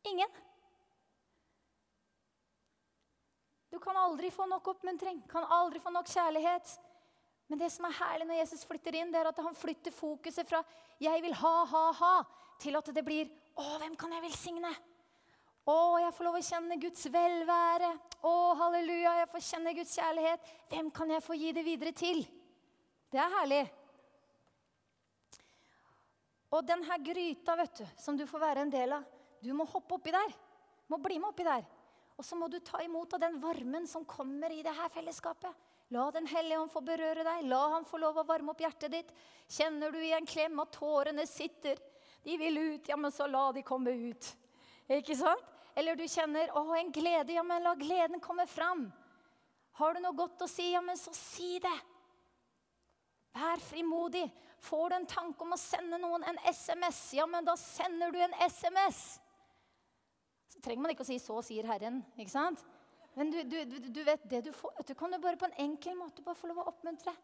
Ingen. 0.07 0.31
Du 3.77 3.81
kan 3.81 3.97
aldri 4.01 4.31
få 4.33 4.47
nok 4.49 4.71
oppmuntring, 4.73 5.19
kan 5.29 5.45
aldri 5.53 5.83
få 5.85 5.91
nok 5.93 6.09
kjærlighet. 6.09 6.71
Men 7.47 7.61
det 7.61 7.69
som 7.75 7.85
er 7.85 7.99
herlig 7.99 8.25
når 8.25 8.39
Jesus 8.39 8.63
flytter 8.65 8.97
inn, 8.97 9.11
det 9.13 9.21
er 9.21 9.29
at 9.29 9.43
han 9.45 9.59
flytter 9.59 9.93
fokuset 9.93 10.49
fra 10.49 10.63
'jeg 10.99 11.23
vil 11.23 11.35
ha, 11.35 11.65
ha, 11.65 11.83
ha' 11.93 12.25
til 12.59 12.77
at 12.77 12.89
det 12.95 13.05
blir 13.05 13.29
'Å, 13.29 13.77
hvem 13.77 13.95
kan 13.97 14.13
jeg 14.13 14.23
velsigne?' 14.23 14.73
Å, 15.67 15.99
jeg 16.01 16.15
får 16.15 16.25
lov 16.25 16.39
å 16.39 16.49
kjenne 16.49 16.81
Guds 16.81 17.05
velvære. 17.05 17.93
Å, 18.23 18.55
halleluja, 18.55 19.15
jeg 19.19 19.29
får 19.29 19.45
kjenne 19.51 19.75
Guds 19.75 19.95
kjærlighet. 19.99 20.41
Hvem 20.71 20.91
kan 20.91 21.11
jeg 21.11 21.23
få 21.23 21.35
gi 21.37 21.53
det 21.53 21.65
videre 21.65 21.93
til? 21.93 22.27
Det 23.13 23.21
er 23.21 23.39
herlig. 23.41 23.71
Og 26.51 26.65
denne 26.65 27.03
gryta 27.05 27.57
vet 27.57 27.75
du, 27.77 27.87
som 27.99 28.17
du 28.17 28.25
får 28.27 28.41
være 28.41 28.61
en 28.61 28.71
del 28.71 28.93
av, 28.93 29.05
du 29.43 29.53
må 29.53 29.65
hoppe 29.69 30.01
oppi 30.01 30.11
der. 30.11 30.29
Du 30.87 30.95
må 30.95 31.03
bli 31.03 31.19
med 31.19 31.29
oppi 31.29 31.45
der. 31.45 31.76
Og 32.17 32.25
så 32.25 32.37
må 32.39 32.49
du 32.49 32.59
ta 32.65 32.81
imot 32.85 33.13
av 33.13 33.21
den 33.21 33.41
varmen 33.41 33.87
som 33.89 34.05
kommer 34.09 34.53
i 34.53 34.63
det 34.65 34.73
her 34.77 34.89
fellesskapet. 34.93 35.53
La 35.95 36.11
Den 36.11 36.27
hellige 36.27 36.59
ånd 36.59 36.73
få 36.73 36.81
berøre 36.83 37.23
deg. 37.23 37.45
La 37.47 37.61
han 37.77 37.85
få 37.87 38.01
lov 38.03 38.19
å 38.19 38.27
varme 38.27 38.51
opp 38.51 38.63
hjertet 38.65 38.91
ditt. 38.91 39.13
Kjenner 39.47 39.93
du 39.93 40.01
i 40.03 40.15
en 40.17 40.27
klem 40.27 40.59
at 40.63 40.73
tårene 40.75 41.27
sitter? 41.29 41.79
De 42.25 42.39
vil 42.41 42.59
ut. 42.59 42.89
Ja, 42.89 42.97
men 42.97 43.13
så 43.15 43.29
la 43.31 43.51
de 43.55 43.63
komme 43.63 43.93
ut. 43.93 44.31
Ikke 44.89 45.15
sant? 45.19 45.53
Eller 45.77 45.95
du 45.95 46.07
kjenner 46.09 46.51
å, 46.57 46.65
en 46.75 46.91
glede. 46.91 47.37
Ja, 47.37 47.45
men 47.45 47.63
la 47.63 47.77
gleden 47.79 48.23
komme 48.25 48.49
fram. 48.49 48.89
Har 49.77 49.95
du 49.95 50.01
noe 50.01 50.17
godt 50.17 50.43
å 50.43 50.49
si, 50.49 50.71
ja, 50.73 50.81
men 50.81 50.97
så 50.97 51.13
si 51.15 51.59
det. 51.61 51.77
Vær 53.37 53.61
frimodig. 53.61 54.25
Får 54.65 54.89
du 54.89 54.97
en 54.97 55.07
tanke 55.07 55.45
om 55.45 55.53
å 55.53 55.61
sende 55.61 56.01
noen 56.01 56.25
en 56.25 56.39
SMS, 56.49 57.01
ja, 57.19 57.27
men 57.29 57.45
da 57.45 57.55
sender 57.61 58.11
du 58.11 58.19
en 58.25 58.35
SMS. 58.41 59.19
Så 60.49 60.61
trenger 60.63 60.83
man 60.83 60.95
ikke 60.95 61.05
å 61.05 61.09
si 61.09 61.19
'så 61.19 61.43
sier 61.43 61.67
Herren'. 61.67 62.05
ikke 62.19 62.31
sant? 62.31 62.65
Men 63.17 63.31
du, 63.31 63.43
du, 63.49 63.79
du 63.89 64.03
vet 64.05 64.29
det 64.29 64.45
du 64.45 64.53
får. 64.53 64.83
Du 64.87 64.95
kan 64.95 65.13
jo 65.13 65.19
bare 65.19 65.41
på 65.41 65.49
en 65.49 65.61
enkel 65.65 65.97
måte 65.97 66.23
bare 66.23 66.37
få 66.37 66.51
lov 66.51 66.59
å 66.61 66.69
oppmuntre. 66.69 67.15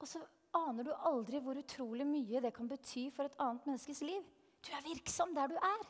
Og 0.00 0.08
så 0.08 0.20
aner 0.56 0.84
du 0.84 0.92
aldri 0.92 1.40
hvor 1.40 1.56
utrolig 1.56 2.06
mye 2.08 2.42
det 2.44 2.52
kan 2.54 2.68
bety 2.68 3.06
for 3.14 3.28
et 3.28 3.38
annet 3.40 3.64
menneskes 3.68 4.02
liv. 4.04 4.24
Du 4.60 4.72
er 4.74 4.84
virksom 4.84 5.32
der 5.34 5.48
du 5.48 5.56
er, 5.56 5.86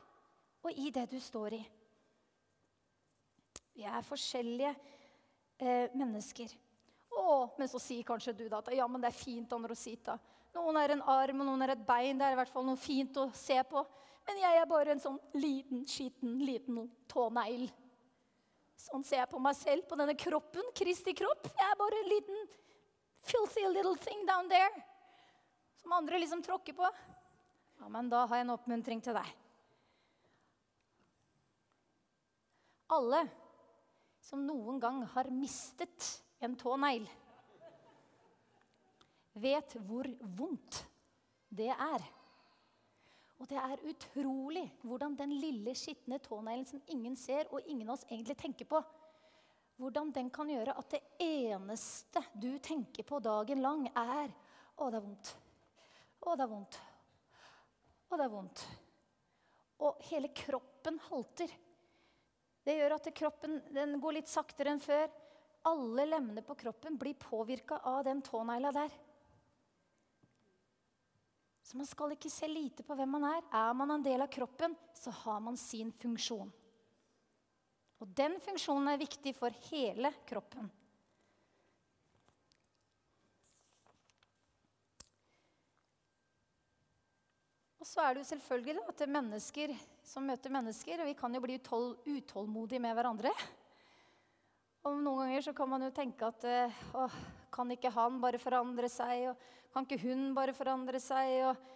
og 0.63 0.71
i 0.71 0.91
det 0.95 1.09
du 1.11 1.19
står 1.23 1.59
i. 1.59 1.63
Vi 3.77 3.85
er 3.85 4.07
forskjellige 4.07 4.71
eh, 5.59 5.93
mennesker. 5.97 6.55
Å, 7.17 7.27
men 7.59 7.69
så 7.71 7.81
sier 7.81 8.07
kanskje 8.07 8.35
du 8.37 8.47
da 8.49 8.61
at 8.61 8.73
ja, 8.77 8.87
men 8.89 9.03
det 9.03 9.11
er 9.11 9.19
fint 9.19 9.53
Anne 9.53 9.71
Rosita. 9.71 10.17
Noen 10.57 10.79
er 10.81 10.95
en 10.95 11.05
arm, 11.13 11.43
og 11.43 11.49
noen 11.51 11.65
er 11.67 11.75
et 11.75 11.87
bein. 11.87 12.17
Det 12.17 12.27
er 12.27 12.35
i 12.35 12.39
hvert 12.41 12.53
fall 12.53 12.65
noe 12.67 12.81
fint 12.81 13.17
å 13.21 13.29
se 13.37 13.59
på. 13.69 13.83
Men 14.27 14.41
jeg 14.43 14.61
er 14.61 14.71
bare 14.71 14.95
en 14.95 15.03
sånn 15.03 15.19
liten, 15.37 15.85
skitten, 15.89 16.39
liten 16.43 16.87
tånegl. 17.11 17.69
Sånn 18.87 19.05
ser 19.07 19.23
jeg 19.23 19.31
på 19.31 19.41
meg 19.43 19.57
selv, 19.59 19.87
på 19.89 19.99
denne 19.99 20.17
kroppen. 20.19 20.73
Kristi 20.77 21.15
kropp. 21.17 21.49
Jeg 21.53 21.67
er 21.69 21.79
bare 21.79 22.01
en 22.01 22.11
liten 22.11 22.47
filthy 23.27 23.67
little 23.71 23.97
thing 24.03 24.25
down 24.29 24.51
there. 24.51 24.85
Som 25.81 25.95
andre 25.97 26.21
liksom 26.23 26.43
tråkker 26.45 26.77
på. 26.77 26.91
Ja, 27.81 27.91
men 27.93 28.09
da 28.11 28.25
har 28.25 28.41
jeg 28.41 28.47
en 28.47 28.55
oppmuntring 28.57 29.03
til 29.05 29.17
deg. 29.17 29.35
Alle 32.97 33.25
som 34.23 34.43
noen 34.47 34.79
gang 34.83 35.03
har 35.13 35.31
mistet 35.31 36.11
en 36.43 36.55
tånegl, 36.59 37.07
vet 39.41 39.77
hvor 39.87 40.09
vondt 40.37 40.83
det 41.49 41.71
er. 41.73 42.05
Og 43.37 43.49
det 43.51 43.59
er 43.61 43.83
utrolig 43.91 44.65
hvordan 44.87 45.17
den 45.19 45.35
lille, 45.37 45.75
skitne 45.77 46.19
tåneglen 46.25 46.65
som 46.69 46.81
ingen 46.93 47.17
ser, 47.21 47.51
og 47.53 47.65
ingen 47.69 47.89
av 47.89 47.99
oss 47.99 48.07
egentlig 48.09 48.39
tenker 48.41 48.69
på, 48.69 48.81
hvordan 49.77 50.09
den 50.15 50.31
kan 50.33 50.49
gjøre 50.49 50.73
at 50.81 50.95
det 50.95 51.03
eneste 51.21 52.23
du 52.33 52.55
tenker 52.65 53.05
på 53.05 53.21
dagen 53.25 53.61
lang, 53.65 53.89
er 53.93 54.33
Å, 54.77 54.91
det 54.93 54.99
er 54.99 55.05
vondt. 55.05 55.29
Å, 56.21 56.33
det 56.37 56.45
er 56.45 56.51
vondt. 56.51 56.75
Å, 58.11 58.17
det 58.17 58.25
er 58.27 58.33
vondt. 58.33 58.65
Og 59.87 60.03
hele 60.11 60.29
kroppen 60.37 60.99
halter. 61.07 61.53
Det 62.67 62.75
gjør 62.77 62.97
at 62.99 63.09
kroppen 63.17 63.57
går 64.03 64.19
litt 64.19 64.29
saktere 64.29 64.75
enn 64.75 64.83
før. 64.85 65.09
Alle 65.71 66.05
lemmene 66.11 66.45
på 66.45 66.59
kroppen 66.61 66.99
blir 67.01 67.17
påvirka 67.17 67.81
av 67.89 68.03
den 68.05 68.21
tånegla 68.27 68.75
der. 68.77 68.93
Så 71.67 71.75
man 71.75 71.89
skal 71.89 72.13
ikke 72.15 72.31
se 72.31 72.47
lite 72.47 72.85
på 72.87 72.95
hvem 72.95 73.17
man 73.17 73.25
er. 73.27 73.43
Er 73.51 73.73
man 73.75 73.91
en 73.97 74.05
del 74.05 74.23
av 74.23 74.31
kroppen, 74.31 74.77
så 74.95 75.11
har 75.25 75.41
man 75.43 75.57
sin 75.59 75.91
funksjon. 75.91 76.53
Og 77.99 78.11
den 78.15 78.37
funksjonen 78.45 78.93
er 78.93 79.01
viktig 79.01 79.33
for 79.35 79.55
hele 79.67 80.13
kroppen. 80.29 80.69
Og 87.83 87.89
så 87.89 88.05
er 88.05 88.15
det 88.15 88.23
jo 88.23 88.29
selvfølgelig 88.31 88.85
at 88.85 88.99
det 89.01 89.07
er 89.09 89.17
mennesker 89.17 89.75
som 90.07 90.27
møter 90.27 90.55
mennesker, 90.55 91.03
og 91.03 91.11
vi 91.11 91.17
kan 91.19 91.35
jo 91.35 91.43
bli 91.43 91.59
utål 91.59 91.93
utålmodige 92.07 92.83
med 92.83 92.95
hverandre. 92.95 93.35
Og 94.87 95.03
noen 95.03 95.25
ganger 95.25 95.49
så 95.49 95.55
kan 95.57 95.71
man 95.71 95.83
jo 95.83 95.91
tenke 95.95 96.31
at 96.31 96.47
eh, 96.47 96.81
å, 96.95 97.09
kan 97.53 97.71
ikke 97.73 97.93
han 97.95 98.21
bare 98.23 98.41
forandre 98.43 98.91
seg? 98.93 99.31
Og 99.31 99.73
kan 99.73 99.87
ikke 99.87 100.03
hun 100.07 100.29
bare 100.37 100.55
forandre 100.57 101.01
seg? 101.03 101.33
Og 101.47 101.75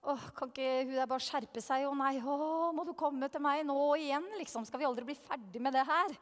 å, 0.00 0.16
kan 0.36 0.48
ikke 0.48 0.68
hun 0.88 0.94
der 0.96 1.08
bare 1.10 1.24
skjerpe 1.24 1.62
seg? 1.64 1.84
Å 1.88 1.94
nei, 1.96 2.14
å, 2.24 2.70
må 2.76 2.86
du 2.88 2.94
komme 2.96 3.28
til 3.32 3.44
meg 3.44 3.66
nå 3.68 3.78
igjen? 4.00 4.30
Liksom, 4.40 4.64
skal 4.68 4.80
vi 4.80 4.88
aldri 4.88 5.10
bli 5.10 5.18
ferdig 5.18 5.62
med 5.62 5.76
det 5.76 5.84
her? 5.88 6.16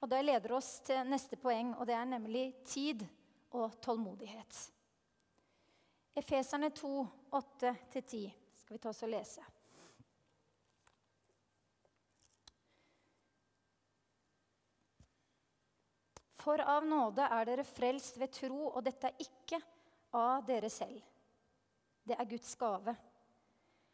Og 0.00 0.08
Det 0.08 0.22
leder 0.24 0.56
oss 0.56 0.78
til 0.86 1.04
neste 1.04 1.36
poeng, 1.36 1.74
og 1.76 1.84
det 1.88 1.96
er 1.98 2.08
nemlig 2.08 2.46
tid 2.64 3.04
og 3.52 3.76
tålmodighet. 3.84 4.60
Efeserne 6.16 6.70
2, 6.74 6.92
8-10 7.36 8.30
skal 8.62 8.74
vi 8.74 8.80
ta 8.80 8.90
oss 8.90 9.04
og 9.04 9.12
lese. 9.12 9.44
For 16.40 16.62
av 16.62 16.86
nåde 16.88 17.26
er 17.26 17.48
dere 17.48 17.66
frelst 17.68 18.18
ved 18.20 18.32
tro, 18.32 18.70
og 18.70 18.82
dette 18.86 19.10
er 19.10 19.24
ikke 19.24 19.60
av 20.16 20.46
dere 20.48 20.70
selv. 20.72 21.00
Det 22.06 22.16
er 22.16 22.28
Guds 22.28 22.54
gave. 22.58 22.94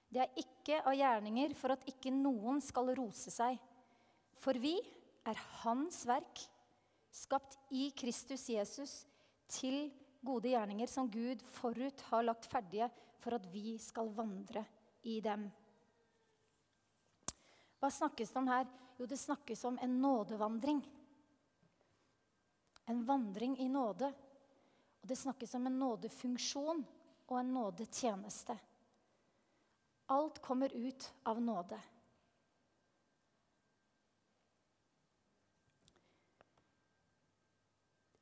Det 0.06 0.22
er 0.22 0.38
ikke 0.38 0.78
av 0.86 0.94
gjerninger 0.94 1.54
for 1.58 1.74
at 1.74 1.86
ikke 1.90 2.12
noen 2.14 2.62
skal 2.62 2.92
rose 2.96 3.32
seg. 3.34 3.58
For 4.38 4.58
vi 4.62 4.76
er 5.26 5.40
Hans 5.64 6.04
verk, 6.06 6.44
skapt 7.10 7.56
i 7.74 7.88
Kristus 7.96 8.44
Jesus 8.52 9.00
til 9.50 9.88
gode 10.26 10.52
gjerninger 10.52 10.90
som 10.90 11.10
Gud 11.10 11.42
forut 11.56 12.02
har 12.10 12.26
lagt 12.26 12.46
ferdige 12.50 12.88
for 13.22 13.36
at 13.36 13.46
vi 13.50 13.76
skal 13.82 14.10
vandre 14.14 14.62
i 15.06 15.18
dem. 15.24 15.48
Hva 17.80 17.90
snakkes 17.92 18.32
det 18.32 18.40
om 18.40 18.50
her? 18.50 18.68
Jo, 18.96 19.06
det 19.08 19.18
snakkes 19.20 19.64
om 19.68 19.76
en 19.82 19.98
nådevandring. 20.00 20.80
En 22.86 23.02
vandring 23.04 23.58
i 23.58 23.68
nåde. 23.68 24.12
Og 25.00 25.08
det 25.08 25.18
snakkes 25.18 25.54
om 25.54 25.66
en 25.66 25.78
nådefunksjon 25.78 26.84
og 27.26 27.36
en 27.40 27.52
nådetjeneste. 27.54 28.56
Alt 30.14 30.38
kommer 30.42 30.74
ut 30.74 31.08
av 31.26 31.42
nåde. 31.42 31.80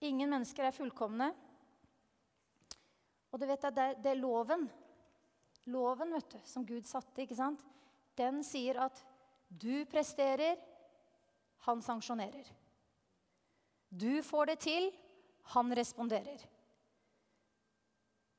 Ingen 0.04 0.30
mennesker 0.30 0.64
er 0.68 0.76
fullkomne. 0.76 1.30
Og 3.32 3.40
du 3.40 3.46
vet 3.48 3.64
at 3.64 3.76
det, 3.76 3.86
det 4.04 4.12
er 4.12 4.20
loven 4.20 4.68
Loven 5.72 6.12
vet 6.12 6.34
du, 6.34 6.40
som 6.44 6.66
Gud 6.68 6.84
satte, 6.84 7.22
ikke 7.24 7.36
sant? 7.38 7.62
den 8.14 8.42
sier 8.46 8.78
at 8.84 9.00
du 9.48 9.84
presterer, 9.90 10.58
han 11.66 11.80
sanksjonerer. 11.82 12.46
Du 13.94 14.22
får 14.26 14.50
det 14.50 14.56
til, 14.64 14.88
han 15.54 15.70
responderer. 15.76 16.40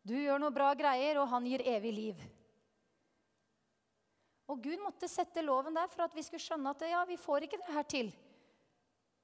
Du 0.06 0.14
gjør 0.18 0.41
noe 0.41 0.53
bra 0.53 0.74
greier, 0.78 1.18
og 1.22 1.30
han 1.32 1.45
gir 1.47 1.64
evig 1.66 1.93
liv. 1.95 2.24
Og 4.51 4.60
Gud 4.62 4.82
måtte 4.84 5.10
sette 5.10 5.41
loven 5.41 5.74
der 5.74 5.88
for 5.89 6.06
at 6.06 6.14
vi 6.14 6.22
skulle 6.26 6.43
skjønne 6.43 6.76
at 6.76 6.84
ja, 6.86 7.01
vi 7.08 7.18
får 7.18 7.47
ikke 7.47 7.62
det 7.64 7.74
her 7.74 7.88
til. 7.89 8.12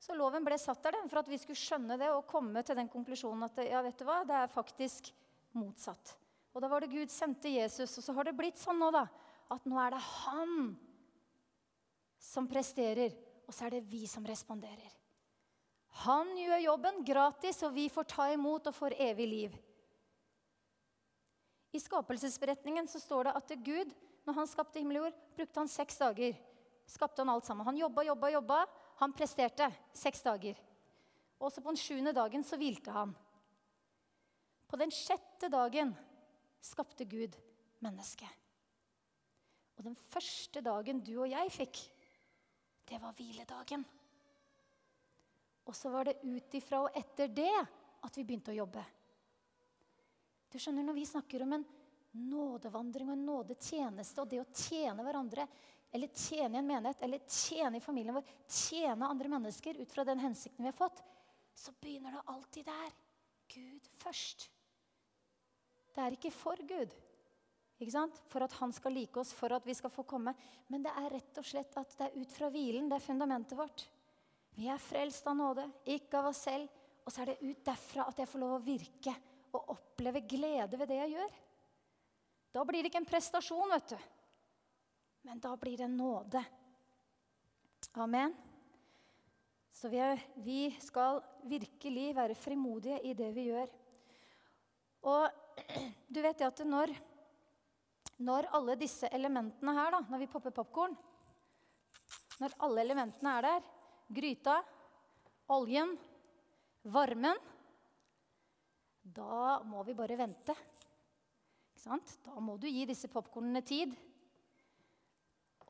Så 0.02 0.16
loven 0.18 0.46
ble 0.46 0.58
satt 0.58 0.82
der 0.82 0.98
for 1.04 1.22
at 1.22 1.30
vi 1.30 1.38
skulle 1.38 1.60
skjønne 1.60 1.98
det 2.02 2.10
og 2.10 2.26
komme 2.30 2.64
til 2.66 2.80
den 2.80 2.90
konklusjonen 2.90 3.46
at 3.46 3.60
ja, 3.68 3.84
vet 3.86 4.00
du 4.00 4.08
hva, 4.08 4.22
det 4.26 4.40
er 4.40 4.50
faktisk 4.50 5.12
motsatt. 5.54 6.16
Og 6.56 6.64
da 6.64 6.72
var 6.72 6.82
det 6.82 6.94
Gud 6.96 7.12
sendte 7.14 7.52
Jesus, 7.52 7.94
og 8.00 8.08
så 8.08 8.16
har 8.18 8.28
det 8.28 8.38
blitt 8.40 8.58
sånn 8.60 8.80
nå, 8.82 8.90
da. 8.96 9.06
At 9.52 9.68
nå 9.70 9.78
er 9.84 9.94
det 9.94 10.02
han 10.08 10.56
som 12.22 12.48
presterer, 12.50 13.14
og 13.46 13.54
så 13.54 13.68
er 13.68 13.78
det 13.78 13.86
vi 13.92 14.08
som 14.10 14.26
responderer. 14.26 15.01
Han 16.06 16.32
gjør 16.40 16.64
jobben 16.64 17.02
gratis, 17.06 17.60
og 17.68 17.76
vi 17.76 17.90
får 17.92 18.08
ta 18.10 18.30
imot 18.32 18.70
og 18.70 18.76
får 18.76 18.96
evig 19.10 19.28
liv. 19.28 19.58
I 21.72 21.80
skapelsesberetningen 21.80 22.88
så 22.88 23.00
står 23.00 23.28
det 23.28 23.36
at 23.40 23.54
Gud, 23.64 23.92
når 24.28 24.40
han 24.42 24.50
skapte 24.50 24.80
himmel 24.80 25.02
og 25.02 25.06
jord, 25.08 25.20
brukte 25.38 25.62
han 25.62 25.72
seks 25.72 26.00
dager. 26.00 26.36
Skapte 26.88 27.24
Han 27.24 27.32
alt 27.32 27.48
sammen. 27.48 27.66
Han 27.66 27.80
jobba, 27.80 28.04
jobba, 28.04 28.32
jobba. 28.34 28.60
Han 29.00 29.14
presterte 29.16 29.70
seks 29.96 30.24
dager. 30.26 30.60
Også 31.42 31.62
på 31.62 31.72
den 31.72 31.80
sjuende 31.80 32.14
dagen 32.14 32.44
så 32.46 32.60
hvilte 32.60 32.94
han. 32.94 33.16
På 34.68 34.80
den 34.80 34.92
sjette 34.94 35.50
dagen 35.52 35.94
skapte 36.64 37.08
Gud 37.10 37.36
mennesket. 37.84 38.30
Og 39.80 39.88
den 39.88 39.96
første 39.96 40.62
dagen 40.62 41.02
du 41.02 41.16
og 41.24 41.32
jeg 41.32 41.52
fikk, 41.56 41.80
det 42.92 43.00
var 43.02 43.16
hviledagen. 43.18 43.86
Og 45.70 45.76
så 45.78 45.92
var 45.94 46.10
det 46.10 46.22
ut 46.24 46.58
ifra 46.58 46.82
og 46.86 46.98
etter 46.98 47.30
det 47.32 47.54
at 48.02 48.18
vi 48.18 48.26
begynte 48.26 48.54
å 48.54 48.58
jobbe. 48.62 48.84
Du 50.52 50.58
skjønner, 50.60 50.84
Når 50.84 50.98
vi 50.98 51.06
snakker 51.06 51.44
om 51.46 51.54
en 51.54 51.68
nådevandring 52.12 53.12
og 53.12 53.16
en 53.16 53.26
nådetjeneste 53.26 54.24
og 54.24 54.32
det 54.32 54.42
å 54.42 54.50
tjene 54.52 55.06
hverandre 55.06 55.46
eller 55.92 56.12
tjene 56.16 56.58
i 56.58 56.60
en 56.60 56.68
menighet 56.68 57.04
eller 57.06 57.24
tjene 57.28 57.80
i 57.80 57.84
familien 57.84 58.16
vår, 58.16 58.34
tjene 58.48 59.08
andre 59.08 59.32
mennesker 59.32 59.80
ut 59.80 59.92
fra 59.92 60.06
den 60.08 60.20
hensikten 60.24 60.64
vi 60.64 60.72
har 60.72 60.78
fått, 60.78 61.02
så 61.56 61.74
begynner 61.80 62.16
det 62.16 62.26
alltid 62.32 62.68
der. 62.68 62.92
Gud 63.52 63.88
først. 64.00 64.48
Det 65.92 66.04
er 66.04 66.16
ikke 66.16 66.32
for 66.32 66.60
Gud. 66.68 66.94
Ikke 67.82 67.92
sant? 67.92 68.20
For 68.32 68.46
at 68.46 68.54
han 68.60 68.72
skal 68.76 68.94
like 68.96 69.20
oss, 69.20 69.34
for 69.36 69.52
at 69.56 69.66
vi 69.68 69.76
skal 69.76 69.92
få 69.92 70.06
komme. 70.08 70.34
Men 70.72 70.86
det 70.86 70.94
er 70.96 71.10
rett 71.18 71.42
og 71.42 71.48
slett 71.48 71.76
at 71.80 71.96
det 71.98 72.08
er 72.08 72.22
ut 72.22 72.36
fra 72.36 72.52
hvilen. 72.54 72.88
Det 72.88 73.00
er 73.00 73.04
fundamentet 73.04 73.58
vårt. 73.60 73.88
Vi 74.58 74.68
er 74.70 74.82
frelst 74.82 75.28
av 75.28 75.38
nåde, 75.38 75.66
ikke 75.90 76.20
av 76.20 76.32
oss 76.32 76.44
selv. 76.48 76.70
Og 77.06 77.14
så 77.14 77.24
er 77.24 77.32
det 77.32 77.42
ut 77.42 77.64
derfra 77.66 78.06
at 78.12 78.20
jeg 78.22 78.30
får 78.30 78.44
lov 78.44 78.58
å 78.58 78.64
virke 78.66 79.14
og 79.58 79.74
oppleve 79.74 80.22
glede 80.30 80.78
ved 80.80 80.92
det 80.92 81.00
jeg 81.00 81.16
gjør. 81.16 81.38
Da 82.52 82.64
blir 82.68 82.84
det 82.84 82.92
ikke 82.92 83.02
en 83.02 83.10
prestasjon, 83.10 83.72
vet 83.72 83.94
du. 83.94 84.08
Men 85.28 85.42
da 85.42 85.54
blir 85.60 85.80
det 85.80 85.90
nåde. 85.92 86.42
Amen. 88.02 88.34
Så 89.72 89.90
vi, 89.90 90.00
er, 90.04 90.20
vi 90.44 90.60
skal 90.84 91.22
virkelig 91.50 92.12
være 92.16 92.38
frimodige 92.38 93.00
i 93.08 93.16
det 93.18 93.30
vi 93.36 93.48
gjør. 93.50 93.72
Og 95.10 95.64
du 96.14 96.22
vet 96.22 96.44
at 96.46 96.64
når, 96.68 96.94
når 98.22 98.50
alle 98.58 98.78
disse 98.80 99.10
elementene 99.16 99.76
her, 99.78 99.96
da, 99.96 100.04
når 100.12 100.22
vi 100.22 100.30
popper 100.30 100.54
popkorn 100.54 100.94
Når 102.42 102.54
alle 102.68 102.84
elementene 102.84 103.38
er 103.38 103.48
der 103.48 103.70
gryta, 104.14 104.60
oljen, 105.52 105.96
varmen 106.84 107.38
Da 109.02 109.60
må 109.66 109.82
vi 109.84 109.96
bare 109.98 110.16
vente. 110.20 110.54
Ikke 110.54 111.82
sant? 111.82 112.12
Da 112.26 112.38
må 112.44 112.58
du 112.62 112.68
gi 112.70 112.86
disse 112.86 113.10
popkornene 113.10 113.64
tid. 113.66 113.96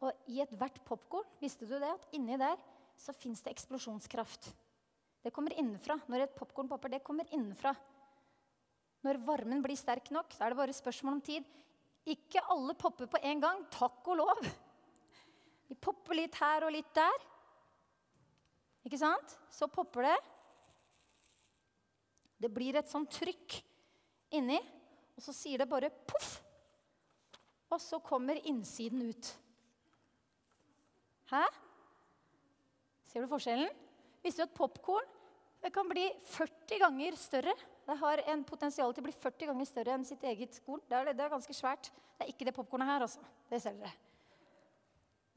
Og 0.02 0.28
i 0.28 0.42
ethvert 0.44 0.82
popkorn, 0.84 1.30
visste 1.40 1.68
du 1.70 1.78
det, 1.78 1.94
at 1.94 2.10
inni 2.18 2.36
der 2.42 2.60
så 3.00 3.16
fins 3.16 3.42
det 3.46 3.54
eksplosjonskraft. 3.54 4.52
Det 5.24 5.32
kommer 5.34 5.56
innenfra. 5.56 6.00
Når 6.10 6.26
et 6.26 6.36
popkorn 6.38 6.70
popper, 6.70 6.92
det 6.92 7.04
kommer 7.06 7.30
innenfra. 7.32 7.74
Når 9.06 9.22
varmen 9.26 9.64
blir 9.64 9.78
sterk 9.80 10.12
nok, 10.14 10.34
så 10.34 10.46
er 10.46 10.54
det 10.54 10.60
bare 10.60 10.76
spørsmål 10.76 11.18
om 11.18 11.24
tid. 11.26 11.46
Ikke 12.10 12.44
alle 12.50 12.76
popper 12.78 13.10
på 13.10 13.22
en 13.26 13.42
gang. 13.42 13.64
Takk 13.74 14.12
og 14.12 14.20
lov. 14.22 14.48
Vi 15.70 15.78
popper 15.78 16.18
litt 16.18 16.38
her 16.42 16.66
og 16.68 16.74
litt 16.76 16.90
der. 16.98 17.28
Ikke 18.88 19.00
sant? 19.00 19.36
Så 19.54 19.70
popper 19.70 20.10
det. 20.10 20.18
Det 22.42 22.50
blir 22.50 22.80
et 22.80 22.90
sånt 22.90 23.12
trykk 23.14 23.60
inni, 24.34 24.58
og 25.14 25.26
så 25.26 25.34
sier 25.36 25.62
det 25.62 25.70
bare 25.70 25.92
poff. 26.10 26.40
Og 27.72 27.80
så 27.80 28.02
kommer 28.04 28.40
innsiden 28.50 29.04
ut. 29.12 29.30
Hæ? 31.32 31.44
Ser 33.12 33.24
du 33.24 33.32
forskjellen? 33.32 33.70
Visste 34.24 34.44
du 34.44 34.50
at 34.50 34.58
popkorn 34.58 35.08
kan 35.72 35.88
bli 35.88 36.08
40 36.34 36.82
ganger 36.82 37.18
større? 37.20 37.54
Det 37.86 37.98
har 38.02 38.24
en 38.34 38.44
potensial 38.48 38.94
til 38.94 39.04
å 39.04 39.08
bli 39.08 39.14
40 39.14 39.52
ganger 39.52 39.68
større 39.70 39.96
enn 39.96 40.08
sitt 40.08 40.24
eget 40.26 40.58
korn. 40.66 40.82
Det 40.90 40.98
er, 40.98 41.12
det 41.14 41.26
er 41.26 41.34
ganske 41.34 41.56
svært. 41.56 41.92
Det 42.18 42.26
er 42.26 42.34
ikke 42.34 42.48
det 42.50 42.56
popkornet 42.56 42.90
her, 42.90 43.06
altså. 43.06 43.22
Det 43.50 43.62
ser 43.62 43.78
dere. 43.78 43.94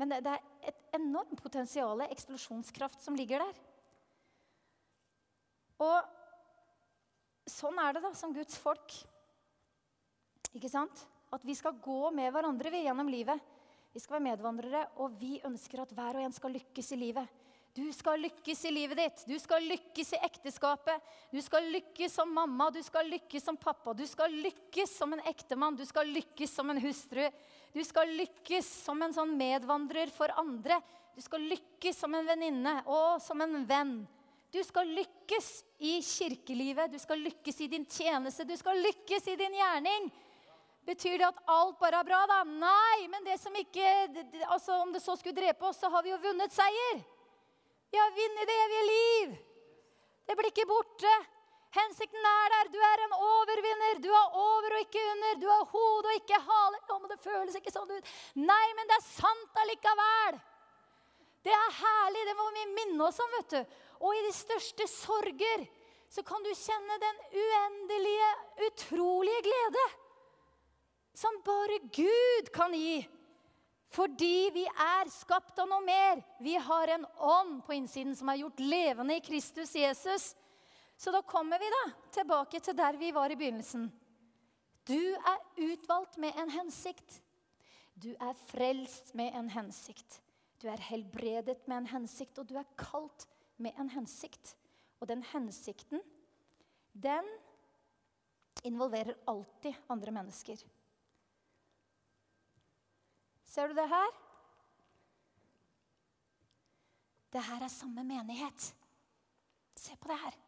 Men 0.01 0.11
det, 0.11 0.20
det 0.26 0.34
er 0.34 0.70
et 0.72 0.99
enormt 0.99 1.40
potensial, 1.42 2.03
eksplosjonskraft, 2.09 3.03
som 3.03 3.16
ligger 3.18 3.45
der. 3.45 3.61
Og 5.84 7.51
sånn 7.51 7.78
er 7.82 7.95
det 7.95 8.05
da 8.05 8.12
som 8.16 8.34
Guds 8.34 8.59
folk. 8.61 8.97
Ikke 10.55 10.70
sant? 10.70 11.07
At 11.34 11.42
vi 11.47 11.55
skal 11.59 11.78
gå 11.82 12.11
med 12.14 12.30
hverandre 12.34 12.70
vi 12.70 12.84
gjennom 12.84 13.11
livet. 13.11 13.40
Vi 13.95 14.03
skal 14.03 14.18
være 14.18 14.28
medvandrere, 14.32 14.84
og 15.03 15.14
vi 15.18 15.38
ønsker 15.47 15.82
at 15.82 15.95
hver 15.95 16.18
og 16.18 16.26
en 16.26 16.34
skal 16.34 16.55
lykkes 16.55 16.92
i 16.95 16.99
livet. 16.99 17.40
Du 17.74 17.82
skal 17.90 18.20
lykkes 18.22 18.61
i 18.68 18.70
livet 18.70 18.99
ditt. 19.01 19.22
Du 19.26 19.34
skal 19.42 19.64
lykkes 19.66 20.12
i 20.14 20.20
ekteskapet. 20.22 21.03
Du 21.34 21.40
skal 21.42 21.66
lykkes 21.74 22.14
som 22.14 22.30
mamma, 22.30 22.68
du 22.70 22.78
skal 22.86 23.09
lykkes 23.11 23.47
som 23.47 23.59
pappa. 23.59 23.95
Du 23.99 24.05
skal 24.07 24.30
lykkes 24.30 24.95
som 24.95 25.14
en 25.14 25.24
ektemann, 25.26 25.78
du 25.78 25.82
skal 25.86 26.07
lykkes 26.07 26.55
som 26.55 26.70
en 26.70 26.78
hustru. 26.82 27.26
Du 27.75 27.83
skal 27.83 28.11
lykkes 28.14 28.66
som 28.85 29.01
en 29.03 29.14
sånn 29.14 29.33
medvandrer 29.35 30.12
for 30.14 30.31
andre. 30.39 30.79
Du 31.14 31.22
skal 31.22 31.43
lykkes 31.43 31.99
som 31.99 32.14
en 32.14 32.27
venninne 32.27 32.77
og 32.87 33.22
som 33.22 33.41
en 33.43 33.64
venn. 33.66 33.97
Du 34.55 34.61
skal 34.62 34.87
lykkes 34.95 35.49
i 35.83 35.97
kirkelivet, 36.07 36.93
du 36.93 37.01
skal 37.03 37.18
lykkes 37.18 37.59
i 37.64 37.66
din 37.72 37.87
tjeneste, 37.91 38.47
du 38.47 38.55
skal 38.55 38.79
lykkes 38.79 39.27
i 39.33 39.35
din 39.41 39.57
gjerning. 39.59 40.07
Betyr 40.87 41.18
det 41.18 41.27
at 41.27 41.41
alt 41.51 41.81
bare 41.81 41.99
er 41.99 42.07
bra, 42.07 42.20
da? 42.31 42.43
Nei, 42.47 43.09
men 43.11 43.27
det 43.27 43.41
som 43.43 43.55
ikke, 43.57 43.89
altså 44.47 44.79
om 44.85 44.93
det 44.95 45.03
så 45.03 45.16
skulle 45.18 45.41
drepe 45.41 45.66
oss, 45.66 45.81
så 45.83 45.91
har 45.91 46.05
vi 46.05 46.12
jo 46.12 46.20
vunnet 46.22 46.55
seier. 46.55 47.03
Vi 47.91 47.99
har 47.99 48.14
vunnet 48.14 48.51
det 48.51 48.59
evige 48.66 48.85
liv. 48.91 49.35
Det 50.29 50.37
blir 50.39 50.53
ikke 50.53 50.68
borte. 50.68 51.14
Hensikten 51.75 52.27
er 52.31 52.53
der. 52.55 52.70
Du 52.70 52.79
er 52.79 53.05
en 53.05 53.14
overvinner. 53.18 54.01
Du 54.03 54.11
er 54.14 54.37
over 54.41 54.77
og 54.77 54.83
ikke 54.85 55.05
under. 55.12 55.39
Du 55.43 55.47
har 55.51 55.64
hode 55.72 56.11
og 56.11 56.18
ikke 56.20 56.41
hale. 56.49 56.83
Nå 56.89 56.99
må 57.03 57.11
det 57.11 57.22
føles 57.22 57.57
ikke 57.59 57.75
sånn 57.75 57.91
ut. 57.91 58.12
Nei, 58.39 58.66
men 58.79 58.91
det 58.91 58.99
er 58.99 59.07
sant 59.07 59.62
allikevel. 59.64 60.39
Det 61.45 61.55
er 61.55 61.81
herlig. 61.81 62.29
Det 62.29 62.37
må 62.39 62.51
vi 62.59 62.68
minne 62.79 63.09
oss 63.09 63.18
om. 63.25 63.35
vet 63.39 63.57
du. 63.57 63.81
Og 64.05 64.14
i 64.14 64.22
de 64.27 64.33
største 64.37 64.87
sorger 64.91 65.66
så 66.14 66.22
kan 66.22 66.45
du 66.47 66.53
kjenne 66.55 66.97
den 67.03 67.20
uendelige, 67.35 68.31
utrolige 68.68 69.43
glede 69.49 69.85
som 71.14 71.41
bare 71.47 71.79
Gud 71.95 72.51
kan 72.55 72.75
gi. 72.75 73.03
Fordi 73.95 74.51
vi 74.55 74.64
er 74.66 75.11
skapt 75.11 75.59
av 75.62 75.68
noe 75.70 75.83
mer. 75.87 76.22
Vi 76.43 76.57
har 76.59 76.91
en 76.97 77.05
ånd 77.18 77.61
på 77.66 77.77
innsiden 77.77 78.14
som 78.18 78.31
er 78.31 78.41
gjort 78.43 78.62
levende 78.62 79.18
i 79.18 79.22
Kristus 79.22 79.75
Jesus. 79.79 80.33
Så 81.05 81.12
da 81.12 81.20
kommer 81.22 81.59
vi 81.61 81.68
da 81.68 81.82
tilbake 82.16 82.61
til 82.64 82.76
der 82.76 82.96
vi 82.96 83.11
var 83.12 83.28
i 83.28 83.36
begynnelsen. 83.36 83.90
Du 84.88 84.96
er 84.96 85.40
utvalgt 85.61 86.16
med 86.16 86.32
en 86.40 86.52
hensikt. 86.55 87.18
Du 87.92 88.14
er 88.14 88.32
frelst 88.48 89.12
med 89.14 89.34
en 89.36 89.50
hensikt. 89.52 90.22
Du 90.62 90.68
er 90.72 90.80
helbredet 90.80 91.59
med 91.68 91.82
en 91.82 91.88
hensikt, 91.90 92.38
og 92.40 92.48
du 92.48 92.55
er 92.57 92.70
kalt 92.80 93.26
med 93.61 93.76
en 93.76 93.90
hensikt. 93.92 94.55
Og 95.00 95.11
den 95.11 95.20
hensikten, 95.28 96.00
den 96.92 97.28
involverer 98.64 99.12
alltid 99.28 99.76
andre 99.92 100.14
mennesker. 100.22 100.64
Ser 103.44 103.68
du 103.68 103.76
det 103.76 103.88
her? 103.92 104.16
Det 107.32 107.44
her 107.44 107.68
er 107.68 107.76
samme 107.76 108.09
menighet. 108.09 108.72
Se 109.76 110.00
på 110.00 110.09
det 110.09 110.20
her. 110.24 110.43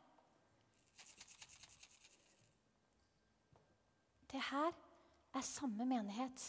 Det 4.30 4.42
her 4.50 4.72
er 5.36 5.44
samme 5.46 5.86
menighet. 5.86 6.44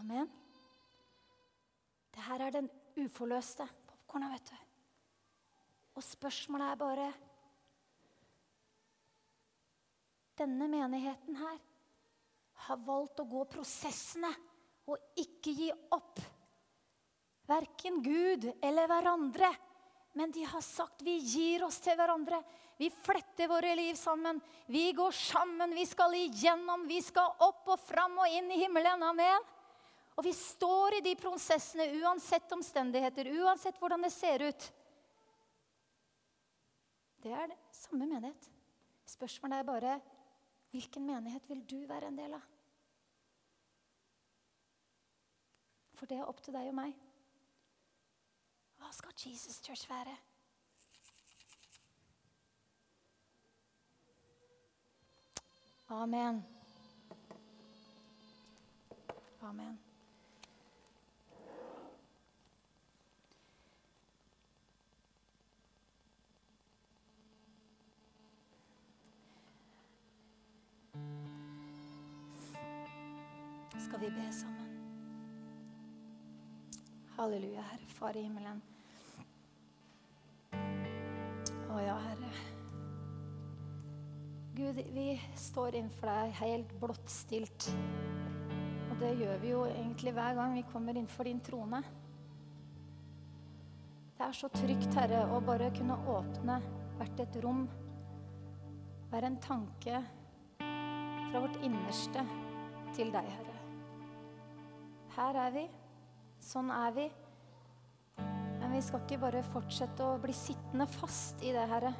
Amen. 0.00 0.30
Det 2.12 2.24
her 2.26 2.46
er 2.46 2.54
den 2.54 2.68
uforløste 3.00 3.66
popkorna, 3.88 4.30
vet 4.34 4.52
du. 4.52 4.56
Og 5.96 6.04
spørsmålet 6.04 6.70
er 6.70 6.80
bare 6.80 7.12
Denne 10.38 10.64
menigheten 10.66 11.36
her 11.36 11.58
har 12.66 12.78
valgt 12.86 13.20
å 13.20 13.28
gå 13.28 13.42
prosessene 13.52 14.30
og 14.88 15.20
ikke 15.20 15.52
gi 15.54 15.68
opp. 15.92 16.22
Verken 17.46 18.00
Gud 18.02 18.48
eller 18.62 18.88
hverandre. 18.90 19.50
Men 20.16 20.32
de 20.32 20.44
har 20.48 20.64
sagt 20.64 21.04
vi 21.04 21.18
gir 21.20 21.66
oss 21.66 21.78
til 21.84 21.96
hverandre. 22.00 22.40
Vi 22.82 22.90
fletter 22.90 23.46
våre 23.46 23.76
liv 23.78 23.94
sammen. 23.94 24.40
Vi 24.66 24.92
går 24.92 25.10
sammen. 25.14 25.70
Vi 25.74 25.84
skal 25.86 26.14
igjennom. 26.18 26.82
Vi 26.90 26.98
skal 27.02 27.36
opp 27.46 27.68
og 27.70 27.78
fram 27.78 28.16
og 28.18 28.32
inn 28.34 28.48
i 28.50 28.58
himmelen. 28.64 29.04
Amen. 29.06 29.44
Og 30.18 30.24
vi 30.26 30.32
står 30.34 30.96
i 30.98 31.04
de 31.04 31.12
prosessene 31.16 31.86
uansett 32.00 32.50
omstendigheter, 32.52 33.30
uansett 33.38 33.78
hvordan 33.78 34.02
det 34.02 34.10
ser 34.10 34.42
ut. 34.48 34.66
Det 37.22 37.30
er 37.30 37.52
det 37.52 37.60
samme 37.70 38.08
menighet. 38.10 38.50
Spørsmålet 39.14 39.62
er 39.62 39.70
bare 39.70 39.94
hvilken 40.74 41.06
menighet 41.06 41.46
vil 41.52 41.62
du 41.62 41.78
være 41.86 42.10
en 42.10 42.18
del 42.18 42.34
av? 42.34 42.50
For 46.02 46.10
det 46.10 46.18
er 46.18 46.26
opp 46.26 46.42
til 46.42 46.58
deg 46.58 46.74
og 46.74 46.78
meg. 46.82 46.98
Hva 48.82 48.90
skal 48.98 49.14
Jesus 49.22 49.62
Church 49.62 49.86
være? 49.86 50.18
Amen. 55.92 56.42
Amen. 59.40 59.78
Skal 73.78 74.00
vi 74.00 74.10
be 74.10 74.32
sammen? 74.32 74.68
Halleluja, 77.16 77.60
Herre, 77.60 77.86
Far 77.88 78.16
i 78.16 78.22
himmelen. 78.22 78.62
Å 81.68 81.80
ja, 81.84 82.00
Herre. 82.08 82.61
Gud, 84.54 84.76
vi 84.92 85.20
står 85.34 85.78
innenfor 85.78 86.10
deg 86.10 86.32
helt 86.42 86.72
blottstilt. 86.76 87.70
Og 88.92 88.98
det 89.00 89.14
gjør 89.16 89.38
vi 89.40 89.48
jo 89.54 89.62
egentlig 89.64 90.12
hver 90.12 90.36
gang 90.36 90.52
vi 90.58 90.64
kommer 90.68 90.92
innenfor 90.92 91.24
din 91.24 91.40
trone. 91.40 91.80
Det 94.18 94.26
er 94.26 94.36
så 94.36 94.50
trygt, 94.52 94.90
Herre, 94.92 95.22
å 95.32 95.40
bare 95.40 95.70
kunne 95.72 95.96
åpne 96.04 96.58
hvert 96.98 97.24
et 97.24 97.40
rom. 97.40 97.64
Være 99.08 99.32
en 99.32 99.40
tanke 99.40 100.04
fra 100.60 101.40
vårt 101.40 101.56
innerste 101.64 102.28
til 102.92 103.08
deg, 103.16 103.32
Herre. 103.32 103.58
Her 105.16 105.42
er 105.48 105.56
vi. 105.56 105.66
Sånn 106.44 106.68
er 106.76 106.92
vi. 107.00 107.08
Men 108.20 108.76
vi 108.76 108.84
skal 108.84 109.00
ikke 109.00 109.24
bare 109.24 109.46
fortsette 109.48 110.04
å 110.04 110.20
bli 110.20 110.36
sittende 110.36 110.92
fast 111.00 111.40
i 111.40 111.56
det, 111.56 111.70
Herre. 111.72 111.96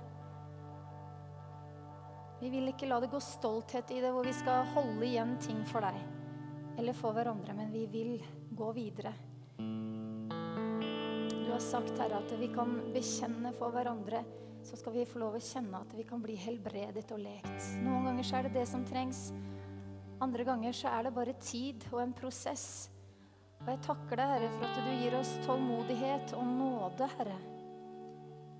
Vi 2.43 2.51
vil 2.51 2.72
ikke 2.72 2.88
la 2.90 2.97
det 2.99 3.12
gå 3.12 3.20
stolthet 3.22 3.93
i 3.95 4.01
det, 4.03 4.11
hvor 4.11 4.26
vi 4.26 4.32
skal 4.34 4.66
holde 4.74 5.07
igjen 5.07 5.36
ting 5.38 5.61
for 5.68 5.84
deg 5.86 6.01
eller 6.80 6.97
for 6.97 7.14
hverandre, 7.14 7.55
men 7.55 7.68
vi 7.70 7.84
vil 7.86 8.16
gå 8.51 8.72
videre. 8.74 9.12
Du 9.59 11.51
har 11.53 11.61
sagt, 11.62 11.93
Herre, 12.01 12.18
at 12.18 12.32
vi 12.40 12.49
kan 12.51 12.72
bekjenne 12.95 13.53
for 13.59 13.70
hverandre. 13.74 14.24
Så 14.62 14.78
skal 14.78 14.95
vi 14.97 15.05
få 15.07 15.20
lov 15.20 15.36
å 15.36 15.43
kjenne 15.43 15.82
at 15.84 15.95
vi 15.95 16.05
kan 16.07 16.22
bli 16.22 16.34
helbredet 16.38 17.05
og 17.14 17.20
lekt. 17.22 17.68
Noen 17.82 18.09
ganger 18.09 18.26
så 18.26 18.38
er 18.38 18.49
det 18.49 18.55
det 18.57 18.66
som 18.70 18.84
trengs. 18.88 19.20
Andre 20.22 20.47
ganger 20.47 20.74
så 20.74 20.90
er 20.97 21.07
det 21.07 21.14
bare 21.14 21.34
tid 21.43 21.86
og 21.93 22.01
en 22.03 22.14
prosess. 22.16 22.66
Og 23.61 23.70
jeg 23.70 23.82
takker 23.86 24.18
deg, 24.18 24.34
Herre, 24.34 24.51
for 24.57 24.66
at 24.66 24.82
du 24.82 24.93
gir 24.97 25.18
oss 25.18 25.32
tålmodighet 25.47 26.34
og 26.38 26.53
nåde, 26.57 27.11
Herre. 27.18 27.38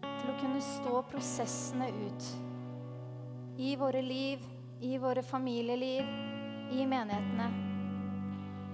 Til 0.07 0.30
å 0.30 0.39
kunne 0.39 0.62
stå 0.62 1.05
prosessene 1.11 1.91
ut. 2.05 2.51
I 3.57 3.76
våre 3.76 4.03
liv, 4.03 4.38
i 4.80 4.98
våre 4.98 5.22
familieliv, 5.22 6.05
i 6.72 6.86
menighetene. 6.86 7.50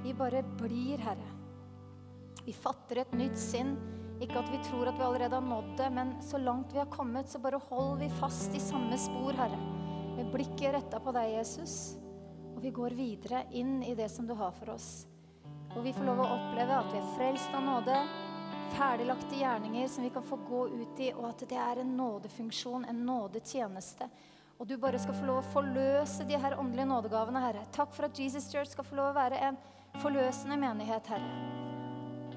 Vi 0.03 0.15
bare 0.15 0.43
blir, 0.43 0.99
Herre. 0.99 1.33
Vi 2.45 2.53
fatter 2.53 3.03
et 3.03 3.13
nytt 3.13 3.39
sinn. 3.39 3.75
Ikke 4.23 4.39
at 4.39 4.51
vi 4.51 4.61
tror 4.67 4.89
at 4.91 4.99
vi 4.99 5.05
allerede 5.07 5.35
har 5.35 5.45
nådd 5.47 5.75
det, 5.79 5.91
men 5.95 6.15
så 6.23 6.39
langt 6.39 6.73
vi 6.75 6.79
har 6.79 6.91
kommet, 6.91 7.29
så 7.29 7.39
bare 7.39 7.61
holder 7.69 8.05
vi 8.05 8.09
fast 8.21 8.55
i 8.55 8.63
samme 8.63 8.99
spor, 8.99 9.35
Herre. 9.35 9.59
Med 10.17 10.31
blikket 10.33 10.75
retta 10.75 11.03
på 11.03 11.15
deg, 11.15 11.35
Jesus. 11.37 11.99
Og 12.55 12.63
vi 12.63 12.71
går 12.75 12.95
videre 12.99 13.45
inn 13.55 13.83
i 13.83 13.95
det 13.99 14.09
som 14.11 14.27
du 14.27 14.35
har 14.39 14.55
for 14.55 14.75
oss. 14.75 15.07
Og 15.75 15.83
vi 15.85 15.93
får 15.93 16.07
lov 16.07 16.23
å 16.23 16.31
oppleve 16.39 16.79
at 16.79 16.91
vi 16.95 17.03
er 17.03 17.13
frelst 17.19 17.55
av 17.55 17.67
nåde, 17.67 17.99
ferdiglagte 18.79 19.39
gjerninger 19.43 19.91
som 19.91 20.07
vi 20.07 20.11
kan 20.15 20.27
få 20.27 20.39
gå 20.49 20.65
ut 20.71 21.03
i, 21.03 21.13
og 21.13 21.29
at 21.35 21.47
det 21.51 21.59
er 21.59 21.83
en 21.83 21.95
nådefunksjon, 21.99 22.87
en 22.89 23.07
nådetjeneste. 23.07 24.09
Og 24.59 24.67
du 24.67 24.75
bare 24.81 24.99
skal 24.99 25.15
få 25.15 25.27
lov 25.27 25.37
å 25.39 25.51
forløse 25.53 26.25
de 26.27 26.39
her 26.39 26.57
åndelige 26.59 26.89
nådegavene, 26.91 27.43
Herre. 27.45 27.63
Takk 27.75 27.93
for 27.95 28.09
at 28.09 28.19
Jesus 28.19 28.49
Church 28.51 28.73
skal 28.73 28.87
få 28.89 28.99
lov 28.99 29.13
å 29.13 29.19
være 29.21 29.39
en 29.49 29.59
forløsende 30.03 30.59
menighet, 30.59 31.07
Herre. 31.13 31.31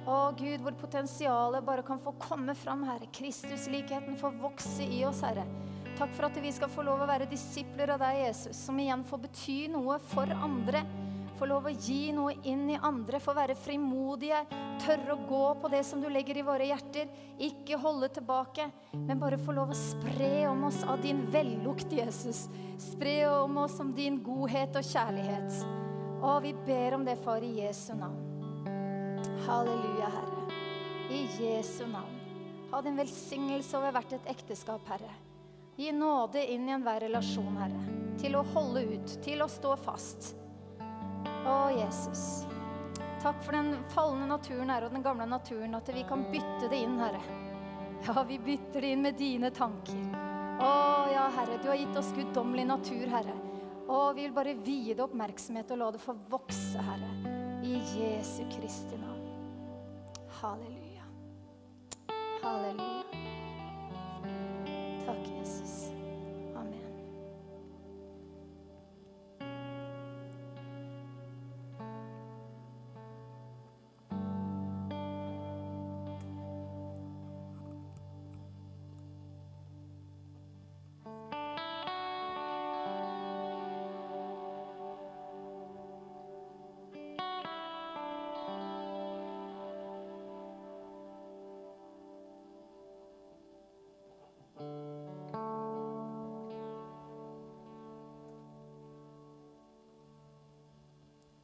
Å 0.06 0.20
Gud, 0.38 0.62
hvor 0.62 0.78
potensialet 0.78 1.66
bare 1.66 1.86
kan 1.86 2.02
få 2.02 2.14
komme 2.22 2.54
fram, 2.58 2.86
Herre. 2.86 3.10
Kristuslikheten 3.14 4.20
får 4.22 4.38
vokse 4.42 4.86
i 4.86 5.02
oss, 5.10 5.24
Herre. 5.26 5.48
Takk 5.98 6.14
for 6.14 6.30
at 6.30 6.38
vi 6.42 6.54
skal 6.54 6.70
få 6.70 6.86
lov 6.86 7.02
å 7.02 7.10
være 7.10 7.30
disipler 7.30 7.96
av 7.96 8.02
deg, 8.06 8.22
Jesus, 8.28 8.66
som 8.68 8.78
igjen 8.82 9.02
får 9.06 9.26
bety 9.26 9.58
noe 9.74 9.98
for 10.14 10.30
andre. 10.38 10.86
Få 11.42 11.48
lov 11.50 11.66
å 11.66 11.72
gi 11.74 12.12
noe 12.14 12.36
inn 12.46 12.68
i 12.70 12.76
andre, 12.78 13.18
få 13.18 13.34
være 13.34 13.56
frimodige, 13.58 14.44
tørre 14.84 15.16
å 15.16 15.24
gå 15.26 15.46
på 15.58 15.70
det 15.74 15.80
som 15.88 15.98
du 15.98 16.06
legger 16.06 16.38
i 16.38 16.44
våre 16.46 16.68
hjerter. 16.70 17.08
Ikke 17.42 17.80
holde 17.82 18.12
tilbake, 18.14 18.68
men 18.94 19.18
bare 19.18 19.39
få 19.42 19.56
lov 19.58 19.72
å 19.74 19.78
spre 19.80 20.44
om 20.46 20.68
oss 20.68 20.84
av 20.86 21.00
din 21.02 21.24
vellukt, 21.34 21.89
Jesus. 21.98 22.44
Spre 22.78 23.16
om 23.32 23.58
oss 23.58 23.80
om 23.82 23.89
din 23.98 24.20
godhet 24.22 24.78
og 24.78 24.86
kjærlighet. 24.86 25.56
Og 26.22 26.44
vi 26.44 26.52
ber 26.68 27.00
om 27.00 27.08
det, 27.08 27.16
far, 27.24 27.42
i 27.42 27.64
Jesu 27.64 27.96
navn. 27.98 28.22
Halleluja, 29.48 30.12
Herre. 30.14 30.60
I 31.10 31.24
Jesu 31.39 31.88
navn. 31.89 32.20
Ha 32.70 32.84
din 32.86 33.02
velsignelse 33.02 33.80
over 33.80 33.96
hvert 33.98 34.14
et 34.20 34.30
ekteskap, 34.36 34.86
Herre. 34.94 35.10
Gi 35.82 35.89
nåde 35.89 36.46
inn 36.54 36.70
i 36.70 36.76
enhver 36.78 37.02
relasjon, 37.08 37.58
Herre. 37.64 37.82
Til 38.22 38.38
å 38.38 38.46
holde 38.54 38.86
ut, 38.94 39.18
til 39.26 39.42
å 39.42 39.50
stå 39.50 39.74
fast. 39.88 40.36
Å, 41.46 41.58
Jesus. 41.76 42.46
Takk 43.22 43.44
for 43.46 43.54
den 43.54 43.76
falne 43.94 44.26
naturen 44.30 44.72
her 44.74 44.88
og 44.88 44.96
den 44.96 45.06
gamle 45.06 45.28
naturen, 45.30 45.76
at 45.78 45.90
vi 45.94 46.04
kan 46.10 46.26
bytte 46.32 46.70
det 46.72 46.82
inn, 46.86 46.98
Herre. 47.02 47.22
Ja, 48.08 48.24
vi 48.26 48.40
bytter 48.42 48.82
det 48.82 48.96
inn 48.96 49.06
med 49.06 49.18
dine 49.20 49.52
tanker. 49.54 50.02
Å 50.62 50.72
ja, 51.14 51.28
Herre, 51.38 51.60
du 51.62 51.70
har 51.70 51.78
gitt 51.78 51.98
oss 51.98 52.12
guddommelig 52.18 52.66
natur, 52.70 53.06
Herre. 53.14 53.36
Å, 53.88 54.14
vi 54.16 54.26
vil 54.26 54.34
bare 54.34 54.56
vie 54.58 54.96
det 54.96 55.06
oppmerksomhet 55.06 55.74
og 55.74 55.82
la 55.82 55.90
det 55.94 56.02
få 56.02 56.16
vokse, 56.32 56.82
Herre. 56.90 57.36
I 57.62 57.78
Jesu 57.98 58.42
Kristi 58.54 58.98
navn. 58.98 59.28
Halleluja. 60.42 61.06
Halleluja. 62.42 63.31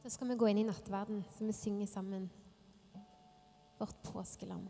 Da 0.08 0.12
skal 0.12 0.28
vi 0.28 0.34
gå 0.40 0.46
inn 0.48 0.58
i 0.58 0.62
nattverden, 0.64 1.18
så 1.36 1.44
vi 1.44 1.52
synger 1.52 1.86
sammen 1.86 2.30
vårt 3.78 3.98
påskelam. 4.02 4.62